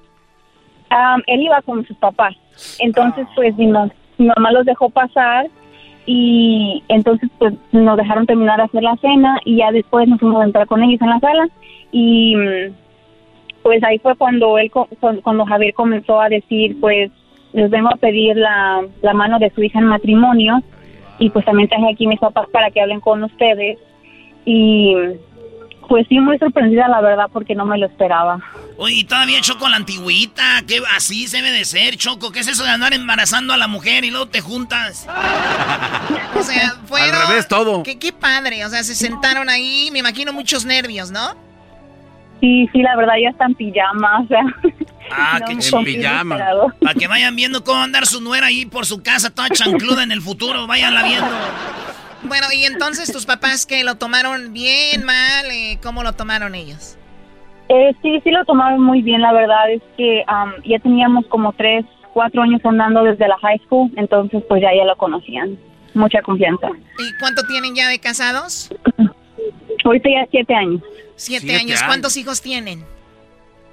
[0.89, 2.33] Um, él iba con sus papás.
[2.79, 5.47] Entonces, pues mi, mi, mamá los dejó pasar
[6.05, 10.41] y entonces pues nos dejaron terminar de hacer la cena y ya después nos fuimos
[10.41, 11.49] a entrar con ellos en la sala
[11.91, 12.33] y
[13.61, 17.11] pues ahí fue cuando él cuando Javier comenzó a decir pues
[17.51, 20.63] les vengo a pedir la, la mano de su hija en matrimonio
[21.19, 23.77] y pues también traje aquí mis papás para que hablen con ustedes
[24.45, 24.95] y
[25.87, 28.39] pues sí muy sorprendida la verdad porque no me lo esperaba.
[28.77, 32.63] Oye, todavía Choco la antigüita, que así se debe de ser, Choco, ¿qué es eso
[32.63, 35.07] de andar embarazando a la mujer y luego te juntas?
[36.35, 37.15] o sea, fueron...
[37.15, 37.83] Al revés todo.
[37.83, 41.46] Qué, qué padre, o sea, se sentaron ahí, me imagino muchos nervios, ¿no?
[42.39, 44.41] Sí, sí, la verdad ya está en pijama, o sea...
[45.09, 46.37] Ah, no, que en pijama.
[46.81, 50.11] Para que vayan viendo cómo andar su nuera ahí por su casa, toda chancluda en
[50.11, 51.29] el futuro, váyanla viendo.
[52.23, 56.97] Bueno, y entonces tus papás que lo tomaron bien, mal, eh, ¿cómo lo tomaron ellos?
[57.69, 61.53] Eh, sí, sí lo tomaron muy bien, la verdad es que um, ya teníamos como
[61.53, 65.57] tres, cuatro años andando desde la high school, entonces pues ya ya lo conocían,
[65.93, 66.67] mucha confianza.
[66.97, 68.69] ¿Y cuánto tienen ya de casados?
[69.83, 70.81] Ahorita ya siete años.
[71.15, 71.77] Siete, siete años.
[71.77, 72.83] años, ¿cuántos hijos tienen?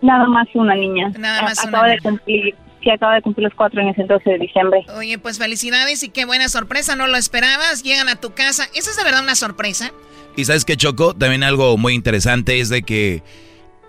[0.03, 1.11] Nada más una niña.
[1.19, 4.31] Nada más acaba una de cumplir, sí, acaba de cumplir los cuatro años el 12
[4.31, 4.85] de diciembre.
[4.97, 8.69] Oye, pues felicidades y qué buena sorpresa, no lo esperabas, llegan a tu casa.
[8.75, 9.93] ¿Esa es de verdad una sorpresa?
[10.37, 13.23] Y sabes que Choco, también algo muy interesante es de que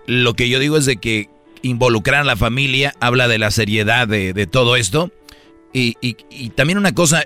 [0.06, 1.28] lo que yo digo es de que
[1.62, 5.10] involucrar a la familia habla de la seriedad de, de todo esto.
[5.72, 7.24] Y, y, y también una cosa,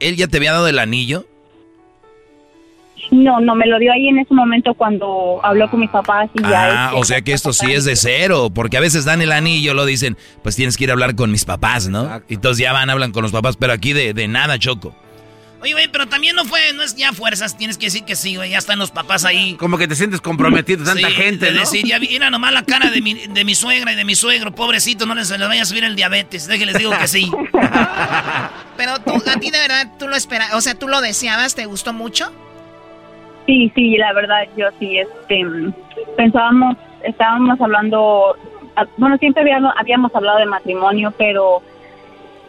[0.00, 1.26] él ya te había dado el anillo.
[3.10, 6.42] No, no, me lo dio ahí en ese momento cuando habló con mis papás y
[6.42, 6.64] ya.
[6.64, 9.32] Ah, este, o sea que esto sí es de cero, porque a veces dan el
[9.32, 12.22] anillo, lo dicen, pues tienes que ir a hablar con mis papás, ¿no?
[12.28, 14.94] Y entonces ya van, hablan con los papás, pero aquí de, de nada, Choco.
[15.62, 18.36] Oye, güey, pero también no fue, no es ya fuerzas, tienes que decir que sí,
[18.36, 19.54] güey, ya están los papás ahí.
[19.54, 21.60] Como que te sientes comprometido, tanta Sí, gente, de ¿no?
[21.60, 24.54] decir, ya era nomás la cara de mi, de mi suegra y de mi suegro,
[24.54, 27.30] pobrecito, no les, les vaya a subir el diabetes, déjenles digo que sí.
[28.76, 31.64] Pero tú, a ti de verdad, tú lo esperabas, o sea, tú lo deseabas, ¿te
[31.64, 32.30] gustó mucho?
[33.46, 35.44] Sí, sí, la verdad, yo sí, este,
[36.16, 38.36] pensábamos, estábamos hablando,
[38.76, 41.62] ah, bueno, siempre habíamos, habíamos hablado de matrimonio, pero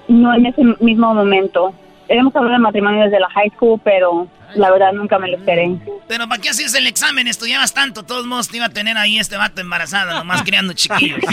[0.07, 1.73] no en ese mismo momento.
[2.09, 5.75] Habíamos hablado de matrimonio desde la high school, pero la verdad nunca me lo esperé.
[6.07, 7.27] Pero ¿para qué hacías el examen?
[7.27, 11.19] Estudiabas tanto, todos modos te iba a tener ahí este vato embarazado, nomás criando chiquillos.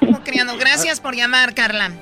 [0.00, 0.56] ¿Cómo criando?
[0.56, 1.92] Gracias por llamar, Carla.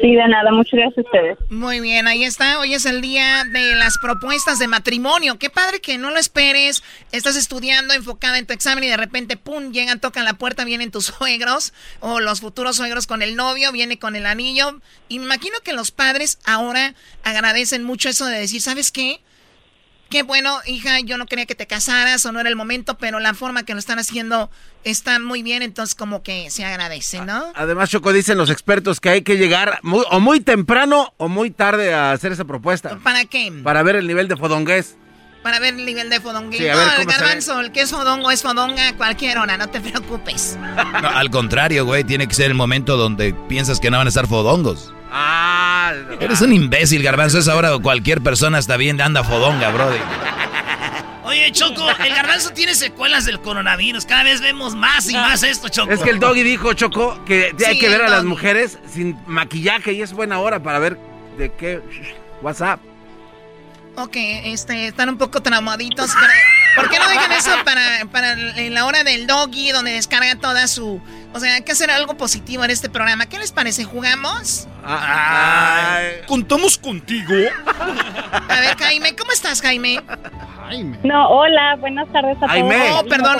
[0.00, 1.38] Sí, de nada, muchas gracias a ustedes.
[1.50, 2.58] Muy bien, ahí está.
[2.58, 5.38] Hoy es el día de las propuestas de matrimonio.
[5.38, 6.82] Qué padre que no lo esperes.
[7.12, 10.90] Estás estudiando, enfocada en tu examen y de repente, pum, llegan, tocan la puerta, vienen
[10.90, 14.80] tus suegros o los futuros suegros con el novio, viene con el anillo.
[15.08, 19.20] Imagino que los padres ahora agradecen mucho eso de decir, ¿sabes qué?
[20.10, 23.20] Qué bueno, hija, yo no quería que te casaras o no era el momento, pero
[23.20, 24.50] la forma que lo están haciendo
[24.82, 27.52] está muy bien, entonces como que se agradece, ¿no?
[27.54, 31.52] Además, Choco, dicen los expertos que hay que llegar muy- o muy temprano o muy
[31.52, 32.98] tarde a hacer esa propuesta.
[33.04, 33.52] ¿Para qué?
[33.62, 34.96] Para ver el nivel de fodongués.
[35.42, 36.16] Para ver el nivel de.
[36.16, 39.68] Sí, ver no, el garbanzo, el que es fodongo es fodonga a cualquier hora, no
[39.68, 40.58] te preocupes.
[41.02, 44.10] No, al contrario, güey, tiene que ser el momento donde piensas que no van a
[44.10, 44.92] estar fodongos.
[45.10, 47.38] Ah, Eres un imbécil, garbanzo.
[47.38, 49.98] Es ahora cualquier persona está bien, anda fodonga, brody.
[51.24, 54.04] Oye, Choco, el garbanzo tiene secuelas del coronavirus.
[54.04, 55.92] Cada vez vemos más y más esto, Choco.
[55.92, 59.92] Es que el doggy dijo, Choco, que hay que ver a las mujeres sin maquillaje
[59.92, 60.98] y es buena hora para ver
[61.38, 61.80] de qué.
[62.42, 62.80] WhatsApp.
[64.02, 66.10] Ok, este, están un poco traumaditos.
[66.18, 66.32] pero-
[66.76, 71.02] ¿Por qué no dejan eso para, para la hora del doggy, donde descarga toda su...
[71.34, 73.26] O sea, hay que hacer algo positivo en este programa.
[73.26, 73.84] ¿Qué les parece?
[73.84, 74.68] ¿Jugamos?
[76.26, 77.34] ¿Contamos contigo?
[78.48, 80.00] A ver, Jaime, ¿cómo estás, Jaime?
[81.02, 82.76] No, hola, buenas tardes a Jaime.
[82.76, 83.00] todos.
[83.04, 83.38] Oh, perdón,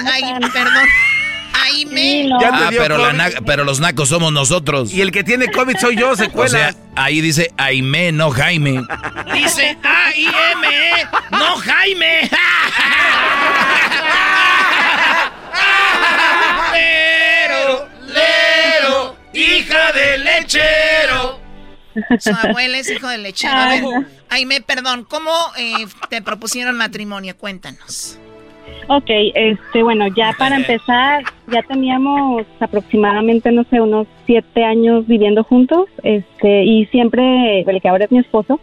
[1.62, 2.30] Jaime.
[2.42, 4.92] Ah, pero, la na- pero los nacos somos nosotros.
[4.92, 6.50] Y el que tiene COVID soy yo, O secuelas.
[6.52, 8.82] sea, ahí dice Aime, no Jaime.
[9.32, 12.30] Dice A-I-M-E, no Jaime.
[16.72, 21.40] Lero, lero, hija de lechero.
[22.18, 23.52] Su abuela es hijo del lechero.
[23.54, 23.82] A ver,
[24.30, 27.36] Jaime, perdón, ¿cómo eh, te propusieron matrimonio?
[27.36, 28.18] Cuéntanos.
[28.88, 35.44] Ok, este, bueno, ya para empezar, ya teníamos aproximadamente, no sé, unos siete años viviendo
[35.44, 38.60] juntos, este, y siempre, el que ahora es mi esposo,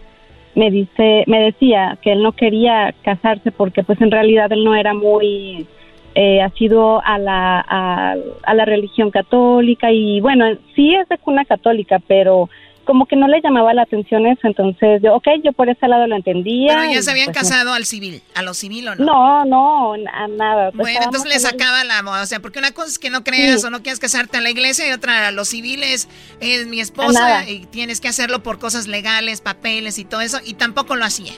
[0.55, 4.75] me dice, me decía que él no quería casarse porque, pues, en realidad él no
[4.75, 5.67] era muy
[6.15, 10.45] eh, asiduo a la, a, a la religión católica y, bueno,
[10.75, 12.49] sí es de cuna católica, pero
[12.88, 16.07] como que no le llamaba la atención eso, entonces yo, ok, yo por ese lado
[16.07, 16.76] lo entendía.
[16.80, 17.41] Pero ya se habían pues, no.
[17.41, 19.05] casado al civil, a lo civil o no.
[19.05, 20.72] No, no, a nada.
[20.73, 22.23] Bueno, Estábamos entonces le sacaba la moda.
[22.23, 23.68] O sea, porque una cosa es que no creas Sí.
[23.68, 26.09] o no quieras casarte a la iglesia y otra a los civiles.
[26.39, 30.38] Es mi esposa y tienes que hacerlo por cosas legales, papeles y todo eso.
[30.45, 31.34] Y tampoco lo hacía.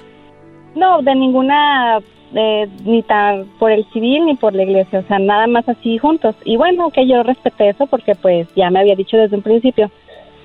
[0.75, 1.97] No, de ninguna,
[2.35, 5.97] eh, ni tan por el civil ni por la iglesia, o sea, nada más así
[5.97, 6.35] juntos.
[6.45, 9.91] Y bueno, que yo respeté eso porque pues ya me había dicho desde un principio.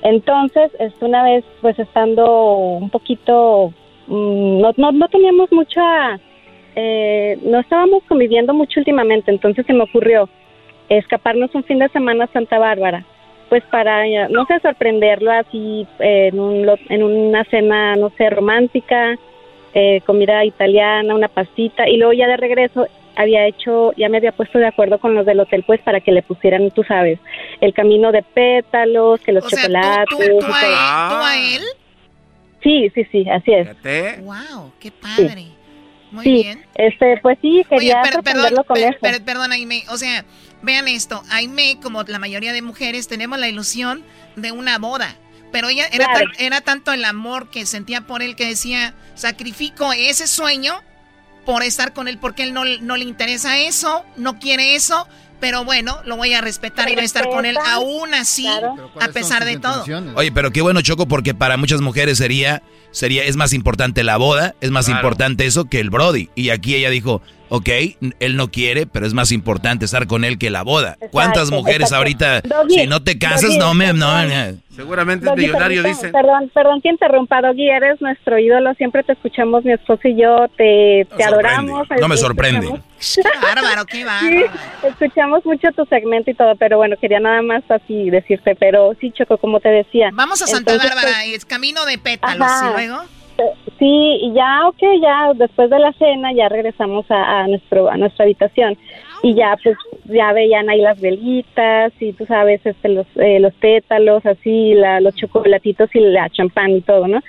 [0.05, 0.70] Entonces,
[1.01, 3.72] una vez pues estando un poquito,
[4.06, 6.20] mm, no, no, no teníamos mucha,
[6.76, 10.28] eh, no estábamos conviviendo mucho últimamente, entonces se me ocurrió
[10.90, 13.02] escaparnos un fin de semana a Santa Bárbara,
[13.48, 18.28] pues para, eh, no sé, sorprenderlo así eh, en, un, en una cena, no sé,
[18.28, 19.16] romántica,
[19.72, 24.32] eh, comida italiana, una pastita, y luego ya de regreso había hecho, ya me había
[24.32, 27.18] puesto de acuerdo con los del hotel, pues para que le pusieran, tú sabes,
[27.60, 30.08] el camino de pétalos, que los O sea, tú, chocolates.
[30.08, 30.60] tú, a todo.
[30.62, 31.62] él, tú a él.
[32.62, 34.24] Sí, sí, sí, así es.
[34.24, 35.46] Wow, qué padre.
[36.10, 36.64] Muy sí, bien.
[36.76, 39.82] este, pues sí, Oye, quería sorprenderlo perdón, con per- per- perdón, Aime.
[39.90, 40.24] O sea,
[40.62, 41.22] vean esto.
[41.30, 44.02] Aime, como la mayoría de mujeres, tenemos la ilusión
[44.36, 45.14] de una boda.
[45.52, 46.26] Pero ella era, Claro.
[46.32, 50.74] tan- era tanto el amor que sentía por él que decía, sacrifico ese sueño
[51.44, 55.06] por estar con él porque él no, no le interesa eso, no quiere eso.
[55.40, 59.08] Pero bueno, lo voy a respetar y voy a estar con él aún así, a
[59.08, 59.84] pesar de todo.
[60.14, 62.62] Oye, pero qué bueno, Choco, porque para muchas mujeres sería,
[62.92, 65.00] sería, es más importante la boda, es más Claro.
[65.00, 66.30] importante eso que el Brody.
[66.34, 67.68] Y aquí ella dijo, ok,
[68.20, 70.96] él no quiere, pero es más importante estar con él que la boda.
[71.10, 71.96] ¿Cuántas mujeres exacto.
[71.96, 73.92] ahorita, Doggy, si no te casas, Doggy, no me...
[73.92, 76.12] No, me- Seguramente es Doggy, millonario, perdón, dicen.
[76.12, 80.48] Perdón, perdón que interrumpa, Doggy, eres nuestro ídolo, siempre te escuchamos mi esposo y yo,
[80.56, 81.70] te, te adoramos.
[81.70, 82.66] No me escuchamos- sorprende.
[83.40, 84.50] Bárbaro, qué Sí, bárbaro.
[84.88, 89.12] escuchamos mucho tu segmento y todo, pero bueno, quería nada más así decirte, pero sí,
[89.12, 90.10] Choco, como te decía.
[90.12, 92.70] Vamos a Santa Entonces, Bárbara, pues, es camino de pétalos, Ajá.
[92.70, 93.04] y luego...
[93.78, 97.97] Sí, y ya, ok, ya después de la cena ya regresamos a, a nuestro a
[97.97, 98.77] nuestra habitación.
[99.23, 103.55] Y ya pues ya veían ahí las velitas y tú sabes este los eh, los
[103.55, 107.20] pétalos así la, los chocolatitos y la champán y todo, ¿no?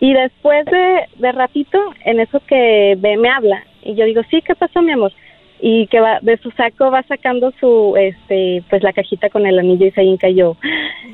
[0.00, 3.64] Y después de, de ratito en eso que ve, me habla.
[3.82, 5.12] Y yo digo sí qué pasó mi amor
[5.60, 9.58] y que va de su saco va sacando su este pues la cajita con el
[9.58, 10.56] anillo y se hinca yo.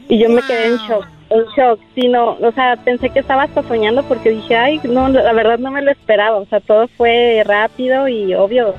[0.09, 3.45] Y yo me quedé en shock en shock sí no o sea pensé que estaba
[3.45, 6.89] hasta soñando porque dije ay no la verdad no me lo esperaba o sea todo
[6.89, 8.75] fue rápido y obvio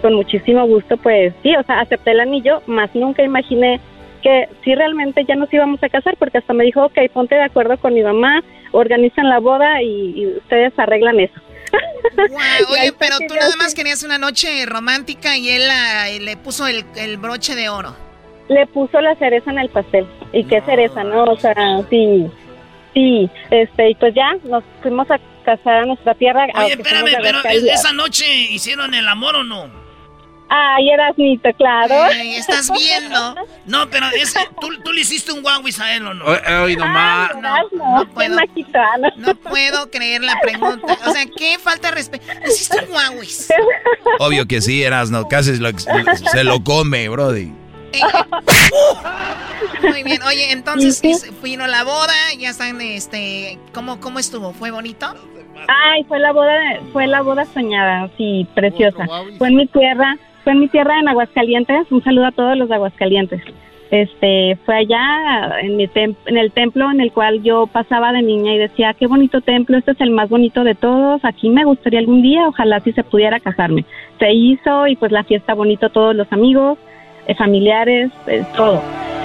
[0.00, 3.80] con muchísimo gusto pues sí o sea acepté el anillo más nunca imaginé
[4.22, 7.44] que sí realmente ya nos íbamos a casar porque hasta me dijo ok ponte de
[7.44, 8.42] acuerdo con mi mamá
[8.72, 11.40] organizan la boda y, y ustedes arreglan eso
[12.38, 15.62] ahí oye, pero tú nada más querías una noche romántica y él
[16.20, 17.96] le puso el, el broche de oro.
[18.48, 20.06] Le puso la cereza en el pastel.
[20.32, 21.24] ¿Y qué cereza, no?
[21.24, 21.54] O sea,
[21.90, 22.26] sí,
[22.94, 26.46] sí, este, y pues ya nos fuimos a casar a nuestra tierra.
[26.54, 27.38] Oye, espérame, pero
[27.72, 29.82] esa noche hicieron el amor o no?
[30.54, 31.94] Ay, Erasnito, claro.
[32.12, 33.34] Ay, estás viendo.
[33.64, 36.24] No, pero es, ¿tú, tú le hiciste un guauis a él o no?
[36.26, 37.30] Nomás.
[37.32, 38.36] Ay, Erasmo, no puedo.
[39.16, 40.98] No creer la pregunta.
[41.06, 42.24] O sea, qué falta de respeto.
[42.44, 43.48] Hiciste un guauis.
[44.18, 47.52] Obvio que sí, Erasno, casi lo- se lo come, brody.
[49.82, 50.22] Muy bien.
[50.26, 54.52] Oye, entonces es- vino la boda, ya están, este, ¿cómo, cómo estuvo?
[54.52, 55.06] ¿Fue bonito?
[55.68, 56.58] Ay, fue la boda,
[56.92, 59.06] fue la boda soñada, sí, preciosa.
[59.38, 61.90] Fue en mi tierra, fue en mi tierra en Aguascalientes.
[61.90, 63.42] Un saludo a todos los de Aguascalientes.
[63.92, 68.22] Este, fue allá en, mi tem- en el templo en el cual yo pasaba de
[68.22, 71.64] niña y decía, qué bonito templo, este es el más bonito de todos, aquí me
[71.64, 73.84] gustaría algún día, ojalá si se pudiera casarme.
[74.18, 76.78] Se hizo y pues la fiesta bonito, todos los amigos,
[77.36, 78.82] familiares, eh, todo.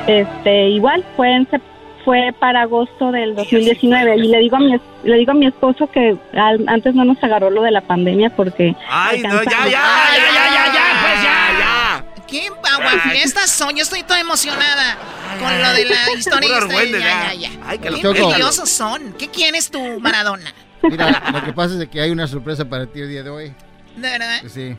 [0.08, 1.62] Este, igual fue en sep-
[2.06, 5.46] fue para agosto del 2019 y le digo a mi es- le digo a mi
[5.48, 9.40] esposo que al- antes no nos agarró lo de la pandemia porque Ay, no, ya,
[9.40, 9.72] alcanzamos.
[9.72, 9.82] ya,
[10.16, 12.24] ya, ya, ya, ya, pues ya, ya.
[12.28, 13.76] ¿Qué aguafiestas son?
[13.76, 14.98] Yo estoy toda emocionada
[15.40, 16.60] con lo de la historia.
[16.70, 17.00] Ya, ya.
[17.00, 17.50] ya, ya.
[17.66, 19.14] Ay, que envidiosos son.
[19.18, 20.54] ¿Qué quieres tú, Maradona?
[20.84, 23.54] Mira, lo que pasa es que hay una sorpresa para ti el día de hoy.
[23.96, 24.38] ¿De verdad?
[24.42, 24.76] Pues sí.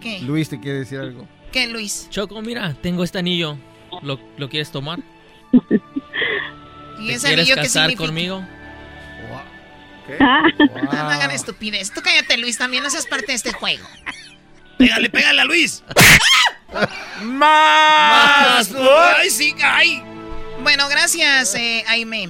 [0.00, 0.20] ¿Qué?
[0.20, 1.26] Luis te quiere decir algo.
[1.52, 2.06] ¿Qué, Luis?
[2.10, 3.56] Choco, mira, tengo este anillo.
[4.02, 5.00] ¿Lo, lo quieres tomar?
[7.00, 8.06] ¿Y ¿Te ese quieres anillo qué casar significa?
[8.06, 8.44] conmigo?
[10.18, 11.92] No, no hagan estupidez.
[11.92, 13.86] Tú cállate, Luis, también no seas parte de este juego.
[14.78, 15.82] Pégale, pégale a Luis.
[17.22, 18.72] Más.
[19.18, 20.02] Ay, sí, ay.
[20.62, 22.28] Bueno, gracias, eh, Aime.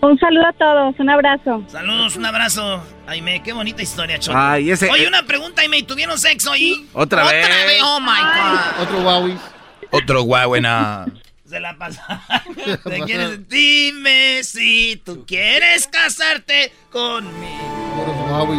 [0.00, 1.64] Un saludo a todos, un abrazo.
[1.66, 2.82] Saludos, un abrazo.
[3.06, 4.38] Aime, qué bonita historia, Choco.
[4.38, 6.88] Ay, ese- Oye, una pregunta, Aime, ¿tuvieron sexo ahí?
[6.92, 7.44] Otra vez.
[7.44, 8.82] Otra vez, oh my God.
[8.82, 9.38] Otro Huawei.
[9.90, 11.06] Otro guauena.
[11.48, 12.22] Se la pasa.
[12.84, 13.48] ¿Te quieres?
[13.48, 18.26] Dime si tú quieres casarte conmigo.
[18.30, 18.58] Huawei.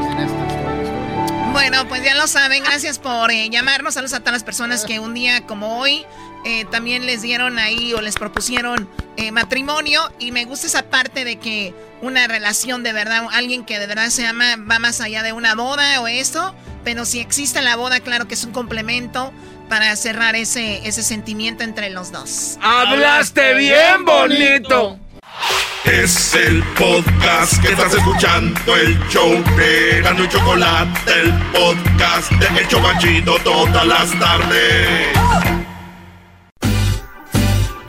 [1.53, 2.63] Bueno, pues ya lo saben.
[2.63, 3.93] Gracias por eh, llamarnos.
[3.93, 6.05] Saludos a todas las personas que un día como hoy
[6.45, 10.01] eh, también les dieron ahí o les propusieron eh, matrimonio.
[10.19, 14.09] Y me gusta esa parte de que una relación de verdad, alguien que de verdad
[14.09, 16.55] se ama, va más allá de una boda o esto.
[16.83, 19.33] Pero si existe la boda, claro que es un complemento
[19.67, 22.57] para cerrar ese, ese sentimiento entre los dos.
[22.61, 24.97] Hablaste bien bonito.
[25.85, 32.59] Es el podcast que estás escuchando, el show de Gano y Chocolate, el podcast de
[32.59, 35.48] El Chocachito todas las tardes.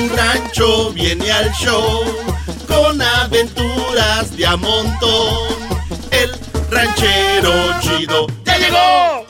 [0.00, 2.04] Su rancho viene al show
[2.66, 5.56] con aventuras de a montón.
[6.10, 6.30] El
[6.70, 9.26] ranchero chido ya llegó.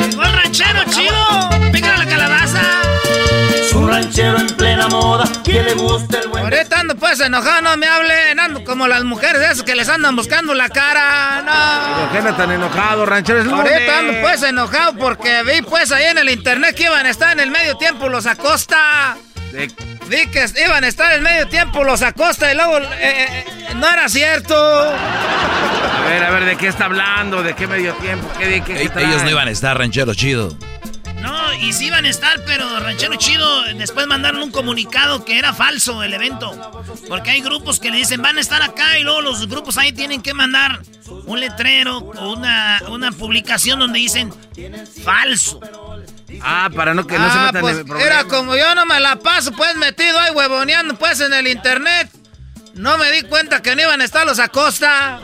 [0.00, 1.48] ¡Llegó el ranchero chido!
[1.72, 2.62] ¡Venga la calabaza!
[3.70, 6.44] Su ranchero en plena moda, que le gusta el buen...
[6.44, 10.16] Ahorita ando pues enojado, no me hablen, ando como las mujeres esas que les andan
[10.16, 12.00] buscando la cara, no.
[12.00, 13.40] ¿Por qué no tan enojado, ranchero?
[13.40, 13.72] Es lunes.
[13.72, 17.32] Ahorita ando pues enojado porque vi pues ahí en el internet que iban a estar
[17.32, 19.16] en el medio tiempo los Acosta.
[19.54, 19.70] De-
[20.08, 23.44] Vi que iban a estar en el medio tiempo los Acosta y luego eh, eh,
[23.76, 24.54] no era cierto.
[24.54, 27.42] A ver, a ver, ¿de qué está hablando?
[27.42, 28.28] ¿De qué medio tiempo?
[28.38, 30.56] ¿Qué, qué, qué ellos no iban a estar ranchero chido.
[31.24, 35.54] No, y sí iban a estar, pero Ranchero Chido después mandaron un comunicado que era
[35.54, 36.52] falso el evento.
[37.08, 39.90] Porque hay grupos que le dicen van a estar acá y luego los grupos ahí
[39.90, 40.82] tienen que mandar
[41.24, 44.34] un letrero o una, una publicación donde dicen
[45.02, 45.60] falso.
[46.42, 48.10] Ah, para no que no se ah, metan pues en el problema.
[48.10, 52.10] era como yo no me la paso pues metido ahí huevoneando pues en el internet.
[52.74, 55.20] No me di cuenta que no iban a estar los Acosta.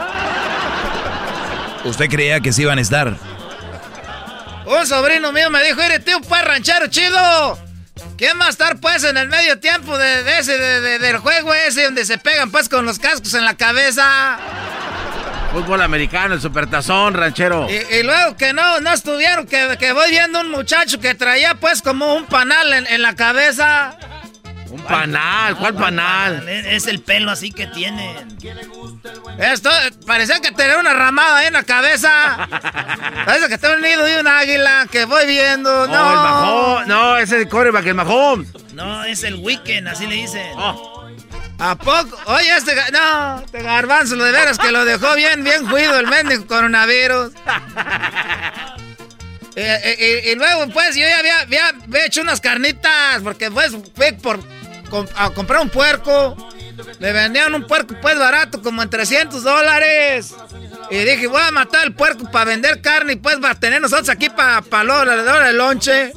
[1.85, 3.19] ¿Usted creía que sí iban a estar?
[4.79, 7.59] Un sobrino mío me dijo, mire tío, pues ranchero chido.
[8.17, 11.19] ¿Quién va a estar pues en el medio tiempo de, de ese, de- de- del
[11.19, 14.39] juego ese donde se pegan pues con los cascos en la cabeza?
[15.53, 17.67] Fútbol americano, el supertazón, ranchero.
[17.69, 21.57] Y, y luego que no, no estuvieron, que, que voy viendo un muchacho que traía
[21.57, 23.97] pues como un panal en, en la cabeza.
[24.71, 26.49] Un panal, ¿cuál panal?
[26.49, 28.15] Es el pelo así que tiene.
[29.39, 29.71] Esto
[30.07, 32.49] parecía que tenía una ramada ahí en la cabeza.
[33.27, 35.89] Parece que tenía un nido de un águila que voy viendo.
[35.89, 36.87] No, el Mahomes.
[36.87, 38.49] No, ese es el coreback, el Mahomes.
[38.75, 40.47] No, es el weekend, así le dicen.
[41.59, 42.19] ¿A poco?
[42.27, 42.75] Oye, este...
[42.93, 47.33] No, este garbanzo, lo de veras que lo dejó bien, bien juido el mendigo coronavirus.
[49.57, 51.75] Eh, eh, y luego, pues, yo ya había,
[52.07, 54.41] hecho unas carnitas, porque, pues, fui por,
[55.17, 56.37] a comprar un puerco.
[56.99, 60.35] Le vendían un puerco, pues, barato, como en 300 dólares.
[60.91, 64.09] Y dije, voy a matar el puerco para vender carne y, pues, para tener nosotros
[64.09, 66.13] aquí para pa la hora del lonche.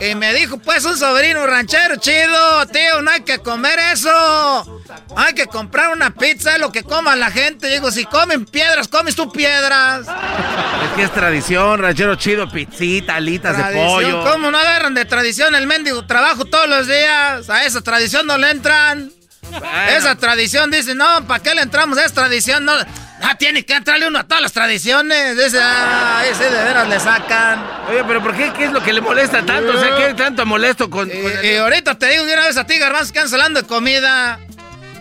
[0.00, 4.82] Y me dijo, pues, un sobrino ranchero chido, tío, no hay que comer eso.
[5.16, 7.68] Hay que comprar una pizza, es lo que coma la gente.
[7.68, 10.06] Digo, si comen piedras, comes tú piedras.
[10.06, 14.24] Es que es tradición, ranchero chido, pizzita, alitas de pollo.
[14.24, 17.50] ¿Cómo no agarran de tradición el mendigo trabajo todos los días?
[17.50, 19.12] A esa tradición no le entran.
[19.96, 22.64] Esa tradición dice, no, ¿para qué le entramos a esa tradición?
[22.64, 22.72] No,
[23.22, 25.36] ah, tiene que entrarle uno a todas las tradiciones.
[25.36, 27.64] Dice, ah, ese de veras le sacan.
[27.88, 28.52] Oye, pero ¿por qué?
[28.52, 29.72] ¿Qué es lo que le molesta tanto?
[29.76, 31.08] O sea, ¿qué tanto molesto con...?
[31.08, 33.12] con el- Y ahorita te digo de una vez a ti, garbanzo,
[33.54, 34.38] de comida.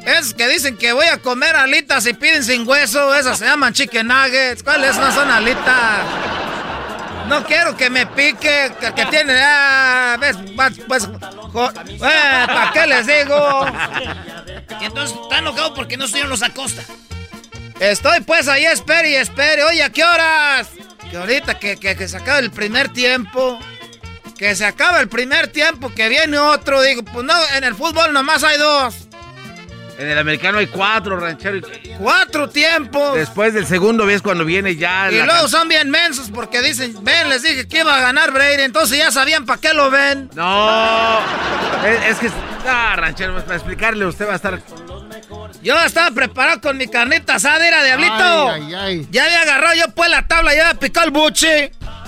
[0.06, 3.14] Es que dicen que voy a comer alitas y piden sin hueso.
[3.16, 4.64] Esas se llaman chicken nuggets.
[4.64, 6.00] ¿Cuáles no son alitas?
[7.28, 9.40] No quiero que me pique, que, que tiene...
[9.40, 10.36] Ah, ves,
[10.88, 11.04] pues...
[11.04, 13.66] eh, ¿Para qué les digo?
[14.82, 16.82] Y entonces está enojado porque no estuvieron los Acosta.
[17.80, 19.64] Estoy pues ahí, espere y espere.
[19.64, 20.70] Oye, ¿a qué horas?
[21.10, 23.60] Que ahorita que, que, que se acaba el primer tiempo.
[24.38, 26.82] Que se acaba el primer tiempo, que viene otro.
[26.82, 28.96] Digo, pues no, en el fútbol nomás hay dos.
[29.98, 31.60] En el americano hay cuatro, ranchero.
[31.98, 33.16] Cuatro tiempos.
[33.16, 35.12] Después del segundo ves cuando viene ya...
[35.12, 38.32] Y la luego son bien mensos porque dicen, ven, les dije que iba a ganar
[38.32, 40.30] Brady, entonces ya sabían para qué lo ven.
[40.36, 41.20] No,
[41.86, 42.32] es, es que...
[42.66, 44.62] Ah, ranchero, pues, para explicarle, usted va a estar...
[45.62, 48.52] Yo estaba preparado con mi carnita asada, era diablito.
[48.52, 49.08] Ay, ay, ay.
[49.12, 51.48] Ya había agarrado yo pues la tabla, ya había picado el buchi.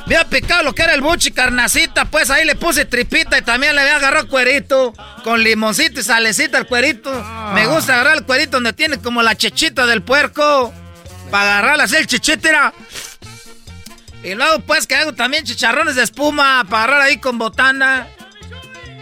[0.06, 3.76] Había picado lo que era el buchi, carnacita, pues ahí le puse tripita y también
[3.76, 4.94] le había agarrado cuerito.
[5.24, 7.12] Con limoncito y salecita el cuerito.
[7.54, 10.74] Me gusta agarrar el cuerito donde tiene como la chechita del puerco.
[11.30, 12.74] Para agarrarla así el chichitera.
[14.24, 18.08] Y luego pues que hago también chicharrones de espuma para agarrar ahí con botana.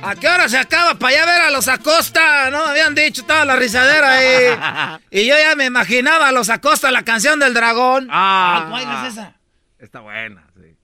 [0.01, 0.95] ¿A qué hora se acaba?
[0.95, 2.63] Para allá ver a los Acosta, ¿no?
[2.65, 4.99] Habían dicho, estaba la risadera ahí.
[5.11, 8.07] y yo ya me imaginaba a los Acosta, la canción del dragón.
[8.09, 9.33] Ah, ¿Cuál es esa?
[9.77, 10.75] Está buena, sí.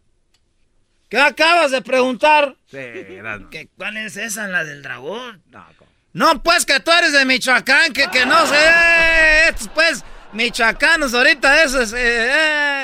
[1.10, 2.56] ¿Qué acabas de preguntar?
[2.70, 5.42] Sí, era- ¿Qué, ¿Cuál es esa, la del dragón?
[5.50, 5.90] No, ¿cómo?
[6.14, 9.50] No, pues que tú eres de Michoacán, que, que no sé.
[9.50, 11.94] Estos, pues, michoacanos, ahorita eso es.
[11.94, 11.98] eh,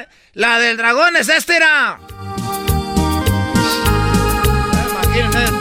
[0.03, 1.99] eh, la del dragón es esta, era.
[5.13, 5.60] Esta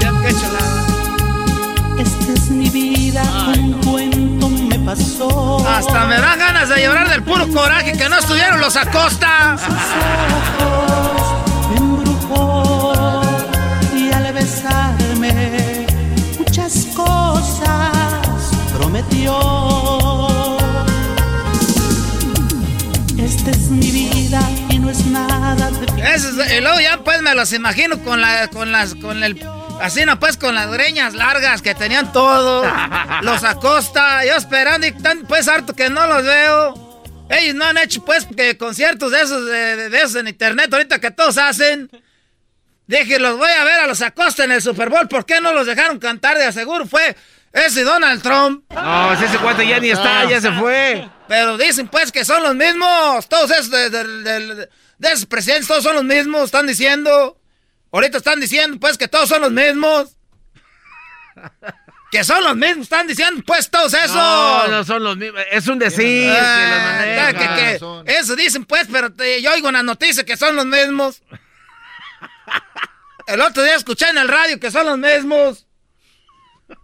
[5.81, 9.57] Hasta me dan ganas de llorar del puro coraje que no estuvieron los Acosta.
[13.97, 15.87] y al besarme
[16.39, 19.39] muchas cosas prometió.
[23.19, 26.25] Esta es mi vida y no es nada de es-
[26.57, 29.41] y luego ya pues me los imagino con la, con las, con el,
[29.81, 32.65] así no pues con las greñas largas que tenían todo,
[33.23, 36.91] los Acosta, yo esperando y tan pues harto que no los veo.
[37.31, 40.99] Ellos no han hecho pues que conciertos de esos, de, de- esos en internet ahorita
[41.01, 41.89] que todos hacen.
[42.87, 45.07] Dije, los voy a ver a los Acosta en el Super Bowl.
[45.07, 46.87] ¿Por qué no los dejaron cantar de aseguro?
[46.87, 47.17] Fue
[47.53, 48.65] ese Donald Trump.
[48.73, 51.09] No, si ese cuate ya ni está, ya se fue.
[51.29, 53.29] Pero dicen pues que son los mismos.
[53.29, 56.47] Todos esos de, de- de- de esos presidentes, todos son los mismos.
[56.47, 57.40] Están diciendo.
[57.93, 60.17] Ahorita están diciendo pues que todos son los mismos.
[62.11, 64.15] Que son los mismos, están diciendo pues todos esos.
[64.17, 65.43] No, no son los mismos.
[65.51, 67.33] Es un decir que Ah, maneja.
[67.33, 70.67] que- que- eso dicen pues, pero te- yo oigo en las noticias que son los
[70.67, 71.23] mismos.
[73.27, 75.67] El otro día escuché en el radio que son los mismos.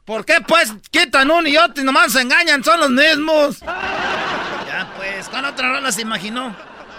[0.05, 2.63] ¿Por qué pues quitan uno y otro y nomás se engañan?
[2.63, 3.61] Son los mismos.
[3.61, 6.55] Ya pues, con otra rola se imaginó.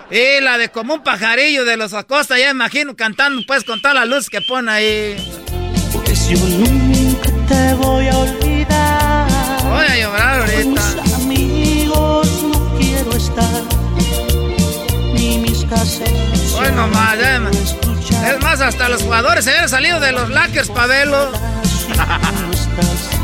[0.09, 3.93] Y la de como un pajarillo de los Acosta, ya imagino cantando pues con toda
[3.93, 5.17] la luz que pone ahí.
[5.91, 9.27] Pues yo nunca te voy a olvidar.
[9.63, 11.03] Voy a llorar Con ahorita.
[11.03, 13.63] mis amigos no quiero estar.
[15.13, 16.53] Ni mis caseros.
[16.53, 17.41] Hoy nomás, ya
[18.31, 20.69] Es más, hasta los jugadores se habían salido de los Lakers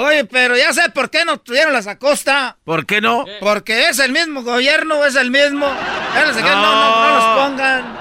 [0.00, 2.58] Oye, pero ya sé por qué no tuvieron las Acosta.
[2.64, 3.24] ¿Por qué no?
[3.40, 5.66] Porque es el mismo gobierno, es el mismo.
[5.66, 7.96] No, no, no, no los pongan.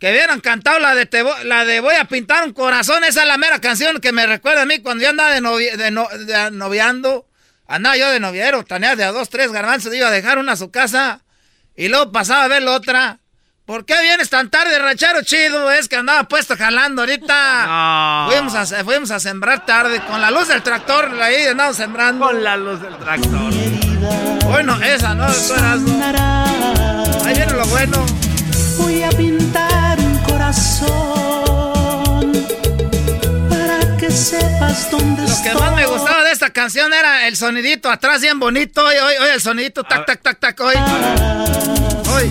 [0.00, 3.04] Que hubieran cantado la de, te la de Voy a pintar un corazón.
[3.04, 5.74] Esa es la mera canción que me recuerda a mí cuando yo andaba de, novi-
[5.76, 7.26] de no- de noviando.
[7.66, 9.94] Andaba yo de noviero, tenía de a dos, tres garbanzos.
[9.94, 11.22] Iba a dejar una a su casa
[11.74, 13.18] y luego pasaba a ver la otra.
[13.66, 15.70] ¿Por qué vienes tan tarde, ranchero chido?
[15.72, 18.26] Es que andaba puesto jalando ahorita.
[18.30, 20.02] Fuimos, a, se- fuimos a sembrar tarde.
[20.06, 22.26] Con la luz del tractor, ahí andamos sembrando.
[22.26, 23.52] Con la luz del tractor.
[24.44, 25.24] Bueno, esa, ¿no?
[27.24, 28.04] Ahí viene lo bueno.
[28.76, 30.84] Voy a pintar un corazón
[33.48, 37.90] para que sepas dónde Lo que más me gustaba de esta canción era el sonidito
[37.90, 38.84] atrás bien bonito.
[38.84, 40.78] Oye, oye, oye, el sonidito, tac, tac, tac, tac, oye.
[42.14, 42.30] Oye.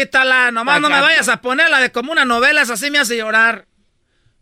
[0.00, 0.50] Quítala.
[0.50, 2.62] Nomás no me vayas a poner la de como una novela.
[2.62, 3.66] Esa sí me hace llorar.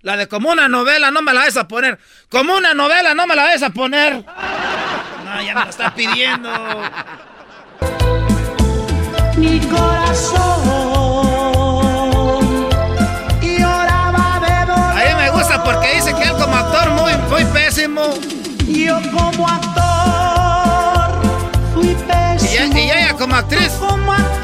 [0.00, 1.98] La de como una novela no me la vayas a poner.
[2.28, 4.24] Como una novela no me la vayas a poner.
[5.24, 6.50] No, ya me lo está pidiendo.
[9.36, 10.62] Mi corazón
[13.42, 14.78] lloraba de dolor.
[14.78, 18.02] A mí me gusta porque dice que él como actor muy, muy pésimo.
[18.66, 21.20] Yo como actor
[21.74, 22.78] fui Y, pésimo.
[22.78, 23.72] y ella como actriz.
[23.78, 24.35] Como actriz.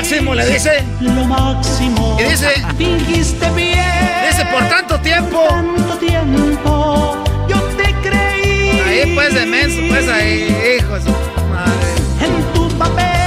[0.00, 0.82] Máximo le dice.
[1.02, 2.16] Lo máximo.
[2.18, 2.48] Y dice.
[2.78, 3.84] Fingiste bien.
[4.26, 5.44] Dice por tanto tiempo.
[5.46, 7.22] Tanto tiempo.
[7.46, 8.80] Yo te creí.
[8.80, 11.10] Ahí pues de menso, pues ahí, hijo de su
[11.50, 11.90] madre.
[12.22, 13.19] En tu papel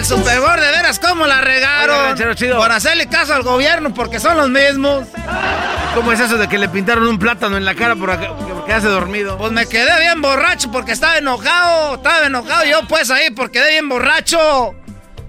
[0.00, 0.14] única.
[0.14, 2.16] Esos del Super Bowl, de veras, ¿cómo la regaron?
[2.56, 5.06] Por hacerle caso al gobierno, porque son los mismos.
[5.94, 8.72] ¿Cómo es eso de que le pintaron un plátano en la cara por acá- porque
[8.72, 9.36] hace dormido?
[9.38, 11.96] Pues me quedé bien borracho porque estaba enojado.
[11.96, 14.74] Estaba enojado yo, pues ahí, porque quedé bien borracho.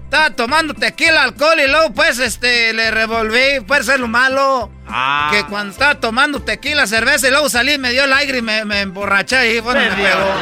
[0.04, 3.60] Estaba tomando tequila, alcohol y luego, pues, este, le revolví.
[3.66, 4.70] Puede ser lo malo.
[4.86, 5.30] Ah.
[5.32, 8.64] Que cuando estaba tomando tequila, cerveza y luego salí, me dio el aire y me,
[8.66, 9.60] me emborraché ahí.
[9.60, 10.34] Bueno, me Me pegó.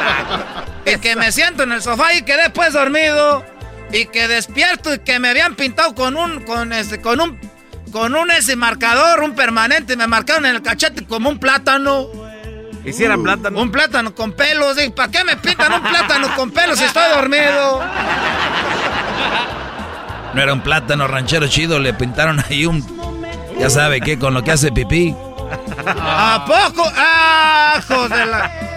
[0.85, 3.45] Y que me siento en el sofá y quedé pues dormido.
[3.93, 7.39] Y que despierto y que me habían pintado con un, con este, con un,
[7.91, 9.97] con un ese marcador, un permanente.
[9.97, 12.07] Me marcaron en el cachete como un plátano.
[12.85, 13.61] Hiciera plátano.
[13.61, 14.77] Un plátano con pelos.
[14.95, 17.83] ¿para qué me pintan un plátano con pelos si estoy dormido?
[20.33, 22.85] No era un plátano ranchero chido, le pintaron ahí un.
[23.59, 25.13] Ya sabe qué, con lo que hace pipí.
[25.85, 26.89] ¿A poco?
[26.95, 28.70] ¡Ah, hijos de la...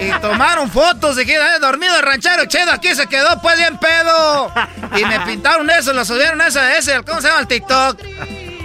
[0.00, 3.78] Y tomaron fotos de que "Eh, dormido el ranchero chido aquí se quedó pues bien
[3.78, 4.52] pedo.
[4.96, 8.00] Y me pintaron eso, lo subieron ese, ese, ¿cómo se llama el TikTok?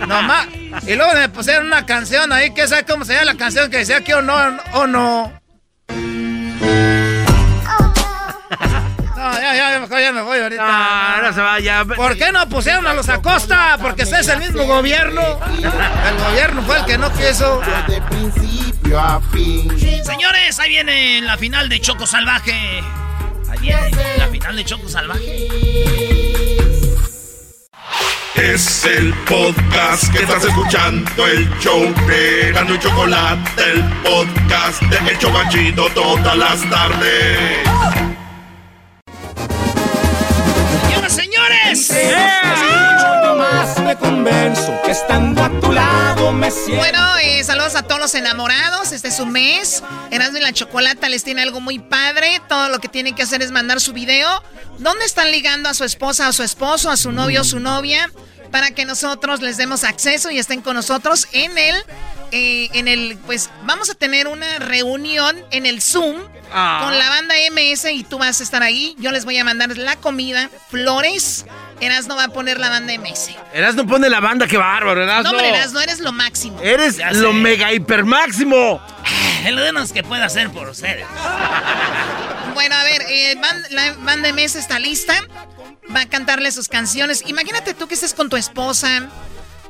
[0.08, 0.48] Nomás.
[0.86, 3.78] Y luego me pusieron una canción ahí, que sabe cómo se llama la canción que
[3.78, 4.36] decía que o no,
[4.74, 5.34] o no.
[9.16, 10.64] No, ya, ya, mejor ya me voy ahorita.
[10.68, 11.86] No, no se vaya.
[11.86, 13.78] ¿Por qué no pusieron a los Acosta?
[13.82, 15.22] Porque ese es el mismo gobierno.
[15.58, 17.62] El gobierno fue el que no quiso.
[18.94, 20.04] De principio a fin.
[20.04, 22.82] Señores, ahí viene la final de Choco Salvaje.
[23.50, 25.48] Ahí viene la final de Choco Salvaje.
[28.36, 35.12] Es el podcast que estás escuchando, el show de Gano y Chocolate, el podcast de
[35.12, 37.68] El Chocachito todas las tardes.
[41.08, 42.93] Señoras, señores.
[43.36, 46.78] Más me convenzo que estando a tu lado me siento.
[46.78, 48.92] Bueno, eh, saludos a todos los enamorados.
[48.92, 49.84] Este es su mes.
[50.12, 52.42] Erasmo y la Chocolata les tiene algo muy padre.
[52.48, 54.44] Todo lo que tienen que hacer es mandar su video.
[54.80, 58.12] ¿Dónde están ligando a su esposa, a su esposo, a su novio o su novia?
[58.52, 61.76] Para que nosotros les demos acceso y estén con nosotros en el.
[62.32, 63.18] eh, en el.
[63.26, 66.22] Pues vamos a tener una reunión en el Zoom
[66.56, 66.82] Ah.
[66.84, 68.96] con la banda MS y tú vas a estar ahí.
[69.00, 71.46] Yo les voy a mandar la comida, flores.
[71.82, 73.32] Erasmo va a poner la banda MS.
[73.54, 75.32] Erasno pone la banda, qué bárbaro, Erasno.
[75.32, 76.60] No, hombre, Erasmo, eres lo máximo.
[76.62, 77.38] Eres Ya lo sé.
[77.38, 78.82] mega hiper máximo.
[79.46, 81.06] El menos que pueda hacer por ustedes.
[82.54, 83.36] Bueno, a ver, eh,
[83.72, 85.16] la banda MS está lista.
[85.94, 87.24] Va a cantarle sus canciones.
[87.28, 89.10] Imagínate tú que estés con tu esposa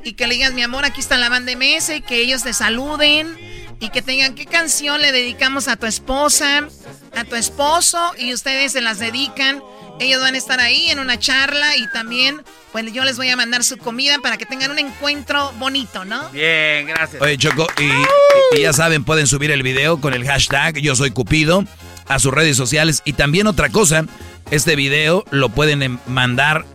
[0.04, 2.54] y que le digas, mi amor, aquí está la banda MS, y que ellos te
[2.54, 3.38] saluden
[3.80, 6.68] y que te digan qué canción le dedicamos a tu esposa,
[7.16, 9.62] a tu esposo y ustedes se las dedican.
[10.00, 12.42] Ellos van a estar ahí en una charla y también,
[12.72, 16.30] pues yo les voy a mandar su comida para que tengan un encuentro bonito, ¿no?
[16.30, 17.22] Bien, gracias.
[17.22, 21.12] Oye, Choco, y, y ya saben, pueden subir el video con el hashtag Yo Soy
[21.12, 21.64] Cupido
[22.08, 23.04] a sus redes sociales.
[23.06, 24.06] Y también otra cosa,
[24.50, 26.66] este video lo pueden em- mandar,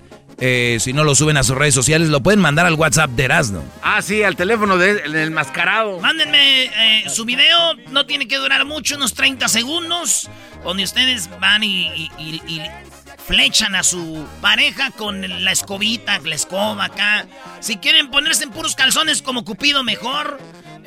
[0.41, 3.25] eh, si no lo suben a sus redes sociales, lo pueden mandar al WhatsApp de
[3.25, 3.65] Erasmo.
[3.83, 6.01] Ah, sí, al teléfono del el mascarado.
[6.01, 10.29] Mándenme eh, su video, no tiene que durar mucho, unos 30 segundos,
[10.65, 12.63] donde ustedes van y, y- y- y
[13.27, 17.27] flechan a su pareja con la escobita, la escoba acá.
[17.61, 20.39] Si quieren ponerse en puros calzones como Cupido, mejor.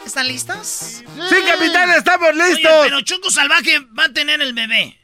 [0.05, 1.03] ¿Están listos?
[1.29, 2.73] Sí, capitán, estamos Oye, listos.
[2.85, 4.99] pero Choco Salvaje va a tener el bebé.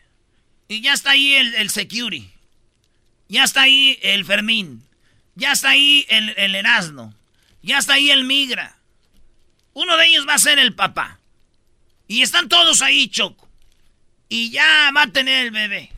[0.68, 2.30] Y ya está ahí el, el Security.
[3.28, 4.86] Ya está ahí el Fermín.
[5.34, 7.14] Ya está ahí el, el Erasmo.
[7.62, 8.76] Ya está ahí el Migra.
[9.72, 11.18] Uno de ellos va a ser el papá.
[12.06, 13.48] Y están todos ahí, Choco.
[14.28, 15.92] Y ya va a tener el bebé.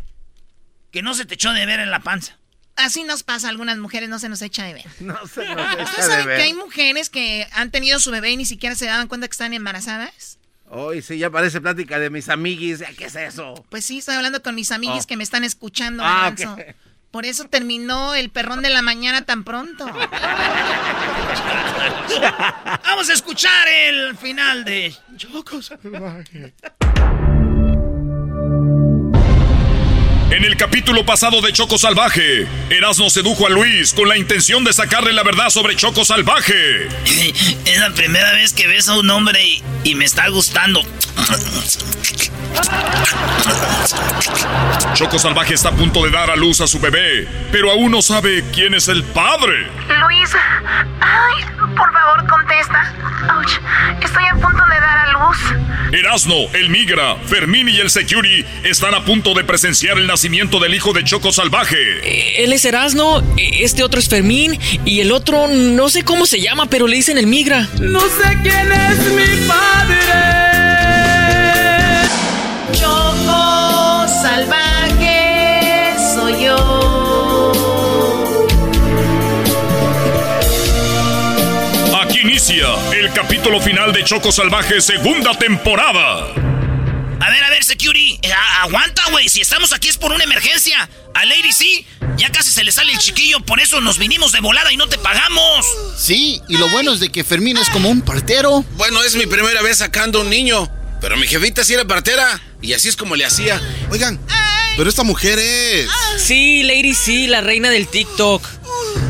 [0.90, 2.38] Que no se te echó de ver en la panza.
[2.82, 4.84] Así nos pasa a algunas mujeres, no se nos echa de ver.
[5.00, 6.36] No se nos echa ¿Ustedes de saben ver.
[6.38, 9.32] que hay mujeres que han tenido su bebé y ni siquiera se daban cuenta que
[9.32, 10.38] están embarazadas?
[10.74, 12.82] Hoy sí, ya parece plática de mis amiguis.
[12.96, 13.62] ¿Qué es eso?
[13.68, 15.06] Pues sí, estoy hablando con mis amiguis Oh.
[15.06, 16.34] que me están escuchando, Ah.
[17.10, 19.84] Por eso terminó el perrón de la mañana tan pronto.
[22.84, 25.60] Vamos a escuchar el final de Choco
[30.32, 34.72] En el capítulo pasado de Choco Salvaje, Erasmo sedujo a Luis con la intención de
[34.72, 36.88] sacarle la verdad sobre Choco Salvaje.
[37.66, 40.80] Es la primera vez que ves a un hombre y, y me está gustando.
[44.94, 48.00] Choco Salvaje está a punto de dar a luz a su bebé, pero aún no
[48.00, 49.66] sabe quién es el padre.
[49.86, 50.30] Luis,
[51.00, 51.44] ay,
[51.76, 52.94] por favor contesta.
[53.36, 53.52] Ouch,
[54.02, 55.38] estoy a punto de dar a luz.
[55.92, 60.72] Erasmo, el Migra, Fermín y el Security están a punto de presenciar el nacimiento del
[60.72, 61.76] hijo de Choco Salvaje.
[62.04, 66.26] Eh, él es Erasno, eh, este otro es Fermín y el otro no sé cómo
[66.26, 67.68] se llama, pero le dicen el migra.
[67.80, 69.98] No sé quién es mi padre.
[72.72, 77.52] Choco Salvaje soy yo.
[82.00, 86.61] Aquí inicia el capítulo final de Choco Salvaje, segunda temporada.
[87.24, 88.18] A ver, a ver, security.
[88.22, 89.28] eh, a- aguanta, güey.
[89.28, 90.88] Si estamos aquí es por una emergencia.
[91.14, 91.86] A Lady sí,
[92.16, 93.40] ya casi se le sale el chiquillo.
[93.40, 95.64] Por eso nos vinimos de volada y no te pagamos.
[95.98, 98.64] Sí, y lo bueno es de que Fermín es como un partero.
[98.76, 100.68] Bueno, es mi primera vez sacando un niño.
[101.00, 102.40] Pero mi jefita sí era partera.
[102.62, 103.60] Y así es como le hacía.
[103.90, 104.18] Oigan,
[104.76, 105.90] pero esta mujer es...
[106.16, 108.46] Sí, Lady sí, la reina del TikTok.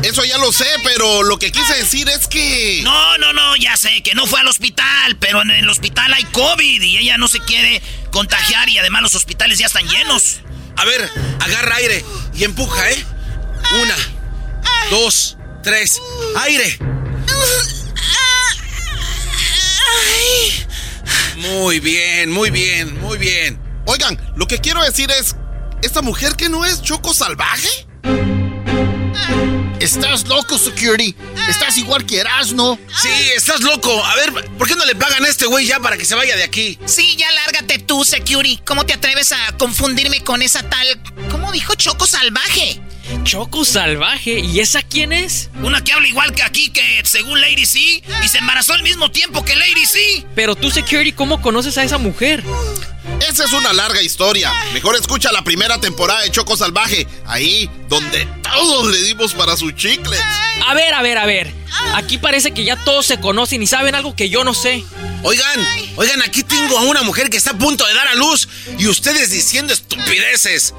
[0.03, 2.81] Eso ya lo sé, pero lo que quise decir es que...
[2.83, 6.23] No, no, no, ya sé que no fue al hospital, pero en el hospital hay
[6.25, 7.81] COVID y ella no se quiere
[8.11, 10.41] contagiar y además los hospitales ya están llenos.
[10.75, 11.09] A ver,
[11.39, 12.03] agarra aire
[12.35, 13.05] y empuja, ¿eh?
[13.81, 13.95] Una,
[14.89, 16.01] dos, tres.
[16.35, 16.77] ¡Aire!
[21.43, 23.59] Muy bien, muy bien, muy bien.
[23.85, 25.35] Oigan, lo que quiero decir es...
[25.81, 27.67] ¿Esta mujer que no es Choco Salvaje?
[29.81, 31.13] Estás loco, Security.
[31.49, 32.79] Estás igual que Erasno.
[33.01, 33.91] Sí, estás loco.
[34.05, 36.37] A ver, ¿por qué no le pagan a este güey ya para que se vaya
[36.37, 36.79] de aquí?
[36.85, 38.61] Sí, ya lárgate tú, Security.
[38.65, 40.87] ¿Cómo te atreves a confundirme con esa tal...
[41.29, 42.81] ¿Cómo dijo Choco Salvaje?
[43.23, 44.39] Choco salvaje.
[44.39, 45.49] ¿Y esa quién es?
[45.61, 49.11] Una que habla igual que aquí, que según Lady C, y se embarazó al mismo
[49.11, 50.25] tiempo que Lady C.
[50.35, 52.43] Pero tú, Security, ¿cómo conoces a esa mujer?
[53.29, 54.51] Esa es una larga historia.
[54.73, 57.07] Mejor escucha la primera temporada de Choco Salvaje.
[57.25, 60.19] Ahí donde todos le dimos para sus chicles.
[60.67, 61.53] A ver, a ver, a ver.
[61.95, 64.83] Aquí parece que ya todos se conocen y saben algo que yo no sé.
[65.23, 68.47] Oigan, oigan, aquí tengo a una mujer que está a punto de dar a luz
[68.77, 70.73] y ustedes diciendo estupideces.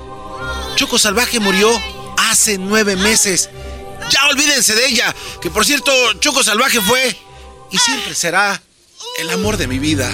[0.77, 1.71] Choco Salvaje murió
[2.17, 3.51] hace nueve meses.
[4.11, 7.17] Ya olvídense de ella, que por cierto, Choco Salvaje fue
[7.71, 8.61] y siempre será
[9.19, 10.11] el amor de mi vida.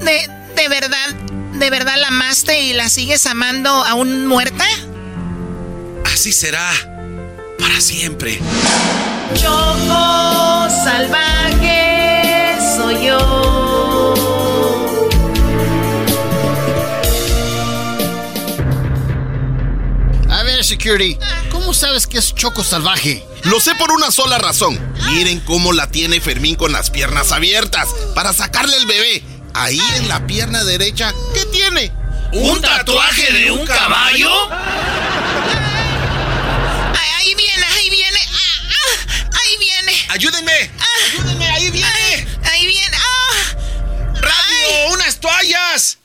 [0.00, 1.14] ¿De, de verdad,
[1.54, 4.66] de verdad la amaste y la sigues amando aún muerta?
[6.04, 6.70] Así será
[7.58, 8.40] para siempre.
[9.34, 13.47] Choco salvaje soy yo.
[20.68, 21.18] Security.
[21.50, 23.24] ¿Cómo sabes que es Choco Salvaje?
[23.44, 24.78] Lo sé por una sola razón.
[25.06, 29.24] Miren cómo la tiene Fermín con las piernas abiertas para sacarle el bebé.
[29.54, 31.90] Ahí en la pierna derecha, ¿qué tiene?
[32.32, 34.30] ¿Un tatuaje de un caballo?
[36.92, 38.18] Ay, ahí viene, ahí viene.
[38.30, 39.92] Ah, ah, ahí viene.
[40.10, 40.70] ¡Ayúdenme!
[41.14, 41.48] ¡Ayúdenme!
[41.48, 42.28] ¡Ahí viene!
[42.44, 42.96] Ahí viene.
[42.98, 43.56] Ah.
[44.20, 44.92] ¡Rápido!
[44.92, 45.96] ¡Unas toallas!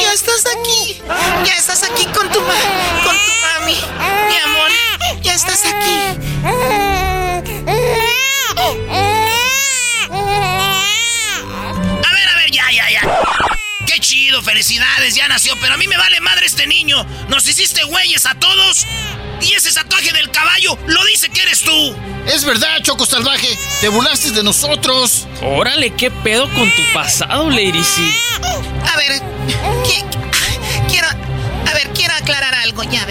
[0.00, 1.02] Ya, estás aquí.
[1.44, 2.54] Ya estás aquí con tu ma
[3.04, 3.80] con tu mami.
[4.28, 4.70] Mi amor,
[5.22, 5.98] ya estás aquí.
[12.04, 13.31] A ver, a ver, ya, ya, ya.
[14.32, 17.04] Qué chido, felicidades, ya nació, pero a mí me vale madre este niño.
[17.28, 18.86] Nos hiciste güeyes a todos.
[19.42, 21.94] Y ese tatuaje del caballo lo dice que eres tú.
[22.26, 23.58] Es verdad, Choco Salvaje.
[23.82, 25.26] Te burlaste de nosotros.
[25.42, 28.00] Órale, ¿qué pedo con tu pasado, Lady C?
[28.90, 29.20] A ver,
[29.84, 32.84] qui- quiero, a ver, quiero aclarar algo.
[32.84, 33.04] Ya,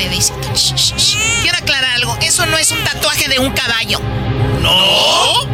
[0.56, 1.18] shh.
[1.43, 2.18] Quiero aclarar algo.
[2.23, 3.99] Eso no es un tatuaje de un caballo.
[4.60, 5.45] ¿No?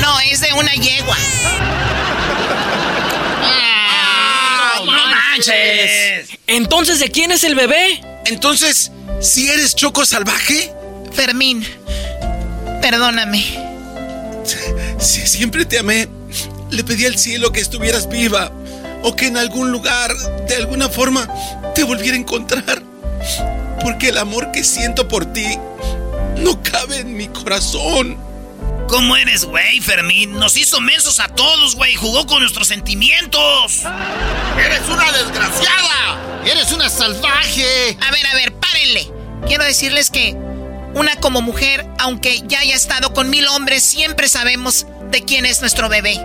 [0.00, 1.16] No, es de una yegua.
[5.28, 6.38] ¡No manches!
[6.46, 8.00] Entonces, ¿de quién es el bebé?
[8.26, 8.90] Entonces,
[9.20, 10.72] ¿si eres Choco Salvaje?
[11.12, 11.66] Fermín,
[12.80, 13.44] perdóname.
[14.98, 16.08] Si siempre te amé,
[16.70, 18.52] le pedí al cielo que estuvieras viva
[19.02, 20.14] o que en algún lugar,
[20.48, 21.28] de alguna forma,
[21.74, 22.82] te volviera a encontrar.
[23.80, 25.46] Porque el amor que siento por ti
[26.38, 28.27] no cabe en mi corazón.
[28.88, 30.32] ¿Cómo eres, güey, Fermín?
[30.38, 31.94] Nos hizo mensos a todos, güey.
[31.94, 33.82] Jugó con nuestros sentimientos.
[34.58, 36.42] ¡Eres una desgraciada!
[36.44, 37.98] ¡Eres una salvaje!
[38.00, 39.12] A ver, a ver, párenle.
[39.46, 40.34] Quiero decirles que
[40.94, 45.60] una como mujer, aunque ya haya estado con mil hombres, siempre sabemos de quién es
[45.60, 46.18] nuestro bebé.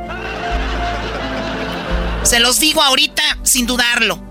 [2.23, 4.22] Se los digo ahorita sin dudarlo.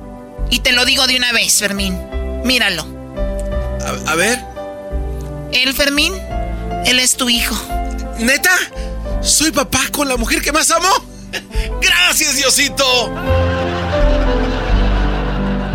[0.51, 2.01] Y te lo digo de una vez, Fermín.
[2.45, 2.87] Míralo.
[4.07, 4.41] A, a ver,
[5.53, 6.15] Él, Fermín,
[6.87, 7.55] él es tu hijo.
[8.18, 8.56] ¿Neta?
[9.22, 10.89] ¿Soy papá con la mujer que más amo?
[11.80, 12.84] ¡Gracias, Diosito!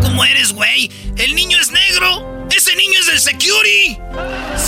[0.02, 0.90] ¿Cómo eres, güey?
[1.16, 2.48] El niño es negro.
[2.54, 3.98] Ese niño es del security.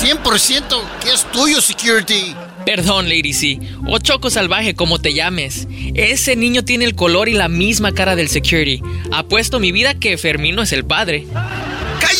[0.02, 2.34] 100% que es tuyo, Security.
[2.64, 3.58] Perdón, Lady C.
[3.86, 5.66] O Choco Salvaje, como te llames.
[5.94, 8.82] Ese niño tiene el color y la misma cara del security.
[9.12, 11.26] Apuesto mi vida que Fermino es el padre.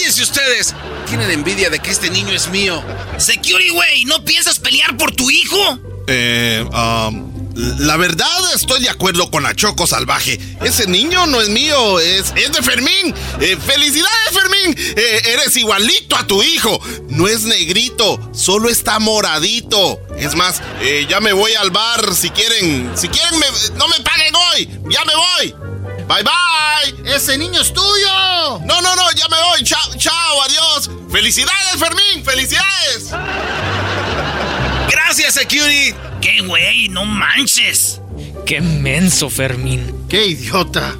[0.01, 0.75] ¡Cállense ustedes!
[1.09, 2.83] Tienen envidia de que este niño es mío.
[3.19, 5.79] Security, güey, ¿no piensas pelear por tu hijo?
[6.07, 7.31] Eh, um,
[7.79, 10.41] La verdad estoy de acuerdo con la Choco Salvaje.
[10.65, 13.15] Ese niño no es mío, es, es de Fermín.
[13.41, 14.75] Eh, ¡Felicidades, Fermín!
[14.97, 16.81] Eh, eres igualito a tu hijo.
[17.11, 20.01] No es negrito, solo está moradito.
[20.17, 22.15] Es más, eh, ya me voy al bar.
[22.15, 24.69] Si quieren, si quieren, me- no me paguen hoy.
[24.89, 25.70] Ya me voy.
[26.11, 27.15] Bye bye.
[27.15, 28.59] Ese niño es tuyo.
[28.65, 29.63] No, no, no, ya me voy.
[29.63, 30.91] Chao, chao, adiós.
[31.09, 32.25] ¡Felicidades, Fermín!
[32.25, 33.11] ¡Felicidades!
[34.91, 35.95] Gracias, Security.
[36.21, 36.89] ¡Qué güey!
[36.89, 38.01] ¡No manches!
[38.45, 40.07] ¡Qué menso, Fermín!
[40.09, 40.97] ¡Qué idiota!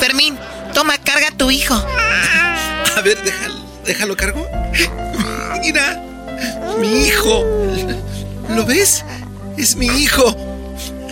[0.00, 0.36] Fermín,
[0.74, 1.74] toma, carga a tu hijo.
[1.74, 3.54] A ver, déjalo,
[3.86, 4.48] déjalo cargo.
[5.60, 6.02] Mira,
[6.80, 7.44] mi hijo.
[8.48, 9.04] ¿Lo ves?
[9.56, 10.49] Es mi hijo.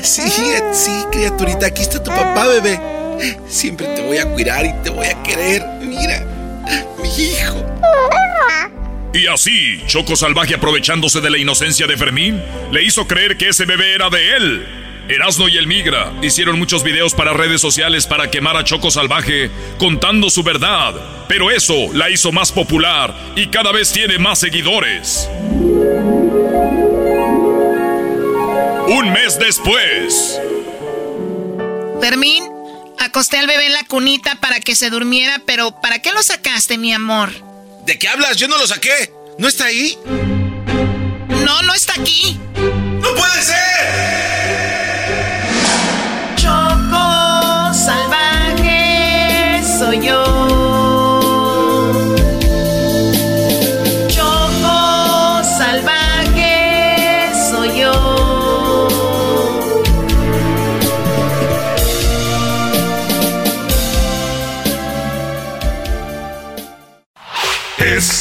[0.03, 0.23] Sí,
[0.73, 2.81] sí, criaturita, aquí está tu papá, bebé.
[3.49, 5.63] Siempre te voy a cuidar y te voy a querer.
[5.81, 6.25] Mira,
[7.03, 7.65] mi hijo.
[9.13, 13.65] Y así, Choco Salvaje aprovechándose de la inocencia de Fermín, le hizo creer que ese
[13.65, 14.67] bebé era de él.
[15.09, 19.51] Erasno y el Migra hicieron muchos videos para redes sociales para quemar a Choco Salvaje
[19.79, 20.95] contando su verdad,
[21.27, 25.29] pero eso la hizo más popular y cada vez tiene más seguidores.
[28.91, 30.41] Un mes después,
[32.01, 32.43] Fermín,
[32.99, 36.79] acosté al bebé en la cunita para que se durmiera, pero ¿para qué lo sacaste,
[36.79, 37.31] mi amor?
[37.85, 38.39] ¿De qué hablas?
[38.39, 39.13] Yo no lo saqué.
[39.37, 39.99] ¿No está ahí?
[41.29, 42.41] No, no está aquí.
[42.57, 44.28] ¡No puede ser!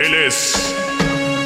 [0.00, 0.74] Él es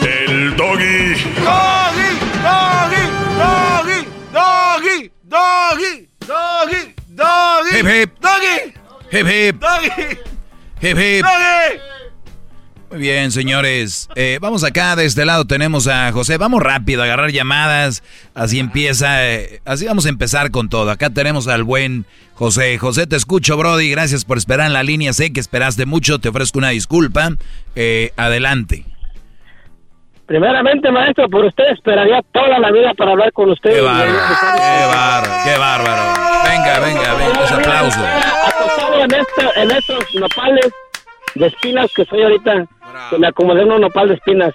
[0.02, 1.14] el doggy.
[1.44, 2.10] Doggy,
[2.42, 3.04] doggy,
[3.38, 7.76] doggy, doggy, doggy, doggy, doggy.
[7.78, 8.18] Hip, hip.
[8.20, 8.74] Doggy,
[9.10, 9.60] Hip, hip.
[9.60, 10.18] doggy,
[10.80, 11.24] Hip, hip.
[11.24, 11.80] doggy.
[12.90, 14.08] Muy bien, señores.
[14.14, 16.38] Eh, vamos acá, de este lado tenemos a José.
[16.38, 18.02] Vamos rápido a agarrar llamadas.
[18.34, 19.26] Así empieza.
[19.28, 20.90] eh, así vamos a empezar con todo.
[20.90, 22.06] Acá tenemos al buen
[22.38, 22.78] José.
[22.78, 23.90] José, te escucho, Brody.
[23.90, 25.12] Gracias por esperar en la línea.
[25.12, 26.20] Sé que esperaste mucho.
[26.20, 27.30] Te ofrezco una disculpa.
[27.74, 28.84] Eh, adelante.
[30.26, 33.70] Primeramente, maestro, por usted esperaría toda la vida para hablar con usted.
[33.70, 34.12] Qué bárbaro.
[34.12, 35.32] Qué bárbaro.
[35.44, 36.02] Qué bárbaro.
[36.44, 37.40] Venga, venga, venga.
[37.40, 38.04] Los aplausos.
[38.46, 40.70] Acostado en, esto- en estos nopales
[41.34, 42.66] de espinas que soy ahorita,
[43.10, 44.54] que me acomodé en un nopal de espinas.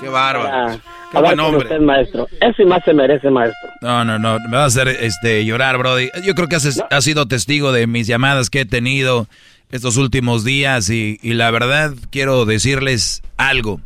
[0.00, 0.80] Qué bárbaro.
[1.12, 1.64] Para Qué buen hombre.
[1.64, 2.28] usted, maestro.
[2.40, 3.70] Eso y más se merece, maestro.
[3.80, 6.10] No, no, no, me va a hacer este, llorar, Brody.
[6.24, 9.26] Yo creo que has, has sido testigo de mis llamadas que he tenido
[9.70, 13.80] estos últimos días y, y la verdad quiero decirles algo.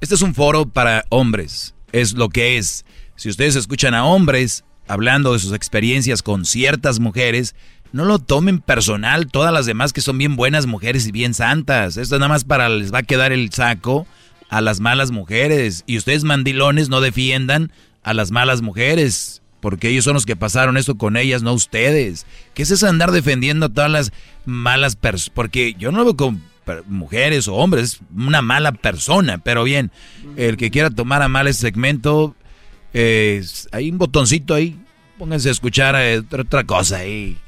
[0.00, 2.84] Este es un foro para hombres, es lo que es.
[3.16, 7.54] Si ustedes escuchan a hombres hablando de sus experiencias con ciertas mujeres,
[7.92, 11.98] no lo tomen personal, todas las demás que son bien buenas mujeres y bien santas.
[11.98, 14.06] Esto nada más para les va a quedar el saco
[14.52, 15.82] a las malas mujeres.
[15.86, 17.72] Y ustedes mandilones no defiendan
[18.02, 22.26] a las malas mujeres, porque ellos son los que pasaron esto con ellas, no ustedes.
[22.52, 24.12] ¿Qué es eso andar defendiendo a todas las
[24.44, 25.30] malas personas?
[25.30, 26.42] Porque yo no lo veo con
[26.86, 29.90] mujeres o hombres, es una mala persona, pero bien,
[30.36, 32.36] el que quiera tomar a mal ese segmento,
[32.92, 33.42] eh,
[33.72, 34.78] hay un botoncito ahí,
[35.18, 37.38] pónganse a escuchar eh, otra, cosa ahí.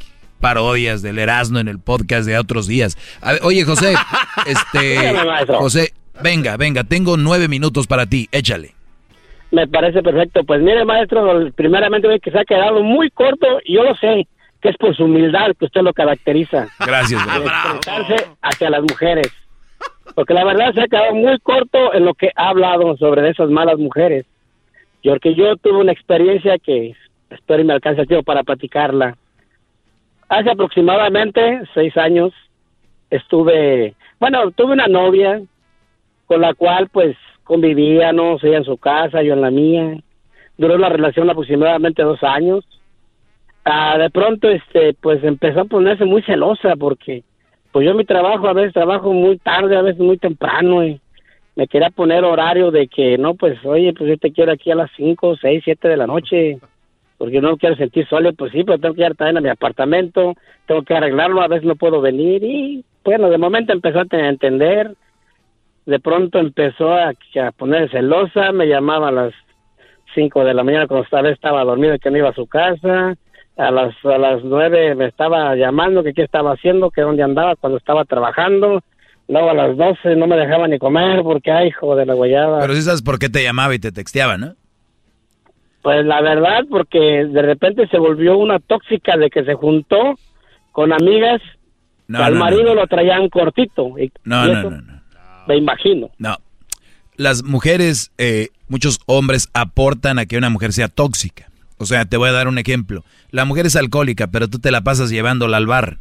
[0.40, 2.98] Parodias del Erasmo en el podcast de otros días.
[3.20, 3.94] A ver, oye, José,
[4.47, 5.14] este.
[5.47, 8.73] José, venga, venga, tengo nueve minutos para ti, échale.
[9.51, 10.43] Me parece perfecto.
[10.45, 14.27] Pues mire, maestro, primeramente ve que se ha quedado muy corto y yo lo sé,
[14.61, 16.66] que es por su humildad que usted lo caracteriza.
[16.85, 19.32] Gracias, expresarse hacia las mujeres.
[20.15, 23.49] Porque la verdad se ha quedado muy corto en lo que ha hablado sobre esas
[23.49, 24.27] malas mujeres.
[25.05, 26.97] Porque yo tuve una experiencia que
[27.31, 29.16] espero y me alcance el tiempo para platicarla.
[30.28, 32.32] Hace aproximadamente seis años
[33.11, 35.41] estuve, bueno, tuve una novia
[36.27, 39.97] con la cual pues convivíamos, ella en su casa, yo en la mía.
[40.57, 42.65] Duró la relación aproximadamente dos años.
[43.65, 47.25] Ah, de pronto, este, pues empezó a ponerse muy celosa porque,
[47.73, 51.01] pues yo mi trabajo a veces trabajo muy tarde, a veces muy temprano y,
[51.57, 54.75] me quería poner horario de que no, pues oye, pues yo te quiero aquí a
[54.75, 56.59] las 5, 6, 7 de la noche,
[57.17, 60.35] porque no quiero sentir solo, pues sí, pero tengo que ir también a mi apartamento,
[60.67, 64.95] tengo que arreglarlo, a veces no puedo venir y bueno, de momento empezó a entender,
[65.86, 69.35] de pronto empezó a, a poner celosa, me llamaba a las
[70.15, 73.15] 5 de la mañana cuando estaba, estaba dormido que no iba a su casa,
[73.56, 77.56] a las a las 9 me estaba llamando que qué estaba haciendo, que dónde andaba
[77.56, 78.82] cuando estaba trabajando,
[79.28, 82.61] luego a las 12 no me dejaba ni comer porque ay, hijo de la guayaba.
[82.61, 84.55] Pero sí sabes por qué te llamaba y te texteaba, ¿no?
[85.82, 90.15] Pues la verdad, porque de repente se volvió una tóxica de que se juntó
[90.73, 91.43] con amigas
[92.09, 93.98] No, al no, no, marido lo traían cortito.
[93.98, 94.94] Y, No, y no, eso no, no.
[95.47, 96.11] Me imagino.
[96.19, 96.39] No.
[97.16, 101.51] Las mujeres, eh, muchos hombres aportan a que una mujer sea tóxica.
[101.79, 103.05] O sea, te voy a dar un ejemplo.
[103.31, 105.99] La mujer es alcohólica, pero tú te la pasas llevándola al bar.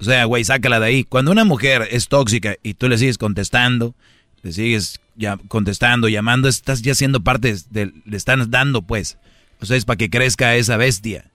[0.00, 1.04] O sea, güey, sácala de ahí.
[1.04, 3.94] Cuando una mujer es tóxica y tú le sigues contestando,
[4.42, 9.18] le sigues ya contestando, llamando, estás ya siendo parte de, le están dando, pues.
[9.60, 11.30] O sea, es para que crezca esa bestia.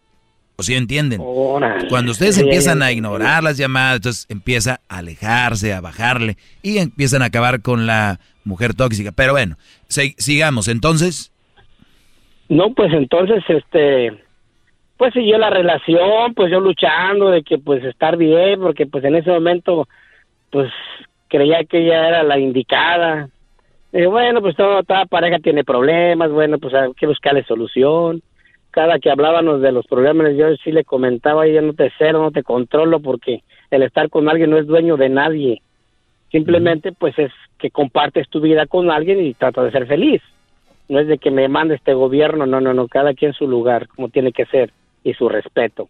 [0.60, 1.22] ¿O sí entienden?
[1.24, 1.88] Órale.
[1.88, 2.94] Cuando ustedes Sí, empiezan a sí.
[2.96, 8.20] ignorar las llamadas, entonces empieza a alejarse, a bajarle y empiezan a acabar con la
[8.44, 9.12] mujer tóxica.
[9.12, 9.56] Pero bueno,
[9.88, 10.68] sigamos.
[10.68, 11.32] Entonces,
[12.50, 14.14] No, pues entonces, este,
[14.98, 19.16] pues siguió la relación, pues yo luchando de que pues estar bien, porque pues en
[19.16, 19.88] ese momento,
[20.50, 20.72] pues
[21.28, 23.30] creía que ella era la indicada.
[23.94, 28.24] Y bueno, pues toda pareja tiene problemas, bueno, pues hay que buscarle solución.
[28.78, 32.30] Cada que hablábamos de los problemas, yo sí le comentaba, yo no te cero, no
[32.30, 33.42] te controlo, porque
[33.72, 35.64] el estar con alguien no es dueño de nadie.
[36.32, 40.22] Simplemente, pues es que compartes tu vida con alguien y tratas de ser feliz
[40.90, 43.88] no es de que me mande este gobierno, no, no, no, cada quien su lugar,
[43.88, 44.72] como tiene que ser,
[45.04, 45.90] y su respeto.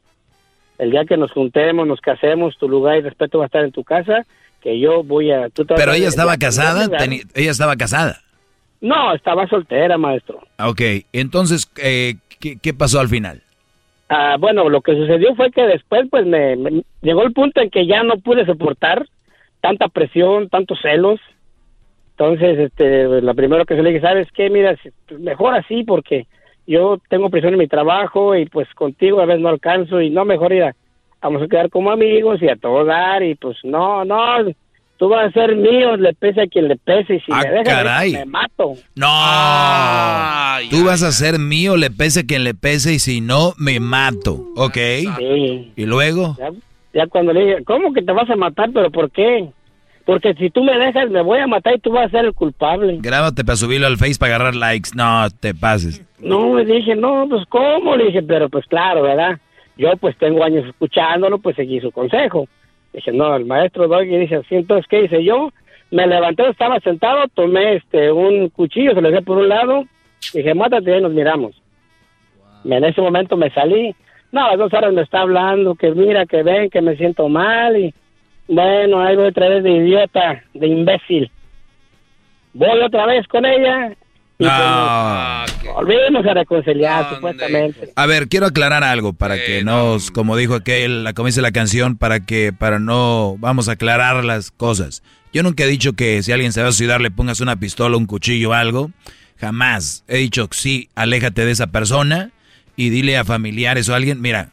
[0.77, 3.71] El día que nos juntemos, nos casemos, tu lugar y respeto va a estar en
[3.71, 4.25] tu casa,
[4.61, 5.49] que yo voy a...
[5.49, 6.87] tú pero ella estaba casada,
[7.35, 8.21] ella estaba casada.
[8.79, 10.39] No, estaba soltera, maestro.
[10.59, 10.81] Ok,
[11.11, 13.41] entonces, eh, ¿qué, pasó al final?
[14.09, 17.69] Ah, bueno, lo que sucedió fue que después, pues, me, me- llegó el punto en
[17.69, 19.05] que ya no pude soportar
[19.61, 21.19] tanta presión, tantos celos.
[22.11, 24.49] Entonces, este, la primero que se le dije, ¿sabes qué?
[24.49, 24.75] Mira,
[25.07, 26.25] pues, mejor así porque
[26.65, 30.25] yo tengo presión en mi trabajo y pues contigo a veces no alcanzo y no,
[30.25, 30.75] mejor ir a,
[31.21, 34.17] vamos a quedar como amigos y a todo dar y pues no, no,
[34.97, 37.49] tú vas a ser mío, le pese a quien le pese y si Ah, me
[37.51, 38.11] dejas caray.
[38.13, 38.73] me mato.
[38.95, 43.79] No, tú vas a ser mío, le pese quien le pese y si no, me
[43.79, 44.77] mato, ¿ok?
[45.17, 45.71] Sí.
[45.75, 46.49] Y luego, Ya,
[46.93, 48.69] ya cuando le dije, ¿cómo que te vas a matar?
[48.73, 49.49] ¿Pero por qué?
[50.05, 52.33] Porque si tú me dejas, me voy a matar y tú vas a ser el
[52.33, 52.97] culpable.
[53.01, 54.91] grábate para subirlo al Face para agarrar likes.
[54.95, 56.01] No, te pases.
[56.19, 57.95] No, le dije, no, pues ¿cómo?
[57.95, 59.37] Le dije, pero pues claro, ¿verdad?
[59.77, 62.47] Yo pues tengo años escuchándolo, pues seguí su consejo.
[62.97, 65.51] Dije, no, el maestro Doggy dice así, entonces, ¿qué hice yo?
[65.91, 69.83] Me levanté, estaba sentado, tomé este un cuchillo, se lo dejé por un lado,
[70.33, 71.61] dije, mátate y nos miramos.
[72.65, 73.95] En ese momento me salí.
[74.31, 77.29] No, a las dos horas me está hablando, que mira, que ven, que me siento
[77.29, 77.93] mal y
[78.47, 81.29] bueno, ahí voy otra vez de idiota, de imbécil.
[82.55, 83.93] Voy otra vez con ella
[84.37, 84.51] pues,
[85.63, 87.91] nos volvimos a reconciliar, supuestamente.
[87.95, 91.51] A ver, quiero aclarar algo para que nos, como dijo aquel, la como dice la
[91.51, 95.01] canción, para que, para no, vamos a aclarar las cosas.
[95.33, 97.97] Yo nunca he dicho que si alguien se va a suicidar le pongas una pistola,
[97.97, 98.91] un cuchillo o algo.
[99.39, 100.03] Jamás.
[100.07, 102.31] He dicho sí, aléjate de esa persona
[102.75, 104.51] y dile a familiares o a alguien, mira,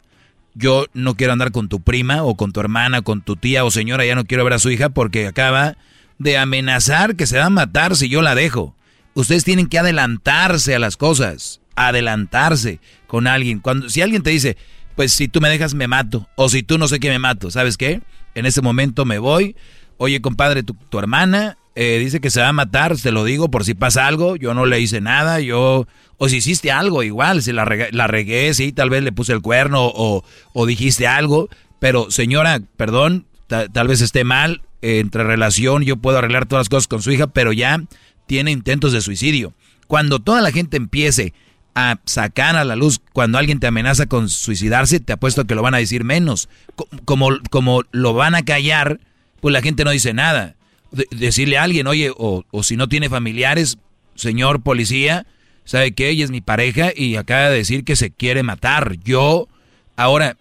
[0.54, 3.70] yo no quiero andar con tu prima o con tu hermana, con tu tía o
[3.70, 5.76] señora, ya no quiero ver a su hija porque acaba
[6.18, 8.74] de amenazar que se va a matar si yo la dejo.
[9.14, 13.60] Ustedes tienen que adelantarse a las cosas, adelantarse con alguien.
[13.60, 14.56] Cuando si alguien te dice,
[14.96, 17.50] pues si tú me dejas me mato o si tú no sé qué me mato,
[17.50, 18.00] ¿sabes qué?
[18.34, 19.56] En ese momento me voy.
[19.96, 23.64] Oye, compadre, tu, hermana eh, dice que se va a matar, te lo digo por
[23.64, 25.86] si pasa algo, yo no le hice nada, yo...
[26.16, 29.42] O si hiciste algo, igual, si la regué, la sí, tal vez le puse el
[29.42, 31.48] cuerno o, o dijiste algo,
[31.80, 36.60] pero señora, perdón, ta- tal vez esté mal, eh, entre relación, yo puedo arreglar todas
[36.60, 37.82] las cosas con su hija, pero ya
[38.26, 39.52] tiene intentos de suicidio.
[39.86, 41.32] Cuando toda la gente empiece
[41.74, 45.62] a sacar a la luz, cuando alguien te amenaza con suicidarse, te apuesto que lo
[45.62, 46.48] van a decir menos.
[46.76, 49.00] Co- Como, como lo van a callar,
[49.40, 50.54] pues la gente no dice nada.
[50.92, 53.78] De- decirle a alguien, oye, o, o si no tiene familiares,
[54.14, 55.26] señor policía,
[55.64, 56.10] ¿sabe qué?
[56.10, 58.96] Ella es mi pareja y acaba de decir que se quiere matar.
[59.04, 59.48] Yo,
[59.96, 60.36] ahora,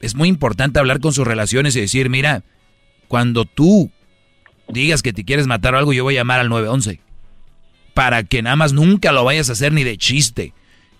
[0.00, 2.44] es muy importante hablar con sus relaciones y decir, mira,
[3.08, 3.90] cuando tú
[4.68, 7.00] digas que te quieres matar o algo, yo voy a llamar al 911.
[8.00, 10.54] Para que nada más nunca lo vayas a hacer ni de chiste.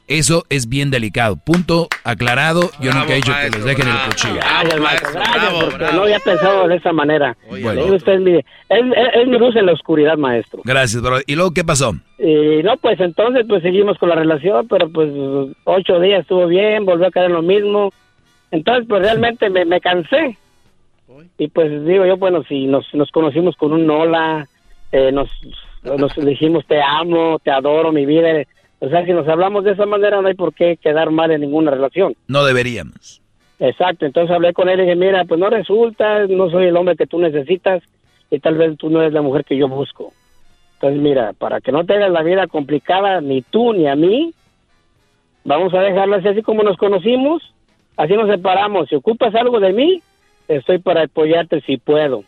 [0.06, 1.36] Eso es bien delicado.
[1.36, 2.70] Punto aclarado.
[2.78, 4.35] Yo nunca he dicho que les dejen el cuchillo.
[4.35, 7.35] Gracias, maestro, gracias, porque no había pensado de esa manera.
[7.48, 7.86] Bueno.
[7.94, 10.60] Usted es mi, es, es- es mi luz en la oscuridad, maestro.
[10.64, 11.18] Gracias, bro.
[11.27, 11.94] ¿Y luego qué pasó?
[12.18, 15.09] Y no, pues entonces pues seguimos con la relación, pero pues
[15.64, 17.93] ocho días estuvo bien, volvió a caer en lo mismo.
[18.51, 20.36] Entonces pues realmente me, me cansé.
[21.39, 24.47] Y pues digo yo, bueno, si nos, nos conocimos con un hola,
[24.93, 25.31] eh, nos,
[25.82, 28.44] nos dijimos te amo, te adoro, mi vida.
[28.81, 31.43] O sea, si nos hablamos de esa manera no hay por qué quedar mal en
[31.43, 32.15] ninguna relación.
[32.28, 33.20] No deberíamos.
[33.59, 36.97] Exacto, entonces hablé con él y dije, mira, pues no resulta, no soy el hombre
[36.97, 37.82] que tú necesitas
[38.31, 40.12] y tal vez tú no eres la mujer que yo busco.
[40.74, 44.32] Entonces, mira, para que no te hagas la vida complicada ni tú ni a mí,
[45.44, 47.43] vamos a dejarlo así, así como nos conocimos,
[47.98, 48.89] así nos separamos.
[48.89, 50.02] Si ocupas algo de mí,
[50.48, 52.24] estoy para apoyarte si puedo.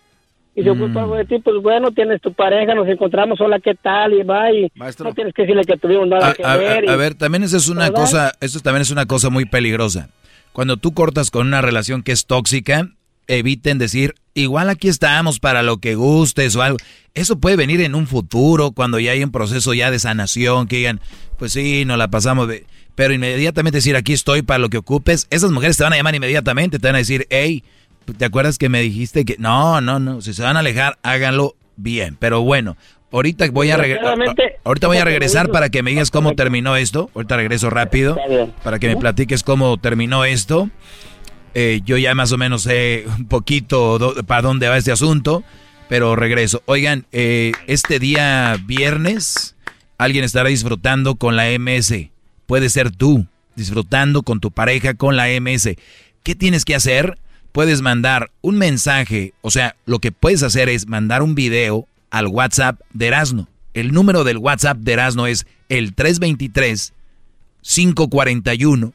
[0.54, 3.74] Y si ocupas algo de ti, pues bueno, tienes tu pareja, nos encontramos, hola, ¿qué
[3.74, 4.12] tal?
[4.12, 6.84] Y va, y no tienes que decirle que tuvimos nada A, que a- ver.
[6.84, 7.94] y- a ver, también eso es una ¿Verdad?
[8.00, 10.10] cosa, eso también es una cosa muy peligrosa.
[10.52, 12.88] Cuando tú cortas con una relación que es tóxica,
[13.28, 16.76] eviten decir, igual aquí estamos para lo que gustes o algo.
[17.14, 20.76] Eso puede venir en un futuro, cuando ya hay un proceso ya de sanación, que
[20.76, 21.00] digan,
[21.38, 22.66] pues sí, nos la pasamos de...
[22.94, 26.14] Pero inmediatamente decir, aquí estoy para lo que ocupes, esas mujeres te van a llamar
[26.14, 27.64] inmediatamente, te van a decir, hey,
[28.16, 29.36] ¿te acuerdas que me dijiste que...
[29.38, 32.16] No, no, no, si se van a alejar, háganlo bien.
[32.18, 32.76] Pero bueno,
[33.10, 33.80] ahorita voy a
[34.64, 37.10] Ahorita voy a regresar para que me digas cómo terminó esto.
[37.14, 38.16] Ahorita regreso rápido
[38.62, 40.70] para que me platiques cómo terminó esto.
[41.54, 45.42] Eh, yo ya más o menos sé un poquito para dónde va este asunto,
[45.88, 46.62] pero regreso.
[46.66, 49.54] Oigan, eh, este día viernes
[49.98, 52.10] alguien estará disfrutando con la MS.
[52.46, 53.26] Puede ser tú,
[53.56, 55.76] disfrutando con tu pareja con la MS.
[56.22, 57.18] ¿Qué tienes que hacer?
[57.52, 62.26] Puedes mandar un mensaje, o sea, lo que puedes hacer es mandar un video al
[62.26, 63.48] WhatsApp de Erasno.
[63.74, 66.92] El número del WhatsApp de Erasno es el 323
[67.62, 68.92] 541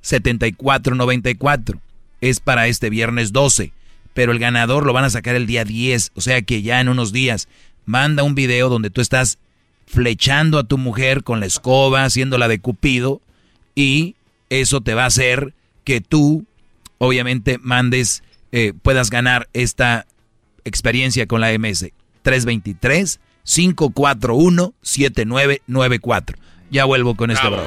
[0.00, 1.80] 7494.
[2.20, 3.72] Es para este viernes 12,
[4.14, 6.88] pero el ganador lo van a sacar el día 10, o sea que ya en
[6.88, 7.48] unos días
[7.84, 9.38] manda un video donde tú estás
[9.86, 13.20] flechando a tu mujer con la escoba, haciéndola de cupido
[13.74, 14.14] y
[14.48, 15.54] eso te va a hacer
[15.84, 16.44] que tú
[16.98, 20.06] obviamente mandes eh, puedas ganar esta
[20.64, 21.90] experiencia con la MS
[22.22, 26.38] 323 541 7994.
[26.70, 27.64] Ya vuelvo con esto, bro.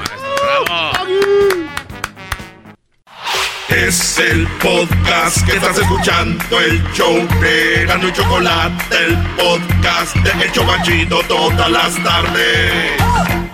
[3.70, 10.44] Es el podcast que estás escuchando, el show de Gano y Chocolate, el podcast de
[10.44, 13.49] El Chobachito todas las tardes.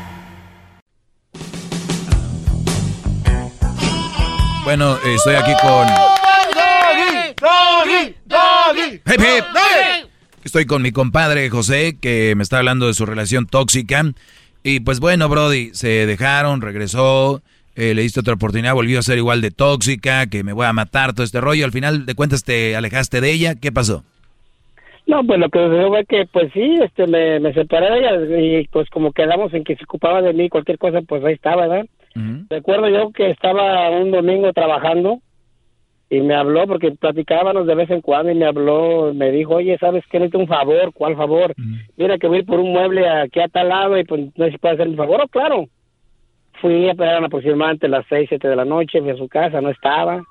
[4.65, 5.87] Bueno, eh, estoy aquí con
[7.39, 9.01] Doggy, doggy.
[10.43, 14.03] Estoy con mi compadre José, que me está hablando de su relación tóxica.
[14.63, 17.43] Y pues bueno, Brody, se dejaron, regresó,
[17.75, 20.73] eh, le diste otra oportunidad, volvió a ser igual de tóxica, que me voy a
[20.73, 21.63] matar, todo este rollo.
[21.63, 23.53] Al final de cuentas te alejaste de ella.
[23.53, 24.03] ¿Qué pasó?
[25.07, 28.41] No, pues lo que sucedió fue que, pues sí, este, me, me separé de ella
[28.41, 31.67] y pues como quedamos en que se ocupaba de mí, cualquier cosa, pues ahí estaba,
[31.67, 31.85] ¿verdad?
[32.49, 35.19] Recuerdo yo que estaba un domingo trabajando
[36.09, 39.77] y me habló porque platicábamos de vez en cuando y me habló, me dijo, oye,
[39.79, 40.19] ¿sabes qué?
[40.19, 41.53] Necesito un favor, ¿cuál favor?
[41.97, 44.45] Mira que voy a ir por un mueble aquí a tal lado y pues no
[44.45, 45.65] sé si puede hacer mi favor, oh, claro.
[46.61, 49.69] Fui a esperar aproximadamente las seis, siete de la noche, fui a su casa, no
[49.69, 50.23] estaba.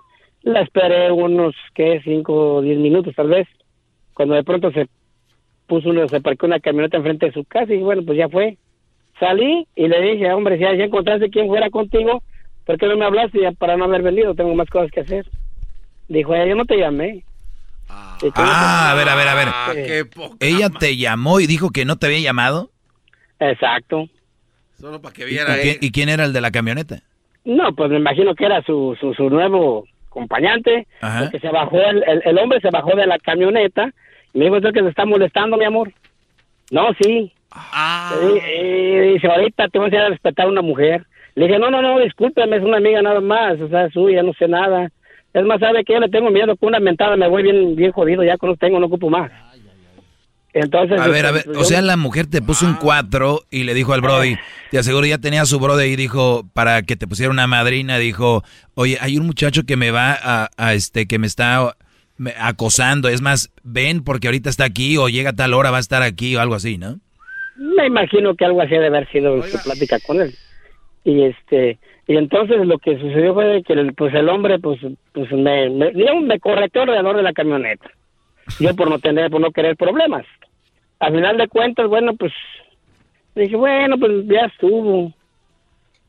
[0.42, 2.00] La esperé unos, ¿qué?
[2.02, 3.46] Cinco diez minutos tal vez.
[4.14, 4.86] Cuando de pronto se
[5.66, 8.56] puso uno, se parquó una camioneta enfrente de su casa y bueno, pues ya fue.
[9.20, 12.22] Salí y le dije, hombre, si ya encontraste quien fuera contigo,
[12.64, 14.34] ¿por qué no me hablaste ya para no haber venido?
[14.34, 15.26] Tengo más cosas que hacer.
[16.08, 17.24] Dijo, "Ay, yo no te llamé.
[18.22, 19.48] Y tú- Ah, a ver, a ver, a ver.
[19.86, 20.04] qué
[20.40, 22.70] Ella te llamó y dijo que no te había llamado.
[23.38, 24.08] Exacto.
[24.78, 25.78] Solo para que ¿Y, viera quién- ahí.
[25.80, 27.00] y quién era el de la camioneta?
[27.44, 29.84] No, pues me imagino que era su, su, su nuevo
[30.14, 31.22] acompañante, Ajá.
[31.24, 33.90] porque se bajó, el, el, el hombre se bajó de la camioneta
[34.32, 35.92] y me dijo, "¿Es que se está molestando, mi amor?
[36.70, 37.32] No, sí.
[38.32, 41.04] Y, y dice, ahorita te voy a enseñar a respetar a una mujer.
[41.34, 44.32] Le dije, no, no, no, discúlpeme, es una amiga nada más, o sea, suya, no
[44.34, 44.88] sé nada.
[45.32, 47.90] Es más, sabe que yo le tengo miedo con una mentada, me voy bien, bien
[47.92, 49.30] jodido, ya con los tengo, no ocupo más.
[50.54, 53.64] Entonces, A ver, a ver, este, o sea, la mujer te puso un 4 y
[53.64, 54.36] le dijo al Brody,
[54.70, 57.98] te aseguro ya tenía a su Brody y dijo, para que te pusiera una madrina,
[57.98, 58.44] dijo,
[58.74, 61.74] oye, hay un muchacho que me va a, a, este, que me está
[62.16, 65.78] me- acosando, es más, ven porque ahorita está aquí o llega a tal hora, va
[65.78, 67.00] a estar aquí o algo así, ¿no?
[67.56, 70.34] Me imagino que algo así de haber sido su plática con él.
[71.04, 74.78] Y este y entonces lo que sucedió fue que el, pues el hombre pues
[75.12, 77.90] pues me me, digamos, me correteó alrededor de la camioneta.
[78.60, 80.24] Yo por no tener por no querer problemas.
[81.04, 82.32] Al final de cuentas, bueno, pues
[83.34, 85.12] dije, bueno, pues ya estuvo.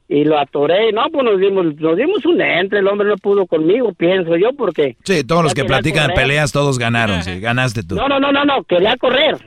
[0.08, 0.92] y lo atoré.
[0.92, 2.80] No, pues nos dimos, nos dimos un entre.
[2.80, 4.96] El hombre no pudo conmigo, pienso yo, porque.
[5.04, 6.24] Sí, todos los que platican correr.
[6.24, 7.96] peleas, todos ganaron, sí, ganaste tú.
[7.96, 9.38] No, no, no, no, no, quería correr.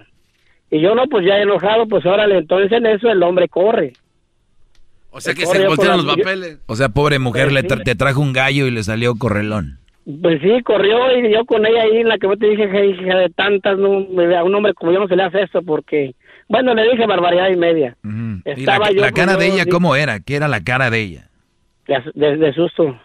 [0.70, 2.39] Y yo no, pues ya enojado, pues órale.
[2.39, 3.93] Entonces en eso el hombre corre.
[5.11, 6.59] O sea que se voltearon los papeles.
[6.66, 7.66] O sea, pobre mujer, Pues le sí.
[7.69, 9.78] tra- te trajo un gallo y le salió correlón.
[10.23, 12.97] Pues sí, corrió y yo con ella ahí en la que yo te dije, "Hey,
[12.99, 13.93] hija de tantas, no,
[14.37, 16.15] a un hombre como yo no se le hace esto porque,
[16.49, 17.95] bueno, le dije barbaridad y media.
[18.03, 20.21] Y la, Estaba yo, la pues, cara yo de ella, ¿cómo era?
[20.21, 21.29] ¿Qué era la cara de ella?
[21.87, 22.99] De, de- de susto.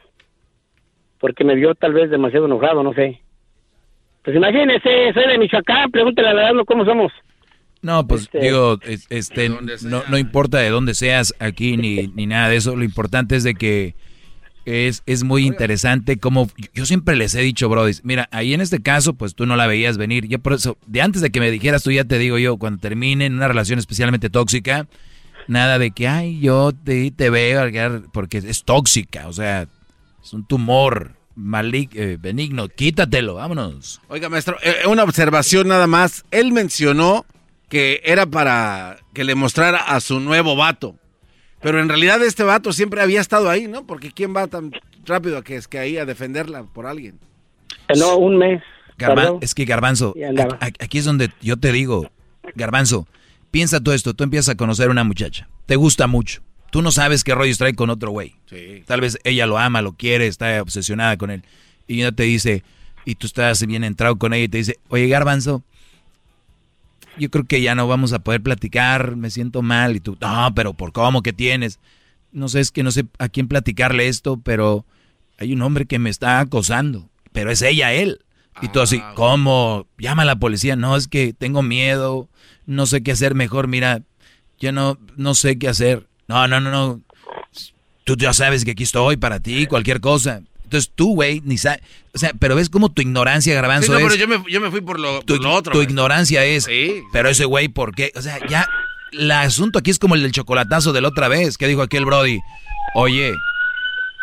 [1.19, 3.19] Porque me vio tal vez demasiado enojado, no sé.
[4.23, 7.11] Pues imagínese, soy de Michoacán, pregúntale a la cómo somos.
[7.81, 12.27] No, pues Este- digo, es- este, no, no importa de dónde seas aquí ni, ni
[12.27, 13.95] nada de eso, lo importante es de que
[14.65, 18.81] es, es muy interesante como yo siempre les he dicho, Brody, mira, ahí en este
[18.81, 21.51] caso, pues tú no la veías venir, yo por eso, de antes de que me
[21.51, 24.87] dijeras tú ya te digo yo, cuando terminen una relación especialmente tóxica,
[25.47, 27.69] nada de que, ay, yo te, te veo,
[28.11, 29.67] porque es tóxica, o sea,
[30.23, 34.01] es un tumor malig, eh, benigno, quítatelo, vámonos.
[34.07, 36.25] Oiga, maestro, eh, una observación nada más.
[36.31, 37.25] Él mencionó
[37.69, 40.95] que era para que le mostrara a su nuevo vato.
[41.63, 43.85] Pero en realidad este vato siempre había estado ahí, ¿no?
[43.87, 44.71] Porque ¿quién va tan
[45.05, 47.19] rápido a que es que ahí a defenderla por alguien?
[47.87, 48.61] Eh, No, un mes.
[48.97, 50.13] Garban- es que Garbanzo,
[50.79, 52.11] aquí es donde yo te digo,
[52.55, 53.07] Garbanzo,
[53.49, 56.91] piensa todo esto, tú empiezas a conocer a una muchacha, te gusta mucho, tú no
[56.91, 58.35] sabes qué rollo trae con otro güey.
[58.85, 61.43] Tal vez ella lo ama, lo quiere, está obsesionada con él.
[61.87, 62.63] Y ella te dice,
[63.03, 65.63] y tú estás bien entrado con ella y te dice, oye Garbanzo,
[67.17, 69.95] yo creo que ya no vamos a poder platicar, me siento mal.
[69.95, 71.79] Y tú, no, pero ¿por cómo que tienes?
[72.31, 74.85] No sé, es que no sé a quién platicarle esto, pero
[75.37, 78.19] hay un hombre que me está acosando, pero es ella, él.
[78.61, 79.87] Y tú así, ¿cómo?
[79.97, 80.75] Llama a la policía.
[80.75, 82.29] No, es que tengo miedo,
[82.67, 83.67] no sé qué hacer mejor.
[83.67, 84.03] Mira,
[84.59, 86.07] yo no, no sé qué hacer.
[86.27, 87.01] No, no, no, no.
[88.03, 90.43] Tú ya sabes que aquí estoy para ti, cualquier cosa.
[90.73, 91.81] Entonces tú, güey, ni sabes.
[92.15, 94.03] O sea, pero ves cómo tu ignorancia, Garbanzo, Sí, no, es...
[94.05, 95.71] pero yo me, yo me fui por lo, tu, por lo otro.
[95.71, 96.67] tu ignorancia es,
[97.11, 98.11] pero ese güey, ¿por qué?
[98.15, 98.67] O sea, ya,
[99.11, 102.05] el asunto aquí es como el del chocolatazo de la otra vez, que dijo aquel
[102.05, 102.39] Brody,
[102.95, 103.35] oye,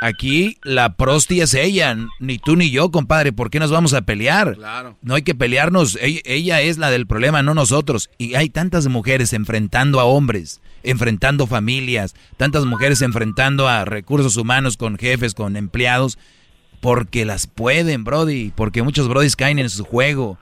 [0.01, 4.02] aquí la prosti es ella, ni tú ni yo, compadre, ¿por qué nos vamos a
[4.02, 4.56] pelear?
[4.56, 4.97] Claro.
[5.02, 8.10] No hay que pelearnos, ella es la del problema, no nosotros.
[8.18, 14.77] Y hay tantas mujeres enfrentando a hombres, enfrentando familias, tantas mujeres enfrentando a recursos humanos
[14.77, 16.18] con jefes, con empleados,
[16.81, 20.39] porque las pueden, Brody, porque muchos Brodis caen en su juego.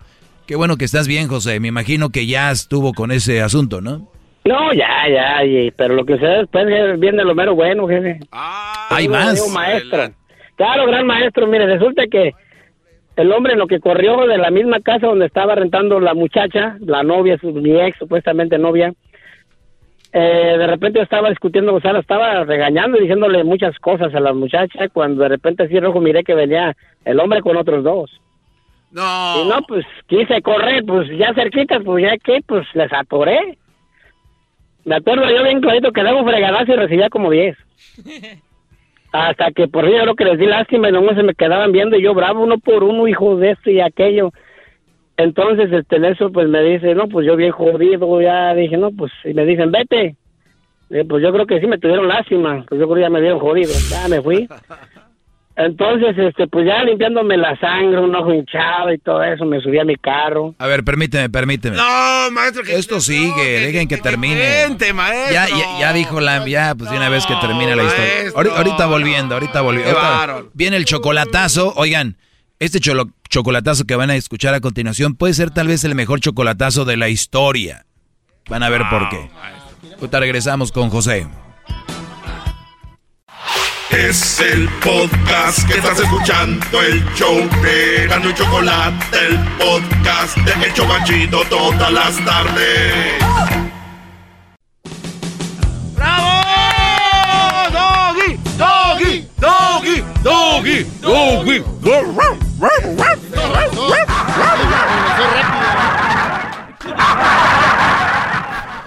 [0.46, 1.60] Qué bueno que estás bien, José.
[1.60, 4.08] Me imagino que ya estuvo con ese asunto, ¿no?
[4.44, 5.42] No, ya, ya,
[5.76, 8.18] pero lo que se después jefe, viene lo mero bueno, jefe.
[8.30, 9.48] Hay Digo, más.
[9.52, 10.10] maestro.
[10.56, 11.46] Claro, gran maestro.
[11.46, 12.32] Mire, resulta que
[13.16, 16.76] el hombre en lo que corrió de la misma casa donde estaba rentando la muchacha,
[16.80, 18.94] la novia, su, mi ex, supuestamente novia,
[20.12, 24.20] eh, de repente estaba discutiendo, o sea, la estaba regañando y diciéndole muchas cosas a
[24.20, 26.74] la muchacha, cuando de repente así rojo miré que venía
[27.04, 28.10] el hombre con otros dos.
[28.90, 29.42] No.
[29.42, 33.58] Y no, pues quise correr, pues ya cerquita, pues ya que, pues les atoré.
[34.84, 37.56] Me acuerdo yo bien clarito que un fregadazo y recibía como 10.
[39.12, 41.72] Hasta que por fin yo creo que les di lástima y nomás se me quedaban
[41.72, 44.32] viendo y yo bravo uno por uno, hijo de esto y aquello.
[45.18, 48.90] Entonces, este, en eso, pues me dice, no, pues yo bien jodido, ya dije, no,
[48.92, 50.16] pues, y me dicen, vete.
[50.88, 53.40] Pues yo creo que sí me tuvieron lástima, pues yo creo que ya me vieron
[53.40, 54.48] jodido, ya me fui.
[55.56, 59.76] Entonces, este, pues ya limpiándome la sangre, un ojo hinchado y todo eso, me subí
[59.80, 60.54] a mi carro.
[60.56, 61.76] A ver, permíteme, permíteme.
[61.76, 64.36] No, maestro, que Esto sigue, dejen que termine.
[64.38, 65.34] Vente, maestro.
[65.34, 68.12] Ya, ya, ya dijo la, ya, pues de una vez que termine la historia.
[68.36, 68.54] maestro.
[68.56, 69.98] Ahorita volviendo, ahorita volviendo.
[69.98, 71.72] Ahorita viene el chocolatazo.
[71.74, 72.14] Oigan,
[72.60, 76.20] este cholo- chocolatazo que van a escuchar a continuación puede ser tal vez el mejor
[76.20, 77.86] chocolatazo de la historia.
[78.48, 79.30] Van a ver por qué.
[79.96, 81.26] Ahorita regresamos con José.
[83.90, 90.66] Es el podcast que estás escuchando, el show de Gano y Chocolate, el podcast de
[90.66, 93.14] El Chocachito todas las tardes.
[95.96, 96.28] ¡Bravo!
[97.72, 98.38] ¡Doggy!
[98.58, 99.26] ¡Doggy!
[99.40, 100.04] ¡Doggy!
[100.22, 100.86] ¡Doggy!
[101.00, 102.47] ¡Doggy!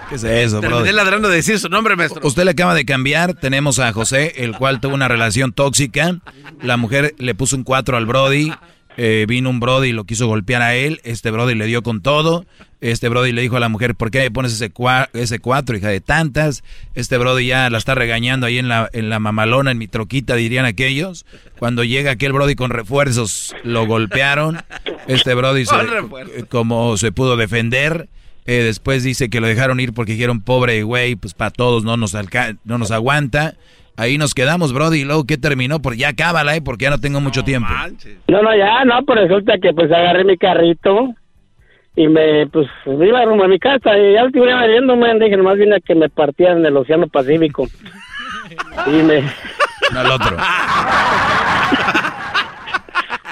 [0.10, 0.69] ¿Qué es eso, bro?
[0.69, 2.19] Terminé ladrando de decir su nombre, maestro.
[2.27, 3.34] Usted le acaba de cambiar.
[3.34, 6.18] Tenemos a José, el cual tuvo una relación tóxica.
[6.61, 8.52] La mujer le puso un 4 al Brody.
[8.97, 10.99] Eh, vino un Brody y lo quiso golpear a él.
[11.03, 12.45] Este Brody le dio con todo.
[12.81, 15.77] Este Brody le dijo a la mujer, ¿por qué me pones ese, cua- ese 4,
[15.77, 16.63] hija de tantas?
[16.95, 20.35] Este Brody ya la está regañando ahí en la, en la mamalona, en mi troquita,
[20.35, 21.26] dirían aquellos.
[21.59, 24.57] Cuando llega aquel Brody con refuerzos, lo golpearon.
[25.07, 25.76] Este Brody, se-
[26.49, 28.09] como se pudo defender.
[28.47, 31.95] Eh, después dice que lo dejaron ir porque dijeron, pobre güey, pues para todos no
[31.97, 32.15] nos,
[32.65, 33.55] no nos aguanta.
[34.02, 35.02] Ahí nos quedamos, Brody.
[35.02, 35.80] Y luego, ¿qué terminó?
[35.80, 36.61] Porque ya cábala, ¿eh?
[36.64, 37.69] Porque ya no tengo mucho tiempo.
[38.28, 41.14] No, no, ya, no, pues resulta que pues agarré mi carrito
[41.95, 45.60] y me, pues, me iba rumbo a mi casa y ya estuve viéndome, dije, nomás
[45.60, 47.68] vine a que me partieran en el Océano Pacífico.
[48.88, 49.22] y me...
[49.94, 50.38] No, al otro.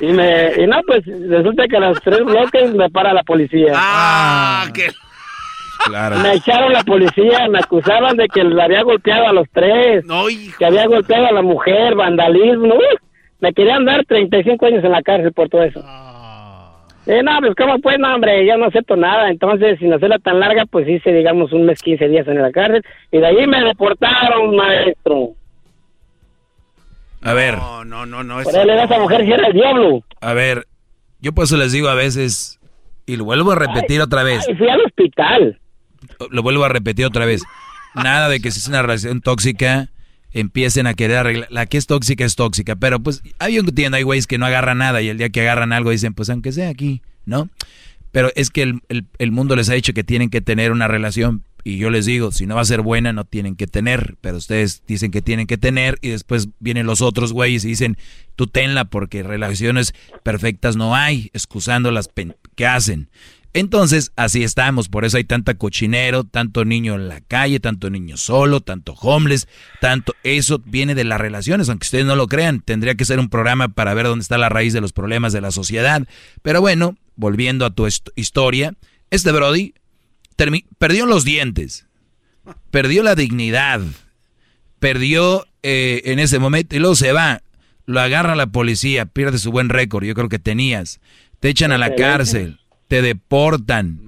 [0.02, 3.74] Y me, y no, pues resulta que a las tres bloques me para la policía.
[3.76, 4.90] Ah, qué...
[5.86, 6.18] Claro.
[6.20, 10.06] Me echaron la policía, me acusaban de que le había golpeado a los tres,
[10.58, 12.76] que había golpeado a la mujer, vandalismo.
[12.76, 13.10] ¡uh!
[13.40, 15.80] me querían dar 35 años en la cárcel por todo eso.
[17.06, 19.30] Eh, no, pues cómo pues, no, hombre, yo no acepto nada.
[19.30, 22.84] Entonces, sin hacerla tan larga, pues hice, digamos, un mes, 15 días en la cárcel.
[23.12, 25.30] Y de ahí me deportaron, maestro.
[27.22, 27.58] A ver.
[27.58, 28.44] No, no, no, no.
[28.44, 30.04] Por él, esa mujer si era el diablo.
[30.22, 30.68] A ver,
[31.20, 32.60] yo por eso les digo a veces,
[33.06, 34.46] y lo vuelvo a repetir otra vez.
[34.48, 35.60] Ay, fui al hospital.
[36.32, 37.42] Lo vuelvo a repetir otra vez.
[37.96, 39.90] Nada de que si es una relación tóxica,
[40.32, 41.48] empiecen a querer arreglar.
[41.52, 44.46] La que es tóxica es tóxica, pero pues hay un entiendo, hay güeyes que no
[44.46, 47.50] agarran nada y el día que agarran algo dicen, pues aunque sea aquí, ¿no?
[48.12, 50.88] Pero es que el, el- el mundo les ha dicho que tienen que tener una
[50.88, 54.16] relación y yo les digo, si no va a ser buena, no tienen que tener,
[54.22, 57.98] pero ustedes dicen que tienen que tener y después vienen los otros güeyes y dicen,
[58.36, 59.94] tú tenla porque relaciones
[60.24, 62.10] perfectas no hay, excusando las
[62.56, 63.10] que hacen.
[63.54, 68.16] Entonces, así estamos, por eso hay tanta cochinero, tanto niño en la calle, tanto niño
[68.16, 69.48] solo, tanto homeless,
[69.82, 73.30] tanto eso viene de las relaciones, aunque ustedes no lo crean, tendría que ser un
[73.30, 76.08] programa para ver dónde está la raíz de los problemas de la sociedad.
[76.44, 78.76] Pero bueno, volviendo a tu hist- historia,
[79.10, 79.74] este Brody
[80.78, 81.88] perdió los dientes,
[82.72, 83.82] perdió la dignidad,
[84.80, 87.42] perdió eh, en ese momento y luego se va,
[87.86, 91.00] lo agarra la policía, pierde su buen récord, yo creo que tenías,
[91.40, 92.60] te echan a la cárcel,
[92.90, 94.00] te deportan.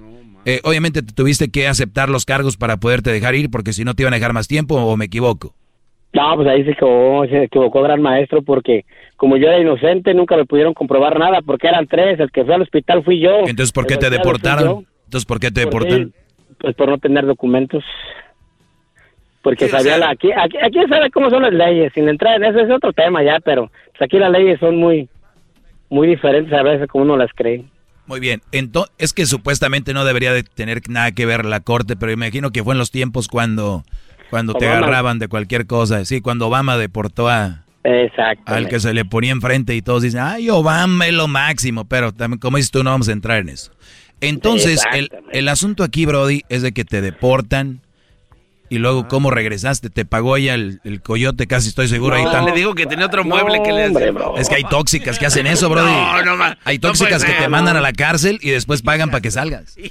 [0.44, 3.94] Eh, obviamente te tuviste que aceptar los cargos para poderte dejar ir porque si no
[3.94, 5.54] te iban a dejar más tiempo o me equivoco.
[6.12, 8.84] No, pues ahí se equivocó, se equivocó gran maestro porque
[9.16, 12.54] como yo era inocente nunca me pudieron comprobar nada porque eran tres, el que fue
[12.54, 13.38] al hospital fui yo.
[13.46, 14.84] Entonces, ¿por qué te deportaron?
[15.04, 16.12] Entonces, ¿por qué te deportaron?
[16.58, 17.84] Pues por no tener documentos.
[19.42, 22.60] Porque sabía la, aquí, aquí, aquí sabe cómo son las leyes, sin entrar en eso
[22.60, 25.08] es otro tema ya, pero pues aquí las leyes son muy,
[25.88, 27.64] muy diferentes a veces como uno las cree.
[28.12, 31.96] Muy bien, entonces es que supuestamente no debería de tener nada que ver la corte,
[31.96, 33.84] pero imagino que fue en los tiempos cuando,
[34.28, 34.80] cuando te Obama.
[34.80, 36.04] agarraban de cualquier cosa.
[36.04, 37.64] Sí, cuando Obama deportó a,
[38.44, 42.12] al que se le ponía enfrente y todos dicen, ay, Obama es lo máximo, pero
[42.12, 43.72] también, como dices tú, no vamos a entrar en eso.
[44.20, 47.80] Entonces, el, el asunto aquí, Brody, es de que te deportan
[48.74, 52.16] y luego cómo regresaste, te pagó ella el, el coyote, casi estoy seguro.
[52.16, 52.44] ahí No, tal.
[52.46, 53.92] le digo que tenía otro mueble que le.
[54.38, 55.90] Es que hay tóxicas que hacen eso, Brody.
[56.24, 59.30] No, no, hay tóxicas que te mandan a la cárcel y después pagan para que
[59.30, 59.76] salgas.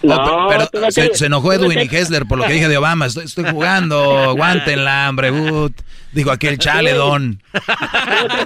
[0.00, 3.06] No, Oh, pe- pero se, enojó Edwin y Hessler por lo que dije de Obama.
[3.06, 5.32] Estoy, estoy jugando, aguántenla, hombre.
[5.32, 5.72] ut.
[6.12, 7.42] Dijo aquel chale, don.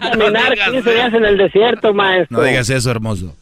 [0.00, 2.38] Caminar 15 días en el desierto, maestro.
[2.38, 3.36] No digas eso, hermoso.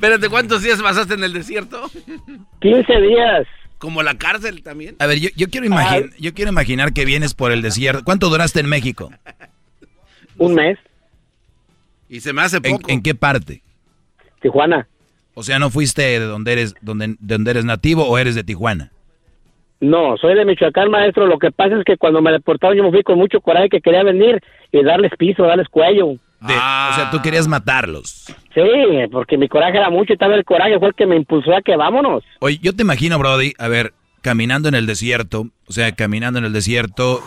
[0.00, 1.82] Espérate, ¿cuántos días pasaste en el desierto?
[2.60, 3.46] 15 días.
[3.76, 4.96] Como la cárcel también.
[4.98, 8.02] A ver, yo, yo quiero imagin- yo quiero imaginar que vienes por el desierto.
[8.02, 9.10] ¿Cuánto duraste en México?
[10.38, 10.78] Un mes.
[12.08, 12.90] Y se me hace ¿En, poco.
[12.90, 13.62] en qué parte?
[14.40, 14.88] Tijuana.
[15.34, 18.42] O sea, ¿no fuiste de donde eres, donde, de donde eres nativo o eres de
[18.42, 18.92] Tijuana?
[19.80, 21.26] No, soy de Michoacán, maestro.
[21.26, 23.80] Lo que pasa es que cuando me deportaron yo me fui con mucho coraje que
[23.82, 24.40] quería venir
[24.72, 26.14] y darles piso, darles cuello.
[26.40, 28.24] De- O sea, tú querías matarlos.
[28.54, 28.60] Sí,
[29.12, 31.54] porque mi coraje era mucho y tal vez el coraje fue el que me impulsó
[31.54, 32.22] a que vámonos.
[32.40, 33.92] Oye, yo te imagino, Brody, a ver,
[34.22, 37.20] caminando en el desierto, o sea, caminando en el desierto,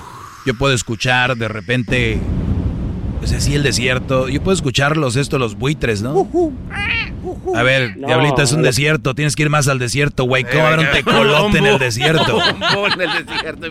[0.45, 2.19] yo puedo escuchar de repente,
[3.21, 6.27] o sea, sí el desierto, yo puedo escuchar los estos, los buitres, ¿no?
[7.55, 8.65] A ver, No, diablita, es un no.
[8.65, 12.39] desierto, tienes que ir más al desierto, güey, ¿cómo haber un tecolote en el desierto?
[12.93, 13.67] En el desierto.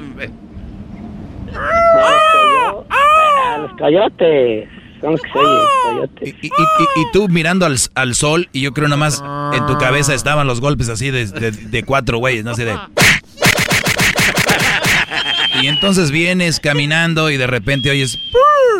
[2.90, 4.68] Ah, los coyotes.
[5.02, 5.58] Son los que se oyen,
[5.90, 6.28] coyotes.
[6.42, 9.22] Y, y- y- y tú mirando al, al sol, y yo creo nada más
[9.52, 12.74] en tu cabeza estaban los golpes así de, de- de cuatro güeyes, no sé, de...
[15.62, 18.18] Y entonces vienes caminando y de repente oyes,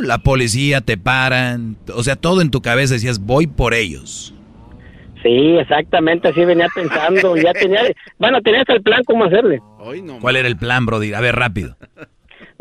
[0.03, 4.35] la policía te paran, o sea, todo en tu cabeza decías, voy por ellos.
[5.23, 7.37] Sí, exactamente, así venía pensando.
[7.37, 7.83] Ya tenía,
[8.19, 9.61] bueno, tenía hasta el plan cómo hacerle.
[10.21, 11.13] ¿Cuál era el plan, Brody?
[11.15, 11.77] A ver, rápido.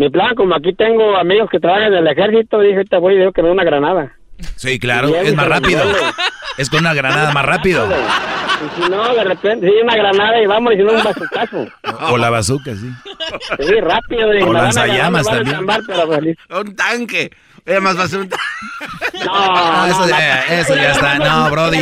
[0.02, 3.18] Mi plan, como aquí tengo amigos que trabajan en el ejército, dije, te voy y
[3.20, 4.12] digo que me dé una granada.
[4.56, 5.82] Sí, claro, es más pero rápido.
[6.58, 7.86] Es con una granada más rápido.
[7.86, 11.68] Y si no, de repente, sí, una granada y vamos, y si no, un bazucazo.
[12.10, 12.90] O la bazooka, sí.
[13.60, 14.32] Sí, rápido.
[14.32, 15.68] dije, O lanzallamas también.
[15.86, 16.36] pero pues.
[16.50, 17.30] Un tanque.
[17.68, 18.36] Oye, más un tanque.
[19.30, 21.20] Ah, eso, ya, eso ya está.
[21.20, 21.80] No, Brody.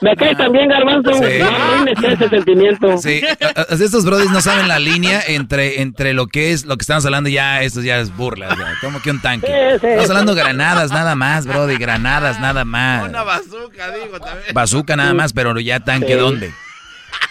[0.00, 1.12] Me cae también, Garbanzo.
[1.14, 1.38] Sí.
[1.38, 2.98] No ese sentimiento.
[2.98, 3.22] Sí,
[3.70, 7.28] estos brodis no saben la línea entre, entre lo que es lo que estamos hablando
[7.30, 9.46] ya, esto ya es burla, ya, como que un tanque.
[9.46, 9.86] Sí, sí.
[9.86, 13.08] Estamos hablando granadas nada más, brody, granadas nada más.
[13.08, 14.52] Una bazooka, digo, también.
[14.52, 16.16] Bazooka nada más, pero ya tanque.
[16.16, 16.52] ¿dónde?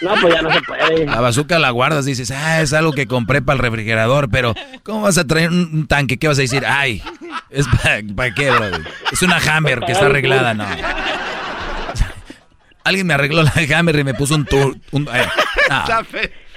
[0.01, 1.05] No, pues ya no se puede.
[1.05, 4.53] La bazooka la guardas, dices, ah, es algo que compré para el refrigerador, pero
[4.84, 6.18] ¿cómo vas a traer un, un tanque?
[6.18, 6.64] ¿Qué vas a decir?
[6.68, 7.01] Ay,
[7.49, 7.65] ¿es
[8.15, 8.84] para qué, brody?
[9.11, 10.65] Es una Hammer que está arreglada, no.
[12.84, 14.76] Alguien me arregló la Hammer y me puso un tour.
[14.91, 15.27] Un, eh,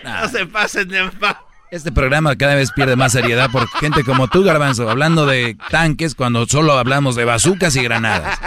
[0.04, 0.28] no.
[0.28, 1.42] Se pasen de pa-
[1.72, 6.14] Este programa cada vez pierde más seriedad por gente como tú, Garbanzo, hablando de tanques
[6.14, 8.38] cuando solo hablamos de bazucas y granadas.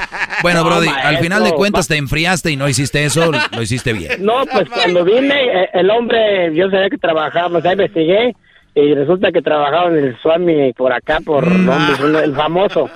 [0.43, 3.93] Bueno, No, Brody, al final de cuentas te enfriaste y no hiciste eso, lo hiciste
[3.93, 4.11] bien.
[4.23, 8.35] No, pues cuando vine, eh, el hombre, yo sabía que trabajaba, o sea, investigué
[8.75, 12.89] y resulta que trabajaba en el Swami por acá, por donde, el famoso.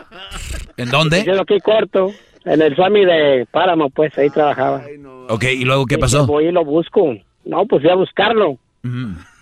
[0.78, 1.24] ¿En dónde?
[1.26, 2.12] Yo aquí corto,
[2.46, 4.84] en el Swami de Páramo, pues ahí trabajaba.
[5.30, 6.20] Ok, ¿y luego qué Y pasó?
[6.20, 7.16] pues voy y lo busco.
[7.46, 8.58] No, pues fui a buscarlo.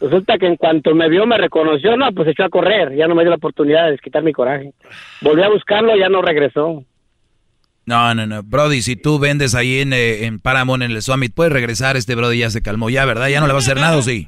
[0.01, 2.95] Resulta que en cuanto me vio, me reconoció, no, pues echó a correr.
[2.95, 4.71] Ya no me dio la oportunidad de desquitar mi coraje.
[5.21, 6.83] Volví a buscarlo, ya no regresó.
[7.85, 8.41] No, no, no.
[8.43, 11.97] Brody, si tú vendes ahí en, eh, en Paramount, en el Summit, puedes regresar.
[11.97, 13.27] Este Brody ya se calmó, ya, ¿verdad?
[13.27, 14.27] Ya no le va a hacer nada, ¿o sí?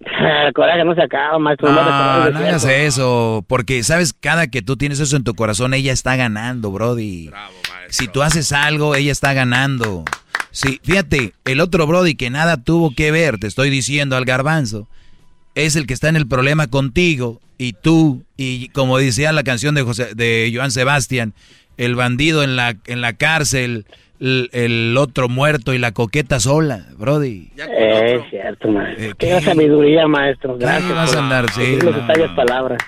[0.46, 1.70] El coraje no se acaba, maestro.
[1.70, 3.44] No, no hagas eso.
[3.48, 4.12] Porque, ¿sabes?
[4.12, 7.30] Cada que tú tienes eso en tu corazón, ella está ganando, Brody.
[7.88, 10.04] Si tú haces algo, ella está ganando.
[10.50, 14.86] Sí, fíjate, el otro Brody que nada tuvo que ver, te estoy diciendo al garbanzo,
[15.54, 19.74] es el que está en el problema contigo y tú, y como decía la canción
[19.74, 21.32] de José, de Joan Sebastián,
[21.76, 23.86] el bandido en la, en la cárcel,
[24.20, 27.50] el, el otro muerto y la coqueta sola, Brody.
[27.56, 29.16] Eh, es cierto, maestro.
[29.18, 30.56] Qué sabiduría, maestro.
[30.58, 30.94] Gracias.
[30.94, 32.36] vas a por andar, sí, no.
[32.36, 32.78] palabras.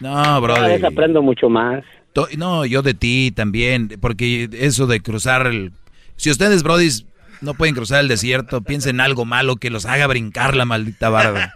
[0.00, 0.68] No, Cada Brody.
[0.68, 1.82] vez aprendo mucho más.
[2.12, 5.72] To- No, yo de ti también, porque eso de cruzar el...
[6.16, 7.04] Si ustedes, brodis,
[7.40, 11.08] no pueden cruzar el desierto, piensen en algo malo que los haga brincar la maldita
[11.08, 11.52] barda.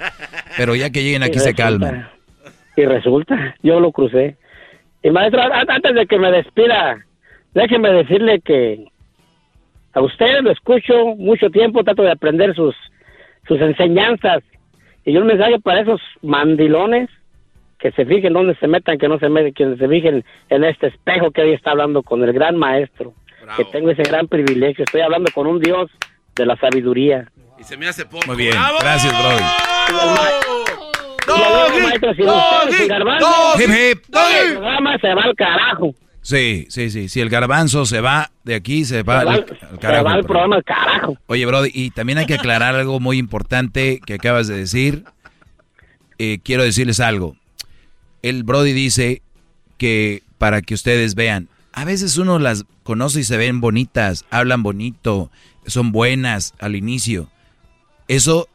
[0.57, 2.09] Pero ya que lleguen aquí Y se resulta- calman.
[2.77, 4.37] Y resulta, yo lo crucé.
[5.03, 7.05] Y maestro, antes de que me despida,
[7.55, 8.87] déjeme decirle que
[9.95, 12.75] a usted lo escucho mucho tiempo, trato de aprender sus,
[13.47, 14.43] sus enseñanzas.
[15.05, 17.11] Y un mensaje para esos mandilones
[17.79, 20.87] que se fijen dónde se metan, que no se meten, que se fijen en este
[20.87, 23.13] espejo que hoy está hablando con el gran maestro.
[23.57, 24.85] Que tengo ese gran privilegio.
[24.85, 25.91] Estoy hablando con un Dios
[26.37, 27.29] de la sabiduría.
[27.59, 28.25] Y se me hace poco.
[28.29, 29.43] Muy bien, gracias, Brody.
[33.23, 35.95] El programa se va al carajo.
[36.21, 37.09] Sí, sí, sí.
[37.09, 39.79] Si el garbanzo se va de aquí, se va Se va al, al- al se
[39.79, 40.05] carajo.
[40.05, 41.19] va al programa al carajo.
[41.27, 45.05] Oye, Brody, y también hay que aclarar algo muy importante que acabas de decir.
[46.19, 47.37] Eh, quiero decirles algo.
[48.23, 49.23] El Brody dice
[49.79, 54.63] que para que ustedes vean, a veces uno las conoce y se ven bonitas, hablan
[54.63, 55.31] bonito,
[55.67, 57.29] son buenas al inicio.
[58.07, 58.49] Eso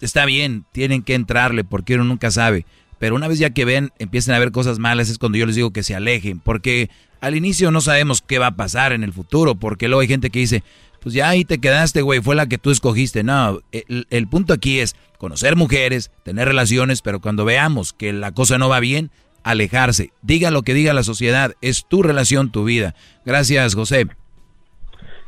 [0.00, 2.66] está bien, tienen que entrarle porque uno nunca sabe.
[2.98, 5.54] Pero una vez ya que ven, empiezan a ver cosas malas, es cuando yo les
[5.54, 6.40] digo que se alejen.
[6.40, 6.90] Porque
[7.20, 9.54] al inicio no sabemos qué va a pasar en el futuro.
[9.54, 10.64] Porque luego hay gente que dice,
[11.00, 13.22] pues ya ahí te quedaste, güey, fue la que tú escogiste.
[13.22, 18.32] No, el, el punto aquí es conocer mujeres, tener relaciones, pero cuando veamos que la
[18.32, 19.10] cosa no va bien,
[19.44, 20.10] alejarse.
[20.22, 22.94] Diga lo que diga la sociedad, es tu relación, tu vida.
[23.24, 24.06] Gracias, José.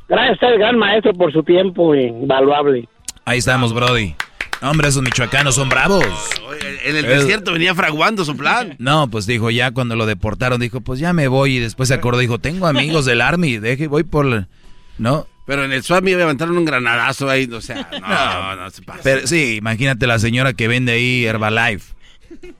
[0.09, 2.89] Gracias a usted, gran maestro, por su tiempo invaluable.
[3.25, 4.17] Ahí estamos, Brody.
[4.63, 6.05] Hombre, esos michoacanos son bravos.
[6.85, 8.77] En el desierto venía fraguando su plan.
[8.79, 11.57] No, pues dijo, ya cuando lo deportaron, dijo, pues ya me voy.
[11.57, 14.27] Y después se acordó, dijo, tengo amigos del Army, deje, voy por...
[14.27, 14.49] la-".
[14.99, 15.27] ¿No?
[15.47, 19.01] Pero en el Swami levantaron un granadazo ahí, o sea, no, no se pasa.
[19.03, 21.95] Pero sí, imagínate la señora que vende ahí Herbalife.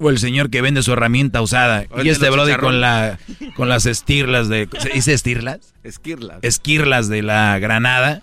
[0.01, 1.85] O el señor que vende su herramienta usada.
[2.03, 3.19] Y este brody con la
[3.55, 4.69] con las estirlas de...
[4.81, 5.75] ¿Se dice estirlas?
[5.85, 6.39] Esquirlas.
[6.43, 8.21] Esquirlas de la granada.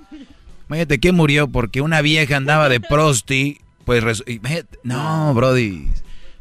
[0.68, 3.60] Imagínate que murió porque una vieja andaba de prosti.
[3.88, 4.24] Pues...
[4.28, 5.88] imagínate- No, brody.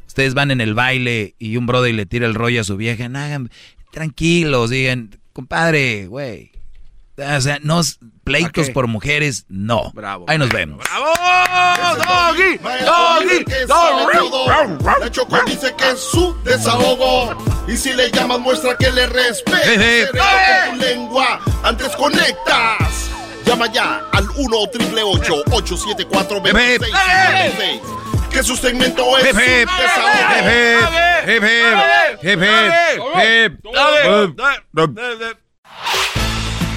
[0.07, 3.09] Ustedes van en el baile y un brody le tira el rollo a su vieja.
[3.09, 3.51] No, hagan-
[3.93, 6.51] tranquilos, digan, compadre, güey.
[7.17, 7.81] O sea, no,
[8.25, 8.73] pleitos qué?
[8.73, 9.91] por mujeres, no.
[10.27, 10.85] Ahí nos vemos.
[10.85, 11.07] ¡Bravo!
[11.97, 12.59] ¡Doggy!
[12.85, 13.45] ¡Doggy!
[14.13, 14.47] todo.
[15.01, 17.65] La Choco dice que es su desahogo.
[17.69, 20.67] Y si le llamas, muestra que le respeta.
[20.69, 23.06] Con tu lengua, antes conectas.
[23.47, 26.79] Llama ya al 1 874 Jefe.
[26.79, 27.81] 2656
[28.31, 29.25] Que su segmento es.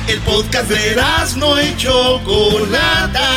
[0.08, 0.96] El podcast de
[1.38, 3.28] no y Chocolata.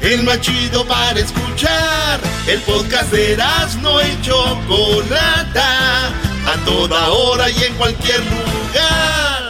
[0.00, 2.20] El más chido para escuchar.
[2.46, 3.36] El podcast de
[3.82, 6.08] no y Chocolata.
[6.46, 9.49] A toda hora y en cualquier lugar.